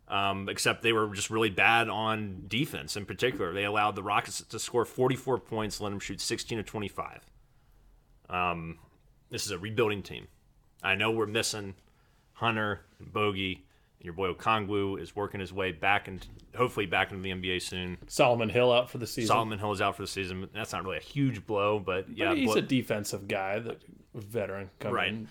Um, 0.07 0.49
except 0.49 0.83
they 0.83 0.93
were 0.93 1.07
just 1.15 1.31
really 1.31 1.49
bad 1.49 1.89
on 1.89 2.43
defense 2.47 2.95
in 2.95 3.05
particular. 3.05 3.53
They 3.53 3.63
allowed 3.65 3.95
the 3.95 4.03
Rockets 4.03 4.43
to 4.43 4.59
score 4.59 4.85
44 4.85 5.39
points, 5.39 5.81
let 5.81 5.89
them 5.89 5.99
shoot 5.99 6.21
16 6.21 6.59
of 6.59 6.65
25. 6.67 7.21
Um, 8.29 8.77
this 9.35 9.45
is 9.45 9.51
a 9.51 9.57
rebuilding 9.59 10.01
team. 10.01 10.29
I 10.81 10.95
know 10.95 11.11
we're 11.11 11.25
missing 11.25 11.73
Hunter 12.35 12.79
and 12.99 13.11
Bogi. 13.11 13.55
And 13.97 14.05
your 14.05 14.13
boy 14.13 14.31
Okongwu 14.33 15.01
is 15.01 15.13
working 15.13 15.41
his 15.41 15.51
way 15.51 15.73
back 15.73 16.07
and 16.07 16.25
hopefully 16.55 16.85
back 16.85 17.11
into 17.11 17.21
the 17.21 17.31
NBA 17.31 17.61
soon. 17.61 17.97
Solomon 18.07 18.47
Hill 18.47 18.71
out 18.71 18.89
for 18.89 18.97
the 18.97 19.05
season. 19.05 19.27
Solomon 19.27 19.59
Hill 19.59 19.73
is 19.73 19.81
out 19.81 19.97
for 19.97 20.03
the 20.03 20.07
season. 20.07 20.47
That's 20.53 20.71
not 20.71 20.85
really 20.85 20.95
a 20.95 21.01
huge 21.01 21.45
blow, 21.45 21.79
but 21.79 22.07
yeah, 22.15 22.33
he's 22.33 22.45
blow- 22.45 22.55
a 22.55 22.61
defensive 22.61 23.27
guy, 23.27 23.59
that 23.59 23.81
veteran 24.13 24.69
coming 24.79 24.95
Right. 24.95 25.09
in. 25.09 25.27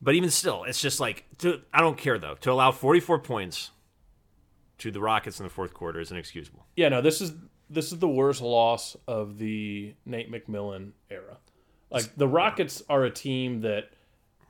But 0.00 0.14
even 0.14 0.30
still, 0.30 0.64
it's 0.64 0.80
just 0.80 0.98
like 0.98 1.26
to, 1.38 1.60
I 1.70 1.82
don't 1.82 1.98
care 1.98 2.18
though. 2.18 2.36
To 2.36 2.50
allow 2.52 2.70
44 2.72 3.18
points 3.18 3.72
to 4.78 4.90
the 4.90 5.00
Rockets 5.00 5.38
in 5.38 5.44
the 5.44 5.50
fourth 5.50 5.74
quarter 5.74 6.00
is 6.00 6.10
inexcusable. 6.10 6.64
Yeah, 6.76 6.88
no, 6.88 7.02
this 7.02 7.20
is 7.20 7.32
this 7.68 7.92
is 7.92 7.98
the 7.98 8.08
worst 8.08 8.40
loss 8.40 8.96
of 9.06 9.36
the 9.36 9.94
Nate 10.06 10.32
McMillan 10.32 10.92
era. 11.10 11.36
Like 11.90 12.16
the 12.16 12.28
Rockets 12.28 12.82
are 12.88 13.04
a 13.04 13.10
team 13.10 13.62
that 13.62 13.90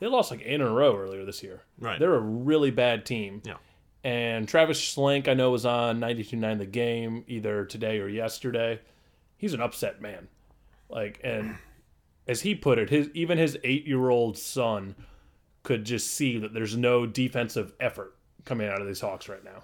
they 0.00 0.06
lost 0.06 0.30
like 0.30 0.42
eight 0.44 0.54
in 0.54 0.60
a 0.60 0.70
row 0.70 0.96
earlier 0.96 1.24
this 1.24 1.42
year. 1.42 1.62
Right. 1.78 1.98
They're 1.98 2.14
a 2.14 2.20
really 2.20 2.70
bad 2.70 3.04
team. 3.06 3.42
Yeah. 3.44 3.54
And 4.04 4.48
Travis 4.48 4.80
Schlenk, 4.80 5.28
I 5.28 5.34
know, 5.34 5.50
was 5.50 5.66
on 5.66 6.00
92.9 6.00 6.58
The 6.58 6.66
Game 6.66 7.24
either 7.26 7.64
today 7.64 7.98
or 7.98 8.08
yesterday. 8.08 8.80
He's 9.36 9.54
an 9.54 9.60
upset 9.60 10.00
man. 10.00 10.28
Like, 10.88 11.20
and 11.22 11.56
as 12.26 12.40
he 12.42 12.54
put 12.54 12.78
it, 12.78 12.90
his 12.90 13.10
even 13.14 13.38
his 13.38 13.58
eight 13.64 13.86
year 13.86 14.08
old 14.08 14.38
son 14.38 14.94
could 15.64 15.84
just 15.84 16.08
see 16.12 16.38
that 16.38 16.54
there's 16.54 16.76
no 16.76 17.06
defensive 17.06 17.72
effort 17.80 18.14
coming 18.44 18.68
out 18.68 18.80
of 18.80 18.86
these 18.86 19.00
Hawks 19.00 19.28
right 19.28 19.44
now. 19.44 19.62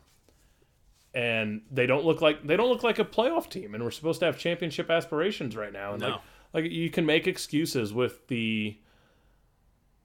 And 1.14 1.62
they 1.70 1.86
don't 1.86 2.04
look 2.04 2.20
like 2.20 2.44
they 2.44 2.56
don't 2.56 2.68
look 2.68 2.82
like 2.82 2.98
a 2.98 3.04
playoff 3.04 3.48
team, 3.48 3.74
and 3.74 3.84
we're 3.84 3.92
supposed 3.92 4.18
to 4.20 4.26
have 4.26 4.36
championship 4.36 4.90
aspirations 4.90 5.56
right 5.56 5.72
now. 5.72 5.92
And 5.92 6.00
No. 6.02 6.08
like 6.10 6.20
like 6.54 6.70
you 6.70 6.88
can 6.88 7.04
make 7.04 7.26
excuses 7.26 7.92
with 7.92 8.28
the 8.28 8.78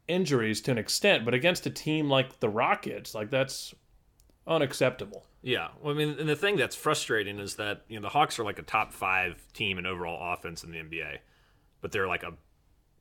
injuries 0.07 0.59
to 0.61 0.71
an 0.71 0.77
extent, 0.77 1.23
but 1.23 1.33
against 1.33 1.65
a 1.67 1.69
team 1.69 2.09
like 2.09 2.39
the 2.39 2.49
Rockets, 2.49 3.13
like 3.13 3.29
that's 3.29 3.73
unacceptable. 4.47 5.25
Yeah, 5.41 5.69
well, 5.81 5.93
I 5.93 5.97
mean, 5.97 6.17
and 6.19 6.27
the 6.27 6.35
thing 6.35 6.57
that's 6.57 6.75
frustrating 6.75 7.39
is 7.39 7.55
that 7.55 7.83
you 7.87 7.97
know 7.97 8.01
the 8.01 8.09
Hawks 8.09 8.39
are 8.39 8.43
like 8.43 8.59
a 8.59 8.63
top 8.63 8.91
five 8.91 9.41
team 9.53 9.77
in 9.77 9.85
overall 9.85 10.33
offense 10.33 10.63
in 10.63 10.71
the 10.71 10.79
NBA, 10.79 11.19
but 11.79 11.91
they're 11.93 12.07
like 12.07 12.23
a 12.23 12.33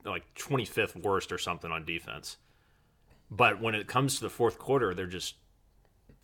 like 0.05 0.33
25th 0.35 1.03
worst 1.03 1.33
or 1.33 1.39
something 1.39 1.73
on 1.73 1.85
defense. 1.85 2.37
But 3.31 3.61
when 3.61 3.75
it 3.75 3.89
comes 3.89 4.17
to 4.17 4.23
the 4.23 4.31
fourth 4.31 4.59
quarter, 4.59 4.95
they're 4.95 5.07
just 5.07 5.35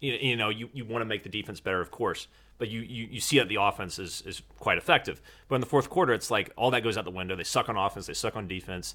you, 0.00 0.37
know 0.37 0.50
you, 0.50 0.68
you 0.72 0.84
want 0.84 1.02
to 1.02 1.06
make 1.06 1.22
the 1.22 1.28
defense 1.28 1.60
better, 1.60 1.80
of 1.80 1.90
course, 1.90 2.28
but 2.58 2.68
you, 2.68 2.80
you, 2.80 3.08
you 3.10 3.20
see 3.20 3.38
that 3.38 3.48
the 3.48 3.56
offense 3.60 3.98
is, 3.98 4.22
is 4.26 4.42
quite 4.58 4.78
effective. 4.78 5.20
But 5.48 5.56
in 5.56 5.60
the 5.60 5.66
fourth 5.66 5.90
quarter, 5.90 6.12
it's 6.12 6.30
like 6.30 6.52
all 6.56 6.70
that 6.70 6.82
goes 6.82 6.96
out 6.96 7.04
the 7.04 7.10
window. 7.10 7.36
They 7.36 7.44
suck 7.44 7.68
on 7.68 7.76
offense, 7.76 8.06
they 8.06 8.14
suck 8.14 8.36
on 8.36 8.46
defense. 8.46 8.94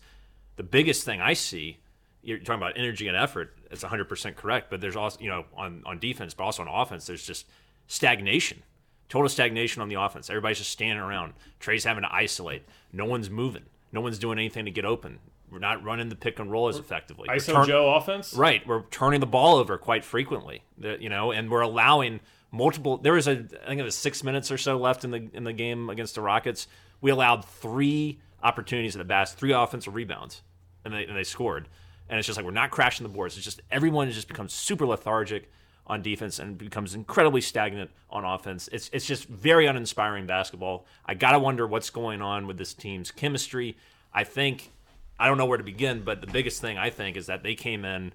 The 0.56 0.64
biggest 0.64 1.04
thing 1.04 1.22
I 1.22 1.34
see 1.34 1.80
you're 2.22 2.38
talking 2.40 2.62
about 2.62 2.78
energy 2.78 3.08
and 3.08 3.16
effort. 3.16 3.56
It's 3.72 3.84
100% 3.84 4.36
correct. 4.36 4.70
But 4.70 4.82
there's 4.82 4.96
also, 4.96 5.20
you 5.20 5.30
know, 5.30 5.46
on, 5.56 5.84
on 5.86 6.00
defense, 6.00 6.34
but 6.34 6.44
also 6.44 6.64
on 6.64 6.68
offense, 6.68 7.08
there's 7.08 7.26
just 7.26 7.46
stagnation, 7.88 8.64
total 9.08 9.30
stagnation 9.30 9.82
on 9.82 9.90
the 9.90 9.96
offense. 9.96 10.30
Everybody's 10.30 10.58
just 10.58 10.72
standing 10.72 11.00
around. 11.00 11.34
Trey's 11.60 11.84
having 11.84 12.04
to 12.04 12.14
isolate. 12.14 12.64
No 12.92 13.06
one's 13.06 13.30
moving. 13.30 13.64
No 13.92 14.02
one's 14.02 14.20
doing 14.20 14.38
anything 14.38 14.66
to 14.66 14.72
get 14.72 14.86
open. 14.86 15.20
We're 15.52 15.60
not 15.60 15.84
running 15.84 16.10
the 16.10 16.16
pick 16.16 16.38
and 16.40 16.52
roll 16.52 16.68
as 16.68 16.78
effectively. 16.78 17.28
ISO 17.30 17.54
turn- 17.54 17.68
Joe 17.68 17.96
offense? 17.96 18.34
Right. 18.34 18.66
We're 18.68 18.84
turning 18.92 19.20
the 19.20 19.26
ball 19.26 19.56
over 19.58 19.78
quite 19.80 20.04
frequently. 20.04 20.62
You 20.80 21.10
know, 21.10 21.32
and 21.32 21.50
we're 21.50 21.62
allowing 21.62 22.20
multiple. 22.52 22.98
There 22.98 23.14
was 23.14 23.28
a, 23.28 23.32
I 23.32 23.68
think 23.68 23.80
it 23.80 23.84
was 23.84 23.96
six 23.96 24.24
minutes 24.24 24.52
or 24.52 24.58
so 24.58 24.78
left 24.78 25.04
in 25.04 25.12
the 25.12 25.30
in 25.34 25.44
the 25.44 25.54
game 25.54 25.90
against 25.90 26.16
the 26.16 26.22
Rockets. 26.22 26.68
We 27.02 27.12
allowed 27.12 27.46
three 27.46 28.20
opportunities 28.44 28.96
at 28.96 29.00
the 29.00 29.06
basket, 29.06 29.40
three 29.40 29.54
offensive 29.54 29.96
rebounds, 29.96 30.42
and 30.84 30.94
they 30.94 31.06
and 31.06 31.16
they 31.16 31.24
scored. 31.24 31.68
And 32.10 32.18
it's 32.18 32.26
just 32.26 32.38
like 32.38 32.46
we're 32.46 32.52
not 32.52 32.72
crashing 32.72 33.04
the 33.04 33.14
boards. 33.14 33.36
It's 33.36 33.46
just 33.46 33.62
everyone 33.72 34.08
has 34.08 34.16
just 34.16 34.28
becomes 34.28 34.54
super 34.54 34.86
lethargic 34.86 35.50
on 35.86 36.02
defense 36.02 36.40
and 36.40 36.58
becomes 36.58 36.94
incredibly 36.94 37.42
stagnant 37.42 37.90
on 38.10 38.24
offense. 38.24 38.70
It's 38.72 38.90
it's 38.94 39.06
just 39.06 39.28
very 39.28 39.66
uninspiring 39.66 40.26
basketball. 40.26 40.86
I 41.06 41.16
gotta 41.16 41.40
wonder 41.40 41.68
what's 41.68 41.90
going 41.90 42.22
on 42.22 42.48
with 42.48 42.58
this 42.58 42.74
team's 42.74 43.12
chemistry. 43.12 43.78
I 44.14 44.24
think 44.24 44.72
I 45.20 45.28
don't 45.28 45.38
know 45.38 45.46
where 45.46 45.58
to 45.58 45.64
begin, 45.64 46.04
but 46.04 46.22
the 46.22 46.28
biggest 46.28 46.62
thing 46.62 46.78
I 46.78 46.90
think 46.90 47.18
is 47.18 47.26
that 47.28 47.44
they 47.44 47.56
came 47.56 47.84
in, 47.84 48.14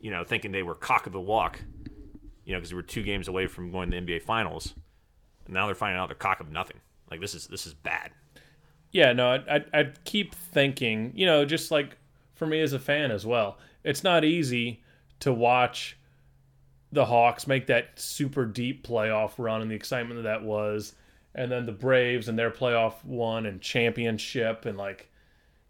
you 0.00 0.10
know, 0.10 0.24
thinking 0.24 0.52
they 0.52 0.62
were 0.62 0.74
cock 0.74 1.06
of 1.06 1.12
the 1.12 1.20
walk, 1.20 1.62
you 2.44 2.52
know, 2.52 2.58
because 2.58 2.70
they 2.70 2.76
were 2.76 2.82
two 2.82 3.02
games 3.02 3.28
away 3.28 3.46
from 3.46 3.70
going 3.70 3.90
to 3.90 4.00
the 4.00 4.06
NBA 4.06 4.22
Finals, 4.22 4.74
and 5.44 5.54
now 5.54 5.66
they're 5.66 5.74
finding 5.74 5.98
out 5.98 6.08
they're 6.08 6.16
cock 6.16 6.40
of 6.40 6.50
nothing. 6.50 6.78
Like 7.10 7.20
this 7.20 7.34
is 7.34 7.46
this 7.46 7.66
is 7.66 7.74
bad. 7.74 8.10
Yeah, 8.90 9.12
no, 9.12 9.32
I'd, 9.32 9.48
I'd, 9.48 9.64
I'd 9.72 10.04
keep 10.04 10.34
thinking, 10.34 11.12
you 11.14 11.24
know, 11.24 11.44
just 11.44 11.70
like 11.70 11.96
for 12.34 12.46
me 12.46 12.60
as 12.60 12.72
a 12.72 12.78
fan 12.78 13.10
as 13.10 13.24
well. 13.24 13.58
It's 13.84 14.04
not 14.04 14.24
easy 14.24 14.82
to 15.20 15.32
watch 15.32 15.96
the 16.92 17.06
Hawks 17.06 17.46
make 17.46 17.66
that 17.68 17.98
super 17.98 18.44
deep 18.44 18.86
playoff 18.86 19.32
run 19.38 19.62
and 19.62 19.70
the 19.70 19.74
excitement 19.74 20.16
that 20.16 20.28
that 20.28 20.42
was, 20.42 20.94
and 21.34 21.50
then 21.50 21.64
the 21.64 21.72
Braves 21.72 22.28
and 22.28 22.38
their 22.38 22.50
playoff 22.50 23.02
one 23.04 23.46
and 23.46 23.60
championship 23.60 24.66
and 24.66 24.76
like, 24.76 25.10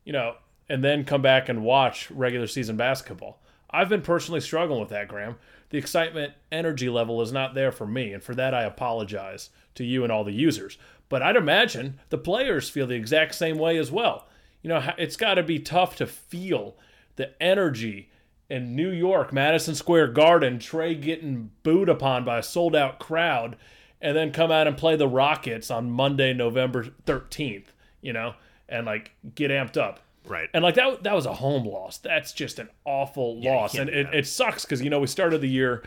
you 0.05 0.13
know, 0.13 0.35
and 0.69 0.83
then 0.83 1.05
come 1.05 1.23
back 1.23 1.49
and 1.49 1.63
watch 1.63 2.11
regular 2.11 2.47
season 2.49 2.77
basketball. 2.77 3.41
I've 3.71 3.89
been 3.89 4.03
personally 4.03 4.41
struggling 4.41 4.81
with 4.81 4.91
that, 4.91 5.09
Graham. 5.09 5.37
The 5.73 5.79
excitement 5.79 6.35
energy 6.53 6.91
level 6.91 7.23
is 7.23 7.33
not 7.33 7.55
there 7.55 7.73
for 7.73 7.87
me, 7.87 8.13
and 8.13 8.23
for 8.23 8.35
that 8.35 8.53
I 8.53 8.65
apologize 8.65 9.49
to 9.75 9.85
you 9.85 10.03
and 10.03 10.13
all 10.13 10.23
the 10.23 10.31
users. 10.31 10.77
But 11.09 11.23
I'd 11.23 11.35
imagine 11.35 11.99
the 12.11 12.19
players 12.19 12.69
feel 12.69 12.87
the 12.87 12.95
exact 12.95 13.35
same 13.35 13.57
way 13.57 13.79
as 13.79 13.91
well. 13.91 14.29
You 14.61 14.69
know, 14.69 14.93
it's 14.99 15.17
got 15.17 15.35
to 15.35 15.43
be 15.43 15.59
tough 15.59 15.97
to 15.97 16.07
feel 16.07 16.77
the 17.17 17.43
energy 17.43 18.11
in 18.51 18.77
New 18.77 18.91
York, 18.91 19.33
Madison 19.33 19.75
Square 19.75 20.09
Garden, 20.09 20.59
Trey 20.59 20.95
getting 20.95 21.53
booed 21.63 21.89
upon 21.89 22.23
by 22.23 22.41
a 22.41 22.43
sold 22.43 22.77
out 22.77 22.99
crowd, 22.99 23.57
and 23.99 24.15
then 24.15 24.31
come 24.31 24.51
out 24.51 24.67
and 24.67 24.77
play 24.77 24.95
the 24.95 25.09
Rockets 25.09 25.71
on 25.71 25.91
Monday, 25.91 26.35
November 26.35 26.89
13th, 27.07 27.69
you 28.03 28.13
know, 28.13 28.35
and 28.69 28.85
like 28.85 29.13
get 29.35 29.51
amped 29.51 29.79
up. 29.79 30.01
Right. 30.27 30.49
And 30.55 30.63
like 30.63 30.77
that 30.77 31.03
that 31.03 31.15
was 31.15 31.27
a 31.27 31.35
home 31.35 31.65
loss. 31.67 31.99
That's 31.99 32.33
just 32.33 32.59
an 32.59 32.69
awful 32.85 33.41
loss. 33.41 33.75
And 33.75 33.89
it, 33.91 34.07
it 34.15 34.27
sucks 34.27 34.65
because 34.65 34.81
you 34.81 34.91
know 34.91 35.01
we 35.01 35.07
started 35.07 35.41
the 35.41 35.49
year 35.49 35.83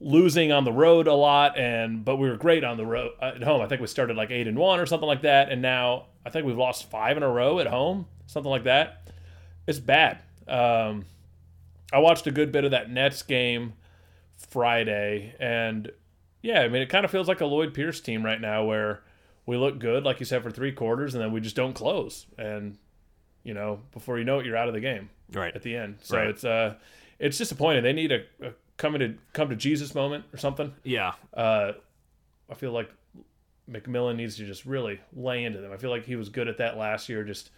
losing 0.00 0.50
on 0.50 0.64
the 0.64 0.72
road 0.72 1.06
a 1.06 1.14
lot 1.14 1.56
and 1.56 2.04
but 2.04 2.16
we 2.16 2.28
were 2.28 2.36
great 2.36 2.64
on 2.64 2.76
the 2.76 2.86
road 2.86 3.12
at 3.22 3.42
home. 3.42 3.60
I 3.60 3.66
think 3.66 3.80
we 3.80 3.86
started 3.86 4.16
like 4.16 4.30
8 4.30 4.48
and 4.48 4.58
1 4.58 4.80
or 4.80 4.86
something 4.86 5.06
like 5.06 5.22
that 5.22 5.50
and 5.50 5.62
now 5.62 6.06
I 6.26 6.30
think 6.30 6.46
we've 6.46 6.58
lost 6.58 6.90
5 6.90 7.16
in 7.16 7.22
a 7.22 7.28
row 7.28 7.60
at 7.60 7.66
home, 7.66 8.06
something 8.26 8.50
like 8.50 8.64
that. 8.64 9.08
It's 9.66 9.78
bad. 9.78 10.18
Um 10.48 11.04
I 11.92 11.98
watched 11.98 12.26
a 12.26 12.32
good 12.32 12.50
bit 12.50 12.64
of 12.64 12.72
that 12.72 12.90
Nets 12.90 13.22
game 13.22 13.74
Friday 14.36 15.34
and 15.38 15.92
yeah, 16.42 16.60
I 16.60 16.68
mean 16.68 16.82
it 16.82 16.88
kind 16.88 17.04
of 17.04 17.10
feels 17.10 17.28
like 17.28 17.40
a 17.40 17.46
Lloyd 17.46 17.72
Pierce 17.72 18.00
team 18.00 18.24
right 18.24 18.40
now 18.40 18.64
where 18.64 19.02
we 19.46 19.56
look 19.56 19.78
good 19.78 20.02
like 20.02 20.18
you 20.18 20.26
said 20.26 20.42
for 20.42 20.50
3 20.50 20.72
quarters 20.72 21.14
and 21.14 21.22
then 21.22 21.30
we 21.30 21.40
just 21.40 21.56
don't 21.56 21.74
close 21.74 22.26
and 22.36 22.78
you 23.44 23.54
know, 23.54 23.80
before 23.92 24.18
you 24.18 24.24
know 24.24 24.40
it, 24.40 24.46
you're 24.46 24.56
out 24.56 24.66
of 24.68 24.74
the 24.74 24.80
game 24.80 25.08
Right. 25.32 25.54
at 25.54 25.62
the 25.62 25.76
end. 25.76 25.98
So 26.02 26.16
Right. 26.18 26.26
it's 26.28 26.44
uh, 26.44 26.74
it's 27.20 27.38
disappointing. 27.38 27.82
They 27.84 27.92
need 27.92 28.10
a, 28.10 28.22
a 28.42 28.52
coming 28.76 28.98
to 29.00 29.14
come 29.32 29.48
to 29.50 29.56
Jesus 29.56 29.94
moment 29.94 30.24
or 30.32 30.38
something. 30.38 30.74
Yeah. 30.82 31.12
Uh, 31.32 31.72
I 32.50 32.54
feel 32.54 32.72
like 32.72 32.90
McMillan 33.70 34.16
needs 34.16 34.36
to 34.36 34.44
just 34.46 34.66
really 34.66 35.00
lay 35.14 35.44
into 35.44 35.60
them. 35.60 35.72
I 35.72 35.76
feel 35.76 35.90
like 35.90 36.04
he 36.04 36.16
was 36.16 36.28
good 36.28 36.48
at 36.48 36.58
that 36.58 36.76
last 36.76 37.08
year. 37.08 37.24
Just 37.24 37.50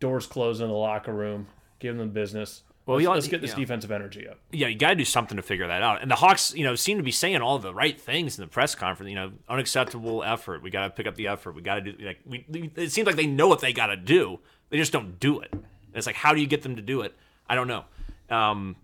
doors 0.00 0.26
closed 0.26 0.60
in 0.60 0.68
the 0.68 0.74
locker 0.74 1.12
room, 1.12 1.46
giving 1.78 1.98
them 1.98 2.10
business. 2.10 2.62
Well, 2.86 2.96
let's, 2.96 3.06
let's 3.08 3.28
get 3.28 3.40
this 3.40 3.54
defensive 3.54 3.92
energy 3.92 4.26
up. 4.26 4.38
yeah, 4.50 4.66
you 4.66 4.74
got 4.76 4.88
to 4.88 4.94
do 4.96 5.04
something 5.04 5.36
to 5.36 5.42
figure 5.44 5.68
that 5.68 5.82
out. 5.82 6.02
And 6.02 6.10
the 6.10 6.16
Hawks, 6.16 6.52
you 6.54 6.64
know, 6.64 6.74
seem 6.74 6.96
to 6.96 7.04
be 7.04 7.12
saying 7.12 7.40
all 7.40 7.58
the 7.60 7.72
right 7.72 8.00
things 8.00 8.36
in 8.36 8.42
the 8.42 8.48
press 8.48 8.74
conference. 8.74 9.10
You 9.10 9.14
know, 9.14 9.32
unacceptable 9.48 10.24
effort. 10.24 10.62
We 10.62 10.70
got 10.70 10.84
to 10.84 10.90
pick 10.90 11.06
up 11.06 11.14
the 11.14 11.28
effort. 11.28 11.52
We 11.54 11.62
got 11.62 11.76
to 11.76 11.92
do. 11.92 12.04
Like, 12.04 12.18
we. 12.26 12.72
It 12.74 12.90
seems 12.90 13.06
like 13.06 13.14
they 13.16 13.26
know 13.26 13.46
what 13.46 13.60
they 13.60 13.72
got 13.72 13.88
to 13.88 13.96
do. 13.96 14.40
They 14.70 14.78
just 14.78 14.92
don't 14.92 15.20
do 15.20 15.40
it. 15.40 15.50
And 15.52 15.62
it's 15.94 16.06
like, 16.06 16.16
how 16.16 16.32
do 16.32 16.40
you 16.40 16.46
get 16.46 16.62
them 16.62 16.76
to 16.76 16.82
do 16.82 17.02
it? 17.02 17.14
I 17.48 17.54
don't 17.54 17.68
know. 17.68 17.84
Um, 18.28 18.76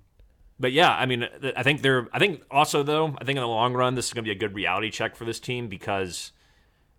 but 0.59 0.72
yeah, 0.72 0.90
I 0.90 1.07
mean, 1.07 1.27
I 1.57 1.62
think 1.62 1.83
they're. 1.83 2.09
I 2.12 2.18
think 2.18 2.42
also 2.51 2.83
though, 2.83 3.14
I 3.18 3.25
think 3.25 3.37
in 3.37 3.42
the 3.42 3.49
long 3.49 3.75
run, 3.75 3.94
this 3.94 4.07
is 4.07 4.12
going 4.12 4.25
to 4.25 4.29
be 4.29 4.37
a 4.37 4.38
good 4.38 4.55
reality 4.55 4.90
check 4.90 5.14
for 5.14 5.25
this 5.25 5.38
team 5.38 5.68
because, 5.68 6.33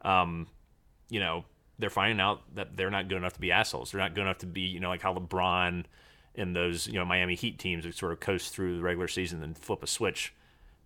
um, 0.03 0.47
you 1.09 1.19
know, 1.19 1.43
they're 1.79 1.89
finding 1.89 2.19
out 2.19 2.41
that 2.55 2.77
they're 2.77 2.91
not 2.91 3.09
good 3.09 3.17
enough 3.17 3.33
to 3.33 3.39
be 3.39 3.51
assholes. 3.51 3.91
They're 3.91 4.01
not 4.01 4.15
good 4.15 4.21
enough 4.21 4.39
to 4.39 4.45
be, 4.45 4.61
you 4.61 4.79
know, 4.79 4.89
like 4.89 5.01
how 5.01 5.13
LeBron 5.13 5.85
and 6.35 6.55
those, 6.55 6.87
you 6.87 6.93
know, 6.93 7.05
Miami 7.05 7.35
Heat 7.35 7.57
teams 7.57 7.83
would 7.85 7.95
sort 7.95 8.11
of 8.11 8.19
coast 8.19 8.53
through 8.53 8.77
the 8.77 8.83
regular 8.83 9.07
season 9.07 9.41
and 9.41 9.57
flip 9.57 9.83
a 9.83 9.87
switch 9.87 10.33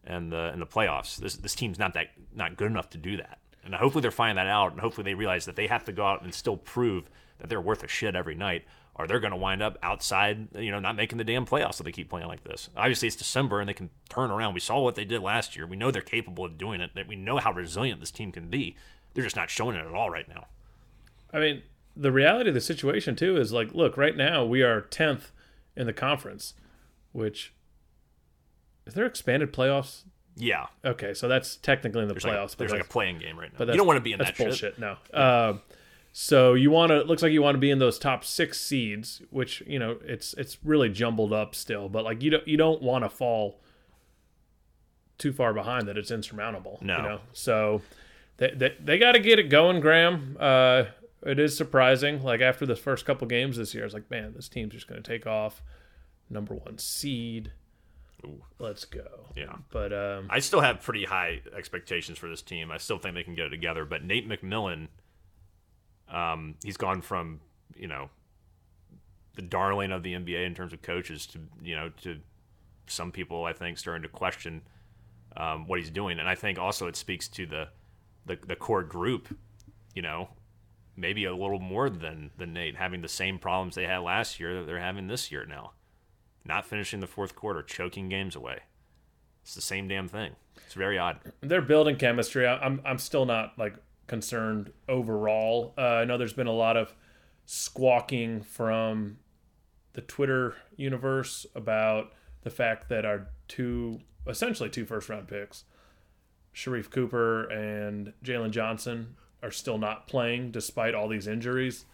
and 0.06 0.32
the 0.32 0.52
in 0.54 0.60
the 0.60 0.66
playoffs. 0.66 1.18
This 1.18 1.36
this 1.36 1.56
team's 1.56 1.78
not 1.78 1.94
that 1.94 2.08
not 2.34 2.56
good 2.56 2.72
enough 2.72 2.90
to 2.92 2.98
do 2.98 3.18
that. 3.18 3.40
And 3.63 3.76
hopefully 3.76 4.02
they're 4.02 4.12
finding 4.12 4.38
that 4.38 4.50
out, 4.50 4.71
and 4.71 4.82
hopefully 4.82 5.04
they 5.04 5.13
realize 5.13 5.45
that 5.45 5.56
they 5.56 5.67
have 5.67 5.86
to 5.86 5.91
go 5.91 6.06
out 6.06 6.24
and 6.24 6.34
still 6.34 6.58
prove 6.58 7.10
that 7.38 7.50
they're 7.50 7.62
worth 7.62 7.84
a 7.84 7.88
shit 7.88 8.15
every 8.15 8.36
night, 8.36 8.63
or 8.95 9.08
they're 9.08 9.19
going 9.19 9.32
to 9.32 9.38
wind 9.38 9.62
up 9.62 9.78
outside, 9.84 10.47
you 10.56 10.71
know, 10.71 10.80
not 10.80 10.95
making 10.95 11.17
the 11.17 11.24
damn 11.24 11.45
playoffs 11.45 11.80
if 11.80 11.86
they 11.86 11.91
keep 11.91 12.10
playing 12.10 12.28
like 12.28 12.43
this. 12.43 12.69
Obviously, 12.76 13.08
it's 13.08 13.15
December 13.15 13.60
and 13.60 13.69
they 13.69 13.74
can 13.74 13.89
turn 14.10 14.32
around. 14.32 14.54
We 14.54 14.60
saw 14.60 14.80
what 14.82 14.95
they 14.95 15.06
did 15.06 15.21
last 15.21 15.56
year. 15.56 15.65
We 15.65 15.78
know 15.78 15.91
they're 15.91 16.02
capable 16.02 16.45
of 16.45 16.58
doing 16.58 16.82
it. 16.82 16.91
That 16.95 17.08
we 17.08 17.15
know 17.15 17.38
how 17.38 17.54
resilient 17.54 18.00
this 18.00 18.12
team 18.12 18.32
can 18.32 18.50
be. 18.50 18.76
They're 19.13 19.24
just 19.24 19.36
not 19.36 19.50
showing 19.50 19.76
it 19.76 19.86
at 19.86 19.93
all 19.93 20.10
right 20.10 20.28
now. 20.28 20.48
I 21.33 21.40
mean, 21.40 21.63
the 21.96 22.12
reality 22.12 22.50
of 22.50 22.54
the 22.54 22.62
situation 22.62 23.15
too 23.15 23.38
is 23.38 23.54
like, 23.54 23.73
look, 23.73 23.98
right 23.98 24.15
now 24.15 24.44
we 24.46 24.62
are 24.62 24.81
tenth 24.81 25.31
in 25.75 25.86
the 25.88 25.94
conference, 25.94 26.54
which 27.12 27.54
is 28.86 28.94
there 28.94 29.06
expanded 29.06 29.54
playoffs? 29.54 30.04
Yeah, 30.42 30.65
Okay, 30.83 31.13
so 31.13 31.27
that's 31.27 31.56
technically 31.58 32.02
in 32.02 32.08
the 32.08 32.15
there's 32.15 32.23
playoffs, 32.25 32.50
like, 32.50 32.50
but 32.50 32.58
there's 32.58 32.71
like 32.71 32.81
a 32.81 32.87
play-in 32.87 33.19
game 33.19 33.37
right 33.37 33.52
now. 33.54 33.60
But 33.60 33.67
You 33.67 33.75
don't 33.75 33.85
want 33.85 33.98
to 33.98 34.02
be 34.02 34.12
in 34.12 34.17
that's 34.17 34.31
that 34.31 34.37
bullshit. 34.37 34.75
shit. 34.75 34.79
No. 34.79 34.98
Uh, 35.13 35.58
so 36.13 36.56
you 36.56 36.71
want 36.71 36.89
to? 36.89 37.00
It 37.02 37.08
looks 37.08 37.21
like 37.21 37.31
you 37.31 37.42
want 37.44 37.56
to 37.56 37.60
be 37.60 37.69
in 37.69 37.77
those 37.79 38.00
top 38.00 38.25
six 38.25 38.60
seeds, 38.60 39.21
which 39.29 39.62
you 39.67 39.77
know 39.79 39.98
it's 40.04 40.33
it's 40.33 40.58
really 40.63 40.89
jumbled 40.89 41.31
up 41.31 41.54
still. 41.56 41.87
But 41.89 42.04
like 42.04 42.21
you 42.23 42.31
don't 42.31 42.48
you 42.48 42.58
don't 42.58 42.81
want 42.81 43.06
to 43.06 43.10
fall 43.10 43.62
too 45.17 45.31
far 45.31 45.54
behind 45.54 45.87
that 45.87 45.98
it's 45.98 46.10
insurmountable. 46.12 46.79
No. 46.81 46.98
You 46.98 47.04
know? 47.04 47.19
So 47.33 47.81
they 48.37 48.52
they, 48.56 48.75
they 48.83 48.98
got 48.98 49.12
to 49.12 49.19
get 49.19 49.37
it 49.39 49.50
going, 49.50 49.79
Graham. 49.79 50.35
Uh, 50.39 50.85
it 51.23 51.37
is 51.39 51.56
surprising. 51.56 52.23
Like 52.23 52.42
after 52.42 52.65
the 52.65 52.75
first 52.75 53.06
couple 53.06 53.27
games 53.27 53.58
this 53.58 53.73
year, 53.75 53.85
it's 53.85 53.94
like 53.94 54.10
man, 54.10 54.33
this 54.35 54.50
team's 54.50 54.73
just 54.73 54.87
going 54.87 55.02
to 55.02 55.08
take 55.08 55.27
off. 55.27 55.62
Number 56.29 56.56
one 56.56 56.77
seed. 56.77 57.52
Let's 58.60 58.86
go. 58.86 59.28
Yeah. 59.36 59.56
But 59.72 59.94
um, 59.94 60.28
I 60.30 60.40
still 60.40 60.62
have 60.62 60.82
pretty 60.82 61.06
high 61.06 61.42
expectations 61.56 62.17
for 62.17 62.30
this 62.30 62.42
team. 62.42 62.72
I 62.72 62.78
still 62.78 62.98
think 62.98 63.15
they 63.15 63.24
can 63.24 63.36
get 63.36 63.48
it 63.48 63.50
together. 63.50 63.86
But 63.86 64.04
Nate 64.04 64.28
McMillan, 64.28 64.88
um, 66.10 66.56
he's 66.63 66.78
gone 66.78 67.02
from 67.02 67.42
you 67.76 67.88
know 67.88 68.10
the 69.36 69.42
darling 69.42 69.92
of 69.92 70.04
the 70.04 70.13
NBA 70.13 70.46
in 70.46 70.54
terms 70.54 70.74
of 70.74 70.82
coaches 70.82 71.26
to 71.28 71.40
you 71.63 71.76
know 71.76 71.90
to 72.02 72.19
some 72.88 73.12
people 73.12 73.46
I 73.46 73.54
think 73.54 73.78
starting 73.78 74.04
to 74.04 74.10
question 74.10 74.62
um, 75.38 75.67
what 75.67 75.80
he's 75.80 75.90
doing, 75.90 76.19
and 76.19 76.28
I 76.28 76.36
think 76.36 76.60
also 76.60 76.88
it 76.88 76.96
speaks 76.96 77.28
to 77.30 77.46
the 77.46 77.69
the, 78.26 78.38
the 78.46 78.56
core 78.56 78.84
group. 78.84 79.36
You 79.96 80.02
know, 80.02 80.30
maybe 80.96 81.26
a 81.26 81.36
little 81.36 81.60
more 81.60 81.90
than 81.90 82.32
than 82.38 82.54
Nate, 82.54 82.76
having 82.76 83.02
the 83.02 83.08
same 83.08 83.40
problems 83.40 83.76
they 83.76 83.86
had 83.86 84.00
last 84.00 84.40
year 84.40 84.60
that 84.60 84.67
they're 84.67 84.80
having 84.80 85.08
this 85.08 85.32
year 85.32 85.46
now. 85.46 85.72
Not 86.46 86.65
finishing 86.65 87.00
the 87.00 87.08
fourth 87.08 87.35
quarter, 87.35 87.62
choking 87.62 88.10
games 88.10 88.35
away. 88.35 88.60
It's 89.44 89.56
the 89.56 89.62
same 89.62 89.87
damn 89.87 90.08
thing. 90.08 90.35
It's 90.65 90.73
very 90.73 90.98
odd. 90.98 91.19
They're 91.42 91.62
building 91.62 91.96
chemistry. 91.96 92.48
I'm 92.48 92.81
I'm 92.85 92.98
still 92.98 93.25
not 93.25 93.58
like 93.58 93.75
concerned 94.08 94.71
overall. 94.87 95.73
Uh, 95.77 95.81
I 95.81 96.06
know 96.06 96.17
there's 96.17 96.33
been 96.33 96.48
a 96.48 96.54
lot 96.54 96.77
of 96.77 96.94
squawking 97.46 98.42
from 98.42 99.17
the 99.94 100.02
Twitter 100.02 100.56
universe 100.75 101.46
about 101.56 102.13
the 102.44 102.50
fact 102.50 102.89
that 102.89 103.06
our 103.06 103.27
two 103.48 104.00
essentially 104.27 104.69
two 104.69 104.85
first 104.85 105.10
round 105.10 105.27
picks, 105.27 105.63
Sharife 106.56 106.89
Cooper 106.89 107.46
and 107.50 108.13
Jalen 108.23 108.52
Johnson, 108.52 109.15
are 109.44 109.52
still 109.52 109.77
not 109.77 110.08
playing 110.08 110.52
despite 110.52 110.94
all 110.94 111.08
these 111.08 111.27
injuries. 111.27 111.85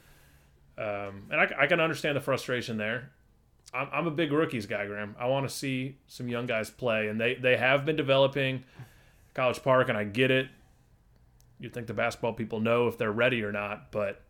Um, 0.77 1.27
and 1.31 1.39
I, 1.39 1.49
I 1.61 1.67
can 1.67 1.79
understand 1.79 2.15
the 2.15 2.21
frustration 2.21 2.77
there. 2.77 3.11
I'm, 3.73 3.87
I'm 3.91 4.07
a 4.07 4.11
big 4.11 4.31
rookies 4.31 4.65
guy, 4.65 4.85
Graham. 4.87 5.15
I 5.19 5.27
want 5.27 5.47
to 5.47 5.53
see 5.53 5.97
some 6.07 6.27
young 6.27 6.45
guys 6.45 6.69
play, 6.69 7.07
and 7.07 7.19
they, 7.19 7.35
they 7.35 7.57
have 7.57 7.85
been 7.85 7.95
developing 7.95 8.63
College 9.33 9.61
Park, 9.63 9.89
and 9.89 9.97
I 9.97 10.03
get 10.03 10.31
it. 10.31 10.47
You'd 11.59 11.73
think 11.73 11.87
the 11.87 11.93
basketball 11.93 12.33
people 12.33 12.59
know 12.59 12.87
if 12.87 12.97
they're 12.97 13.11
ready 13.11 13.43
or 13.43 13.51
not, 13.51 13.91
but 13.91 14.21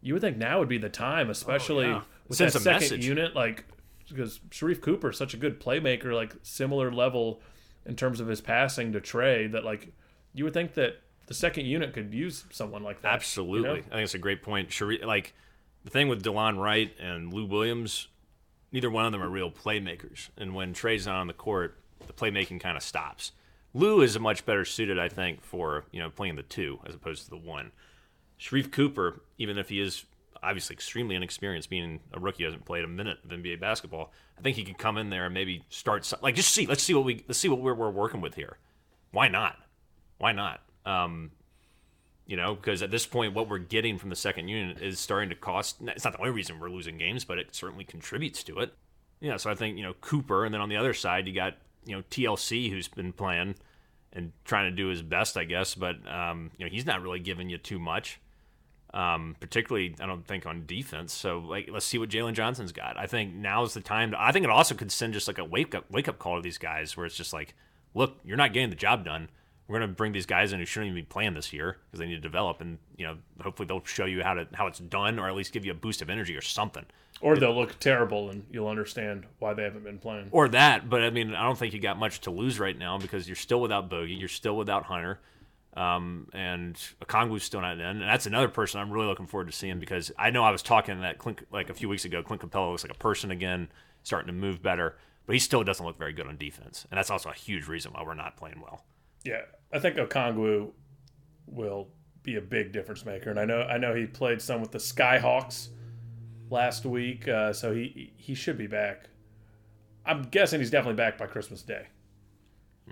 you 0.00 0.14
would 0.14 0.20
think 0.20 0.36
now 0.36 0.58
would 0.58 0.68
be 0.68 0.78
the 0.78 0.88
time, 0.88 1.28
oh, 1.28 1.30
especially 1.30 1.86
yeah. 1.86 2.02
with 2.28 2.38
Sends 2.38 2.54
that 2.54 2.60
second 2.60 2.80
message. 2.80 3.06
unit. 3.06 3.34
Like 3.34 3.64
because 4.08 4.40
Sharife 4.50 4.80
Cooper 4.80 5.10
is 5.10 5.16
such 5.16 5.34
a 5.34 5.36
good 5.36 5.60
playmaker, 5.60 6.12
like 6.14 6.34
similar 6.42 6.92
level 6.92 7.40
in 7.86 7.96
terms 7.96 8.20
of 8.20 8.26
his 8.26 8.40
passing 8.40 8.92
to 8.92 9.00
Trey. 9.00 9.46
That 9.46 9.64
like 9.64 9.92
you 10.34 10.44
would 10.44 10.52
think 10.54 10.74
that 10.74 11.00
the 11.26 11.34
second 11.34 11.66
unit 11.66 11.92
could 11.94 12.12
use 12.12 12.44
someone 12.50 12.82
like 12.82 13.02
that. 13.02 13.08
you 13.08 13.14
Absolutely. 13.14 13.68
know? 13.68 13.74
I 13.76 13.80
think 13.80 14.02
it's 14.04 14.14
a 14.14 14.18
great 14.18 14.42
point. 14.42 14.72
Shari- 14.72 15.02
like 15.02 15.34
the 15.84 15.90
thing 15.90 16.08
with 16.08 16.22
Delon 16.22 16.58
Wright 16.58 16.92
and 17.00 17.32
Lou 17.32 17.46
Williams, 17.46 18.08
neither 18.72 18.90
one 18.90 19.06
of 19.06 19.12
them 19.12 19.22
are 19.22 19.28
real 19.28 19.50
playmakers. 19.50 20.30
And 20.36 20.54
when 20.54 20.72
Trey's 20.72 21.06
not 21.06 21.16
on 21.16 21.26
the 21.26 21.32
court, 21.32 21.78
the 22.06 22.12
playmaking 22.12 22.60
kind 22.60 22.76
of 22.76 22.82
stops. 22.82 23.32
Lou 23.74 24.02
is 24.02 24.18
much 24.18 24.44
better 24.44 24.64
suited, 24.64 24.98
I 24.98 25.08
think, 25.08 25.42
for 25.42 25.84
you 25.92 26.00
know 26.00 26.10
playing 26.10 26.36
the 26.36 26.42
two 26.42 26.80
as 26.86 26.94
opposed 26.94 27.24
to 27.24 27.30
the 27.30 27.36
one. 27.36 27.72
Sharife 28.40 28.72
Cooper, 28.72 29.22
even 29.38 29.56
if 29.56 29.68
he 29.68 29.80
is 29.80 30.04
obviously 30.42 30.74
extremely 30.74 31.14
inexperienced, 31.14 31.70
being 31.70 32.00
a 32.12 32.18
rookie, 32.18 32.44
hasn't 32.44 32.64
played 32.64 32.84
a 32.84 32.88
minute 32.88 33.18
of 33.24 33.30
NBA 33.30 33.60
basketball. 33.60 34.12
I 34.36 34.42
think 34.42 34.56
he 34.56 34.64
could 34.64 34.78
come 34.78 34.98
in 34.98 35.10
there 35.10 35.26
and 35.26 35.34
maybe 35.34 35.64
start 35.68 36.10
like 36.22 36.34
just 36.34 36.50
see. 36.50 36.66
Let's 36.66 36.82
see 36.82 36.94
what 36.94 37.04
we 37.04 37.24
let's 37.28 37.38
see 37.38 37.48
what 37.48 37.60
we're, 37.60 37.74
we're 37.74 37.90
working 37.90 38.20
with 38.20 38.34
here. 38.34 38.58
Why 39.12 39.28
not? 39.28 39.56
Why 40.18 40.32
not? 40.32 40.60
Um, 40.84 41.30
you 42.32 42.38
know, 42.38 42.54
because 42.54 42.82
at 42.82 42.90
this 42.90 43.04
point, 43.04 43.34
what 43.34 43.50
we're 43.50 43.58
getting 43.58 43.98
from 43.98 44.08
the 44.08 44.16
second 44.16 44.48
unit 44.48 44.80
is 44.80 44.98
starting 44.98 45.28
to 45.28 45.34
cost. 45.34 45.76
It's 45.82 46.02
not 46.02 46.14
the 46.14 46.18
only 46.18 46.30
reason 46.30 46.58
we're 46.58 46.70
losing 46.70 46.96
games, 46.96 47.26
but 47.26 47.36
it 47.36 47.54
certainly 47.54 47.84
contributes 47.84 48.42
to 48.44 48.60
it. 48.60 48.72
Yeah, 49.20 49.36
so 49.36 49.50
I 49.50 49.54
think 49.54 49.76
you 49.76 49.82
know 49.82 49.92
Cooper, 50.00 50.46
and 50.46 50.54
then 50.54 50.62
on 50.62 50.70
the 50.70 50.78
other 50.78 50.94
side, 50.94 51.26
you 51.26 51.34
got 51.34 51.58
you 51.84 51.94
know 51.94 52.02
TLC 52.10 52.70
who's 52.70 52.88
been 52.88 53.12
playing 53.12 53.56
and 54.14 54.32
trying 54.46 54.70
to 54.70 54.74
do 54.74 54.86
his 54.86 55.02
best, 55.02 55.36
I 55.36 55.44
guess, 55.44 55.74
but 55.74 55.96
um, 56.10 56.50
you 56.56 56.64
know 56.64 56.70
he's 56.70 56.86
not 56.86 57.02
really 57.02 57.20
giving 57.20 57.50
you 57.50 57.58
too 57.58 57.78
much. 57.78 58.18
Um, 58.94 59.36
particularly, 59.38 59.94
I 60.00 60.06
don't 60.06 60.26
think 60.26 60.46
on 60.46 60.64
defense. 60.64 61.12
So, 61.12 61.38
like, 61.38 61.68
let's 61.70 61.84
see 61.84 61.98
what 61.98 62.08
Jalen 62.08 62.32
Johnson's 62.32 62.72
got. 62.72 62.96
I 62.96 63.06
think 63.06 63.34
now's 63.34 63.74
the 63.74 63.82
time. 63.82 64.12
To, 64.12 64.22
I 64.22 64.32
think 64.32 64.44
it 64.44 64.50
also 64.50 64.74
could 64.74 64.90
send 64.90 65.12
just 65.12 65.28
like 65.28 65.38
a 65.38 65.44
wake 65.44 65.74
up 65.74 65.84
wake 65.90 66.08
up 66.08 66.18
call 66.18 66.36
to 66.36 66.42
these 66.42 66.56
guys, 66.56 66.96
where 66.96 67.04
it's 67.04 67.14
just 67.14 67.34
like, 67.34 67.52
look, 67.92 68.20
you're 68.24 68.38
not 68.38 68.54
getting 68.54 68.70
the 68.70 68.74
job 68.74 69.04
done. 69.04 69.28
We're 69.68 69.78
gonna 69.78 69.92
bring 69.92 70.12
these 70.12 70.26
guys 70.26 70.52
in 70.52 70.58
who 70.60 70.66
shouldn't 70.66 70.90
even 70.90 71.02
be 71.02 71.06
playing 71.06 71.34
this 71.34 71.52
year 71.52 71.78
because 71.86 72.00
they 72.00 72.06
need 72.06 72.16
to 72.16 72.20
develop, 72.20 72.60
and 72.60 72.78
you 72.96 73.06
know, 73.06 73.16
hopefully 73.42 73.66
they'll 73.66 73.84
show 73.84 74.04
you 74.04 74.22
how 74.22 74.34
to 74.34 74.46
how 74.54 74.66
it's 74.66 74.78
done, 74.78 75.18
or 75.18 75.28
at 75.28 75.34
least 75.34 75.52
give 75.52 75.64
you 75.64 75.70
a 75.70 75.74
boost 75.74 76.02
of 76.02 76.10
energy 76.10 76.36
or 76.36 76.42
something. 76.42 76.84
Or 77.20 77.36
they'll 77.36 77.54
look 77.54 77.78
terrible, 77.78 78.30
and 78.30 78.44
you'll 78.50 78.68
understand 78.68 79.26
why 79.38 79.54
they 79.54 79.62
haven't 79.62 79.84
been 79.84 79.98
playing. 79.98 80.28
or 80.32 80.48
that. 80.48 80.90
But 80.90 81.02
I 81.04 81.10
mean, 81.10 81.34
I 81.34 81.44
don't 81.44 81.56
think 81.56 81.72
you 81.72 81.80
got 81.80 81.96
much 81.96 82.20
to 82.22 82.30
lose 82.30 82.58
right 82.58 82.76
now 82.76 82.98
because 82.98 83.28
you're 83.28 83.36
still 83.36 83.60
without 83.60 83.88
Bogi, 83.88 84.18
you're 84.18 84.28
still 84.28 84.56
without 84.56 84.82
Hunter, 84.84 85.20
um, 85.76 86.28
and 86.32 86.74
Okongwu's 87.04 87.44
still 87.44 87.60
not 87.60 87.74
in. 87.74 87.80
And 87.80 88.02
that's 88.02 88.26
another 88.26 88.48
person 88.48 88.80
I'm 88.80 88.90
really 88.90 89.06
looking 89.06 89.26
forward 89.26 89.46
to 89.46 89.52
seeing 89.52 89.78
because 89.78 90.10
I 90.18 90.30
know 90.30 90.42
I 90.42 90.50
was 90.50 90.62
talking 90.62 91.00
that 91.02 91.18
Clint 91.18 91.46
like 91.52 91.70
a 91.70 91.74
few 91.74 91.88
weeks 91.88 92.04
ago. 92.04 92.22
Clint 92.22 92.42
Capela 92.42 92.70
looks 92.70 92.82
like 92.82 92.92
a 92.92 92.98
person 92.98 93.30
again, 93.30 93.68
starting 94.02 94.26
to 94.26 94.32
move 94.32 94.60
better, 94.60 94.96
but 95.24 95.34
he 95.34 95.38
still 95.38 95.62
doesn't 95.62 95.86
look 95.86 95.96
very 95.96 96.12
good 96.12 96.26
on 96.26 96.36
defense, 96.36 96.86
and 96.90 96.98
that's 96.98 97.10
also 97.10 97.30
a 97.30 97.34
huge 97.34 97.68
reason 97.68 97.92
why 97.92 98.02
we're 98.02 98.14
not 98.14 98.36
playing 98.36 98.60
well. 98.60 98.84
Yeah, 99.24 99.42
I 99.72 99.78
think 99.78 99.96
Okongwu 99.96 100.70
will 101.46 101.88
be 102.22 102.36
a 102.36 102.40
big 102.40 102.72
difference 102.72 103.04
maker, 103.04 103.30
and 103.30 103.38
I 103.38 103.44
know 103.44 103.62
I 103.62 103.78
know 103.78 103.94
he 103.94 104.06
played 104.06 104.40
some 104.42 104.60
with 104.60 104.70
the 104.72 104.78
Skyhawks 104.78 105.68
last 106.50 106.84
week, 106.84 107.28
uh, 107.28 107.52
so 107.52 107.72
he 107.74 108.12
he 108.16 108.34
should 108.34 108.58
be 108.58 108.66
back. 108.66 109.08
I'm 110.04 110.22
guessing 110.22 110.60
he's 110.60 110.70
definitely 110.70 110.96
back 110.96 111.16
by 111.18 111.26
Christmas 111.26 111.62
Day. 111.62 111.86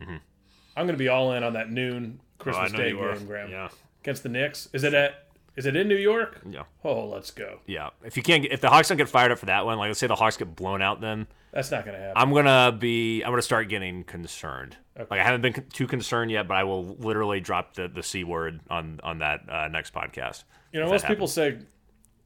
I'm 0.00 0.86
going 0.86 0.88
to 0.88 0.96
be 0.96 1.08
all 1.08 1.32
in 1.32 1.42
on 1.42 1.54
that 1.54 1.70
noon 1.70 2.20
Christmas 2.38 2.72
Day 2.72 2.92
game, 2.92 3.26
Graham, 3.26 3.50
Yeah, 3.50 3.68
against 4.02 4.22
the 4.22 4.28
Knicks. 4.28 4.68
Is 4.72 4.84
it 4.84 4.94
at? 4.94 5.26
Is 5.56 5.66
it 5.66 5.74
in 5.76 5.88
New 5.88 5.96
York? 5.96 6.40
yeah, 6.48 6.62
Oh, 6.84 7.06
let's 7.06 7.32
go. 7.32 7.58
yeah. 7.66 7.90
If 8.04 8.16
you 8.16 8.22
can't, 8.22 8.42
get, 8.44 8.52
if 8.52 8.60
the 8.60 8.70
Hawks 8.70 8.88
don't 8.88 8.96
get 8.96 9.08
fired 9.08 9.32
up 9.32 9.38
for 9.38 9.46
that 9.46 9.66
one, 9.66 9.76
like 9.78 9.88
let's 9.88 9.98
say 9.98 10.06
the 10.06 10.14
Hawks 10.14 10.36
get 10.36 10.54
blown 10.54 10.80
out, 10.80 11.00
then 11.00 11.26
That's 11.52 11.70
not 11.72 11.84
going 11.84 11.96
to 11.96 12.00
happen. 12.00 12.14
I'm 12.16 12.32
gonna 12.32 12.72
be. 12.72 13.22
I'm 13.24 13.30
gonna 13.32 13.42
start 13.42 13.68
getting 13.68 14.04
concerned. 14.04 14.76
Like 15.10 15.20
I 15.20 15.24
haven't 15.24 15.42
been 15.42 15.64
too 15.72 15.86
concerned 15.86 16.30
yet, 16.30 16.48
but 16.48 16.56
I 16.56 16.64
will 16.64 16.84
literally 16.96 17.40
drop 17.40 17.74
the, 17.74 17.88
the 17.88 18.02
c 18.02 18.24
word 18.24 18.60
on 18.68 19.00
on 19.02 19.18
that 19.18 19.48
uh, 19.48 19.68
next 19.68 19.94
podcast. 19.94 20.44
you 20.72 20.80
know, 20.80 20.88
most 20.88 21.06
people 21.06 21.26
say 21.26 21.58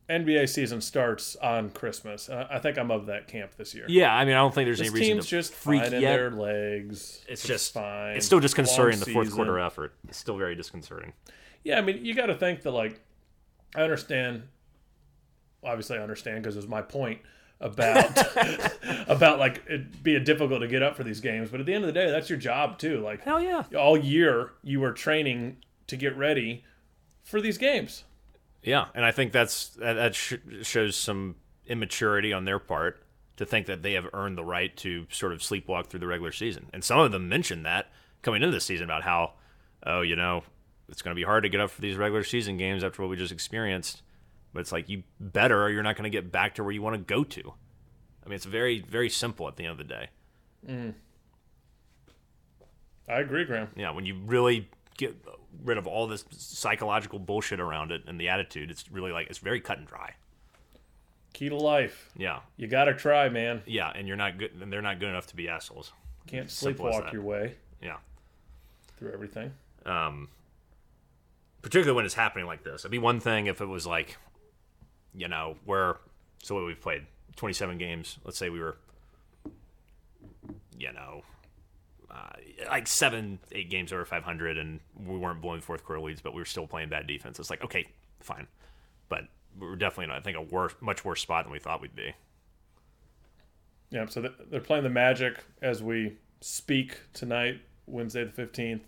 NBA 0.08 0.48
season 0.48 0.80
starts 0.80 1.34
on 1.36 1.70
Christmas. 1.70 2.28
Uh, 2.28 2.46
I 2.50 2.58
think 2.58 2.78
I'm 2.78 2.90
of 2.90 3.06
that 3.06 3.26
camp 3.26 3.54
this 3.56 3.74
year. 3.74 3.86
Yeah, 3.88 4.14
I 4.14 4.24
mean, 4.24 4.34
I 4.34 4.38
don't 4.38 4.54
think 4.54 4.66
there's 4.66 4.78
This 4.78 4.88
any 4.88 4.94
reason 5.00 5.14
team's 5.16 5.24
to 5.26 5.30
just 5.30 5.54
freak 5.54 5.82
finding 5.82 6.02
yet. 6.02 6.16
their 6.16 6.30
legs. 6.30 7.24
it's 7.28 7.46
just 7.46 7.72
fine. 7.72 8.16
It's 8.16 8.26
still 8.26 8.40
disconcerting. 8.40 8.98
The 9.00 9.12
fourth 9.12 9.32
quarter 9.32 9.58
effort. 9.58 9.94
It's 10.08 10.18
still 10.18 10.36
very 10.36 10.54
disconcerting. 10.54 11.12
Yeah, 11.62 11.78
I 11.78 11.80
mean, 11.80 12.04
you 12.04 12.14
got 12.14 12.26
to 12.26 12.34
think 12.34 12.62
that 12.62 12.72
like 12.72 13.00
I 13.74 13.82
understand. 13.82 14.42
Obviously, 15.62 15.96
I 15.96 16.02
understand 16.02 16.42
because 16.42 16.56
it 16.56 16.58
was 16.58 16.68
my 16.68 16.82
point 16.82 17.20
about 17.64 18.16
about 19.08 19.38
like 19.38 19.64
it 19.66 20.02
being 20.02 20.22
difficult 20.22 20.60
to 20.60 20.68
get 20.68 20.82
up 20.82 20.96
for 20.96 21.02
these 21.02 21.20
games. 21.20 21.50
But 21.50 21.60
at 21.60 21.66
the 21.66 21.74
end 21.74 21.82
of 21.82 21.88
the 21.88 21.98
day, 21.98 22.10
that's 22.10 22.30
your 22.30 22.38
job 22.38 22.78
too. 22.78 23.00
Like 23.00 23.22
Hell 23.22 23.40
yeah. 23.40 23.64
all 23.76 23.96
year, 23.96 24.52
you 24.62 24.80
were 24.80 24.92
training 24.92 25.56
to 25.88 25.96
get 25.96 26.16
ready 26.16 26.62
for 27.22 27.40
these 27.40 27.58
games. 27.58 28.04
Yeah, 28.62 28.86
and 28.94 29.04
I 29.04 29.10
think 29.10 29.32
that's 29.32 29.70
that, 29.70 29.94
that 29.94 30.14
sh- 30.14 30.34
shows 30.62 30.96
some 30.96 31.36
immaturity 31.66 32.32
on 32.32 32.44
their 32.44 32.58
part 32.58 33.02
to 33.36 33.44
think 33.44 33.66
that 33.66 33.82
they 33.82 33.94
have 33.94 34.06
earned 34.12 34.38
the 34.38 34.44
right 34.44 34.76
to 34.76 35.06
sort 35.10 35.32
of 35.32 35.40
sleepwalk 35.40 35.86
through 35.86 36.00
the 36.00 36.06
regular 36.06 36.32
season. 36.32 36.66
And 36.72 36.84
some 36.84 37.00
of 37.00 37.10
them 37.10 37.28
mentioned 37.28 37.66
that 37.66 37.90
coming 38.22 38.42
into 38.42 38.54
this 38.54 38.64
season 38.64 38.84
about 38.84 39.02
how, 39.02 39.32
oh, 39.84 40.02
you 40.02 40.14
know, 40.14 40.44
it's 40.88 41.02
going 41.02 41.14
to 41.14 41.18
be 41.18 41.24
hard 41.24 41.42
to 41.42 41.48
get 41.48 41.60
up 41.60 41.70
for 41.70 41.80
these 41.80 41.96
regular 41.96 42.22
season 42.22 42.56
games 42.56 42.84
after 42.84 43.02
what 43.02 43.10
we 43.10 43.16
just 43.16 43.32
experienced. 43.32 44.02
But 44.55 44.61
it's 44.61 44.72
like 44.72 44.88
you 44.88 45.02
better, 45.20 45.62
or 45.64 45.68
you're 45.68 45.82
not 45.82 45.96
going 45.96 46.11
to 46.11 46.16
get 46.16 46.32
back 46.32 46.55
to 46.55 46.62
where 46.64 46.72
you 46.72 46.80
want 46.80 46.94
to 46.94 47.02
go 47.02 47.24
to. 47.24 47.52
I 48.24 48.28
mean, 48.28 48.36
it's 48.36 48.46
very, 48.46 48.80
very 48.80 49.11
simple 49.11 49.46
at 49.48 49.57
the 49.57 49.64
end 49.64 49.72
of 49.72 49.78
the 49.78 49.84
day. 49.84 50.09
I 53.09 53.20
agree, 53.20 53.44
Graham. 53.44 53.68
Yeah, 53.76 53.90
when 53.90 54.07
you 54.07 54.16
really 54.24 54.68
get 54.96 55.14
rid 55.62 55.76
of 55.76 55.86
all 55.86 56.07
this 56.07 56.24
psychological 56.30 57.18
bullshit 57.18 57.61
around 57.61 57.92
it 57.92 58.02
and 58.07 58.18
the 58.18 58.28
attitude, 58.28 58.70
it's 58.70 58.90
really 58.90 59.12
like 59.12 59.28
it's 59.28 59.38
very 59.38 59.61
cut 59.61 59.78
and 59.78 59.86
dry. 59.86 60.14
Key 61.34 61.48
to 61.48 61.57
life. 61.57 62.11
Yeah, 62.16 62.40
You 62.57 62.68
got 62.68 62.84
to 62.84 62.94
try, 62.94 63.28
man. 63.28 63.62
yeah, 63.66 63.90
and 63.94 64.07
you're 64.07 64.16
not 64.16 64.38
good, 64.38 64.52
and 64.61 64.72
they're 64.72 64.80
not 64.82 65.00
good 65.00 65.09
enough 65.09 65.26
to 65.26 65.36
be 65.36 65.48
assholes. 65.48 65.92
Can't 66.28 66.46
sleepwalk 66.46 67.12
your 67.12 67.22
way 67.22 67.55
Yeah, 67.82 67.96
through 68.96 69.12
everything. 69.12 69.52
um, 69.84 70.28
particularly 71.61 71.96
when 71.96 72.05
it's 72.05 72.14
happening 72.14 72.46
like 72.46 72.62
this. 72.62 72.82
It'd 72.82 72.90
be 72.92 72.98
one 72.98 73.18
thing 73.20 73.46
if 73.48 73.61
it 73.61 73.66
was 73.66 73.84
like, 73.86 74.16
you 75.14 75.28
know, 75.28 75.56
where 75.64 75.96
so 76.42 76.54
what 76.54 76.64
we've 76.64 76.80
played 76.80 77.06
27 77.36 77.78
games. 77.78 78.18
Let's 78.24 78.38
say 78.38 78.50
we 78.50 78.60
were, 78.60 78.76
you 80.78 80.92
know. 80.92 81.22
Uh, 82.10 82.30
like 82.68 82.86
seven, 82.86 83.40
eight 83.50 83.68
games 83.70 83.92
over 83.92 84.04
500, 84.04 84.56
and 84.56 84.78
we 85.04 85.18
weren't 85.18 85.40
blowing 85.40 85.60
fourth 85.60 85.84
quarter 85.84 86.00
leads, 86.00 86.20
but 86.20 86.32
we 86.32 86.40
were 86.40 86.44
still 86.44 86.66
playing 86.66 86.88
bad 86.88 87.08
defense. 87.08 87.40
It's 87.40 87.50
like, 87.50 87.64
okay, 87.64 87.86
fine, 88.20 88.46
but 89.08 89.24
we're 89.58 89.74
definitely 89.74 90.04
in, 90.04 90.10
I 90.12 90.20
think, 90.20 90.36
a 90.36 90.42
worse, 90.42 90.74
much 90.80 91.04
worse 91.04 91.20
spot 91.20 91.44
than 91.44 91.52
we 91.52 91.58
thought 91.58 91.80
we'd 91.80 91.96
be. 91.96 92.14
Yeah, 93.90 94.06
so 94.06 94.28
they're 94.50 94.60
playing 94.60 94.84
the 94.84 94.90
Magic 94.90 95.38
as 95.60 95.82
we 95.82 96.16
speak 96.40 96.98
tonight, 97.12 97.60
Wednesday 97.86 98.24
the 98.24 98.30
15th. 98.30 98.82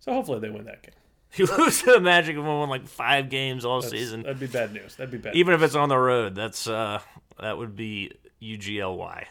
So 0.00 0.12
hopefully 0.12 0.40
they 0.40 0.50
win 0.50 0.64
that 0.64 0.82
game. 0.82 0.94
You 1.36 1.46
lose 1.46 1.80
to 1.82 1.92
the 1.92 2.00
Magic 2.00 2.34
and 2.36 2.44
won 2.46 2.68
like 2.68 2.88
five 2.88 3.28
games 3.30 3.64
all 3.64 3.80
That's- 3.80 3.98
season, 3.98 4.22
That'd 4.22 4.40
be 4.40 4.46
bad 4.48 4.72
news. 4.72 4.96
That'd 4.96 5.12
be 5.12 5.18
bad. 5.18 5.36
even 5.36 5.54
if 5.54 5.62
it's 5.62 5.76
on 5.76 5.88
the 5.88 5.96
road, 5.98 6.34
that's 6.34 6.66
uh, 6.66 7.00
that 7.38 7.56
would 7.56 7.76
be 7.76 8.10
UGLY, 8.42 9.26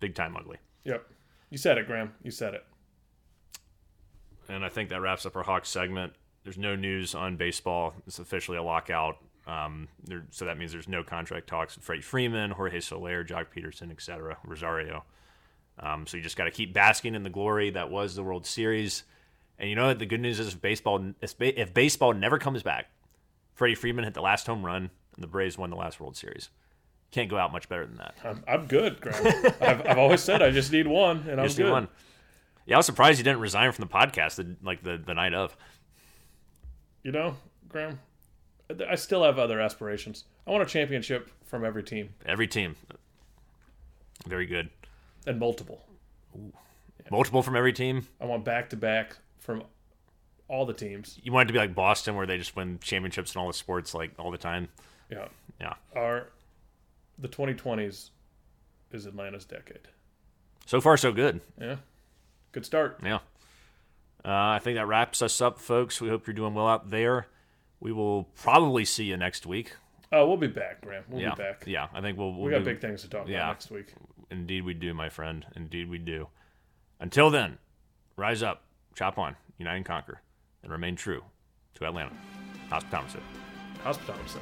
big 0.00 0.14
time 0.14 0.36
ugly. 0.36 0.56
Yep. 0.84 1.06
You 1.50 1.58
said 1.58 1.76
it, 1.76 1.86
Graham. 1.86 2.12
You 2.22 2.30
said 2.30 2.54
it. 2.54 2.64
And 4.48 4.64
I 4.64 4.68
think 4.68 4.88
that 4.90 5.00
wraps 5.00 5.26
up 5.26 5.36
our 5.36 5.42
Hawks 5.42 5.68
segment. 5.68 6.14
there's 6.44 6.58
no 6.58 6.74
news 6.76 7.14
on 7.14 7.36
baseball. 7.36 7.94
It's 8.06 8.18
officially 8.18 8.56
a 8.58 8.62
lockout. 8.62 9.18
Um, 9.46 9.88
there, 10.04 10.24
so 10.30 10.44
that 10.46 10.56
means 10.58 10.72
there's 10.72 10.88
no 10.88 11.02
contract 11.02 11.46
talks 11.48 11.76
with 11.76 11.84
Freddie 11.84 12.02
Freeman, 12.02 12.50
Jorge 12.52 12.80
Soler, 12.80 13.24
Joc 13.24 13.46
Pederson, 13.54 13.90
etc., 13.90 14.36
Rosario. 14.44 15.04
Um, 15.78 16.06
so 16.06 16.16
you 16.16 16.22
just 16.22 16.36
got 16.36 16.44
to 16.44 16.50
keep 16.50 16.72
basking 16.72 17.14
in 17.14 17.22
the 17.22 17.30
glory 17.30 17.70
that 17.70 17.90
was 17.90 18.14
the 18.14 18.22
World 18.22 18.46
Series. 18.46 19.04
And 19.62 19.70
you 19.70 19.76
know 19.76 19.86
what? 19.86 20.00
The 20.00 20.06
good 20.06 20.20
news 20.20 20.40
is 20.40 20.48
if 20.48 20.60
baseball 20.60 21.14
if, 21.22 21.72
baseball 21.72 22.12
never 22.12 22.36
comes 22.38 22.64
back, 22.64 22.90
Freddie 23.54 23.76
Freeman 23.76 24.04
hit 24.04 24.12
the 24.12 24.20
last 24.20 24.44
home 24.48 24.66
run 24.66 24.90
and 25.14 25.22
the 25.22 25.28
Braves 25.28 25.56
won 25.56 25.70
the 25.70 25.76
last 25.76 26.00
World 26.00 26.16
Series. 26.16 26.50
Can't 27.12 27.30
go 27.30 27.38
out 27.38 27.52
much 27.52 27.68
better 27.68 27.86
than 27.86 27.96
that. 27.98 28.16
I'm, 28.24 28.42
I'm 28.48 28.66
good, 28.66 29.00
Graham. 29.00 29.24
I've, 29.60 29.86
I've 29.86 29.98
always 29.98 30.20
said 30.20 30.42
I 30.42 30.50
just 30.50 30.72
need 30.72 30.88
one, 30.88 31.18
and 31.28 31.40
I'm 31.40 31.46
Just 31.46 31.58
need 31.58 31.64
good. 31.64 31.72
one. 31.72 31.88
Yeah, 32.66 32.74
I 32.74 32.78
was 32.78 32.86
surprised 32.86 33.18
you 33.18 33.24
didn't 33.24 33.38
resign 33.40 33.70
from 33.70 33.86
the 33.86 33.92
podcast 33.94 34.34
the, 34.36 34.56
like 34.64 34.82
the, 34.82 34.96
the 34.98 35.14
night 35.14 35.32
of. 35.34 35.56
You 37.04 37.12
know, 37.12 37.36
Graham, 37.68 38.00
I 38.88 38.96
still 38.96 39.22
have 39.22 39.38
other 39.38 39.60
aspirations. 39.60 40.24
I 40.46 40.50
want 40.50 40.62
a 40.64 40.66
championship 40.66 41.30
from 41.44 41.64
every 41.64 41.84
team 41.84 42.08
Every 42.26 42.48
team. 42.48 42.74
Very 44.26 44.46
good. 44.46 44.70
and 45.26 45.38
multiple. 45.38 45.84
Multiple 47.10 47.42
from 47.42 47.54
every 47.56 47.72
team. 47.72 48.08
I 48.20 48.24
want 48.24 48.44
back 48.44 48.70
to 48.70 48.76
back 48.76 49.18
from 49.42 49.62
all 50.48 50.64
the 50.66 50.72
teams. 50.72 51.18
You 51.22 51.32
want 51.32 51.46
it 51.46 51.48
to 51.48 51.52
be 51.52 51.58
like 51.58 51.74
Boston, 51.74 52.16
where 52.16 52.26
they 52.26 52.38
just 52.38 52.56
win 52.56 52.78
championships 52.80 53.34
in 53.34 53.40
all 53.40 53.46
the 53.48 53.52
sports, 53.52 53.94
like 53.94 54.12
all 54.18 54.30
the 54.30 54.38
time. 54.38 54.68
Yeah. 55.10 55.28
Yeah. 55.60 55.74
Our 55.94 56.28
the 57.18 57.28
2020s 57.28 58.10
is 58.92 59.06
Atlanta's 59.06 59.44
decade. 59.44 59.88
So 60.66 60.80
far, 60.80 60.96
so 60.96 61.12
good. 61.12 61.40
Yeah. 61.60 61.76
Good 62.52 62.64
start. 62.64 63.00
Yeah. 63.04 63.16
Uh, 64.24 64.30
I 64.56 64.60
think 64.62 64.76
that 64.76 64.86
wraps 64.86 65.20
us 65.22 65.40
up, 65.40 65.58
folks. 65.58 66.00
We 66.00 66.08
hope 66.08 66.26
you're 66.26 66.34
doing 66.34 66.54
well 66.54 66.68
out 66.68 66.90
there. 66.90 67.26
We 67.80 67.90
will 67.92 68.24
probably 68.36 68.84
see 68.84 69.04
you 69.04 69.16
next 69.16 69.46
week. 69.46 69.72
Oh, 70.12 70.28
we'll 70.28 70.36
be 70.36 70.46
back, 70.46 70.82
Graham. 70.82 71.04
We'll 71.08 71.22
yeah. 71.22 71.34
be 71.34 71.42
back. 71.42 71.64
Yeah. 71.66 71.88
I 71.92 72.00
think 72.00 72.18
we'll. 72.18 72.32
we'll 72.32 72.44
We 72.44 72.50
got 72.52 72.58
do- 72.58 72.64
big 72.66 72.80
things 72.80 73.02
to 73.02 73.08
talk 73.08 73.26
Yeah. 73.26 73.38
about 73.38 73.48
next 73.54 73.70
week. 73.70 73.94
Indeed, 74.30 74.64
we 74.64 74.74
do, 74.74 74.94
my 74.94 75.08
friend. 75.08 75.44
Indeed, 75.56 75.88
we 75.90 75.98
do. 75.98 76.28
Until 77.00 77.30
then, 77.30 77.58
rise 78.16 78.42
up, 78.42 78.62
chop 78.94 79.18
on, 79.18 79.36
unite 79.58 79.76
and 79.76 79.84
conquer, 79.84 80.20
and 80.62 80.72
remain 80.72 80.96
true 80.96 81.22
to 81.74 81.84
Atlanta. 81.86 82.12
Hospitality. 82.70 83.20
Hospitality. 83.82 84.40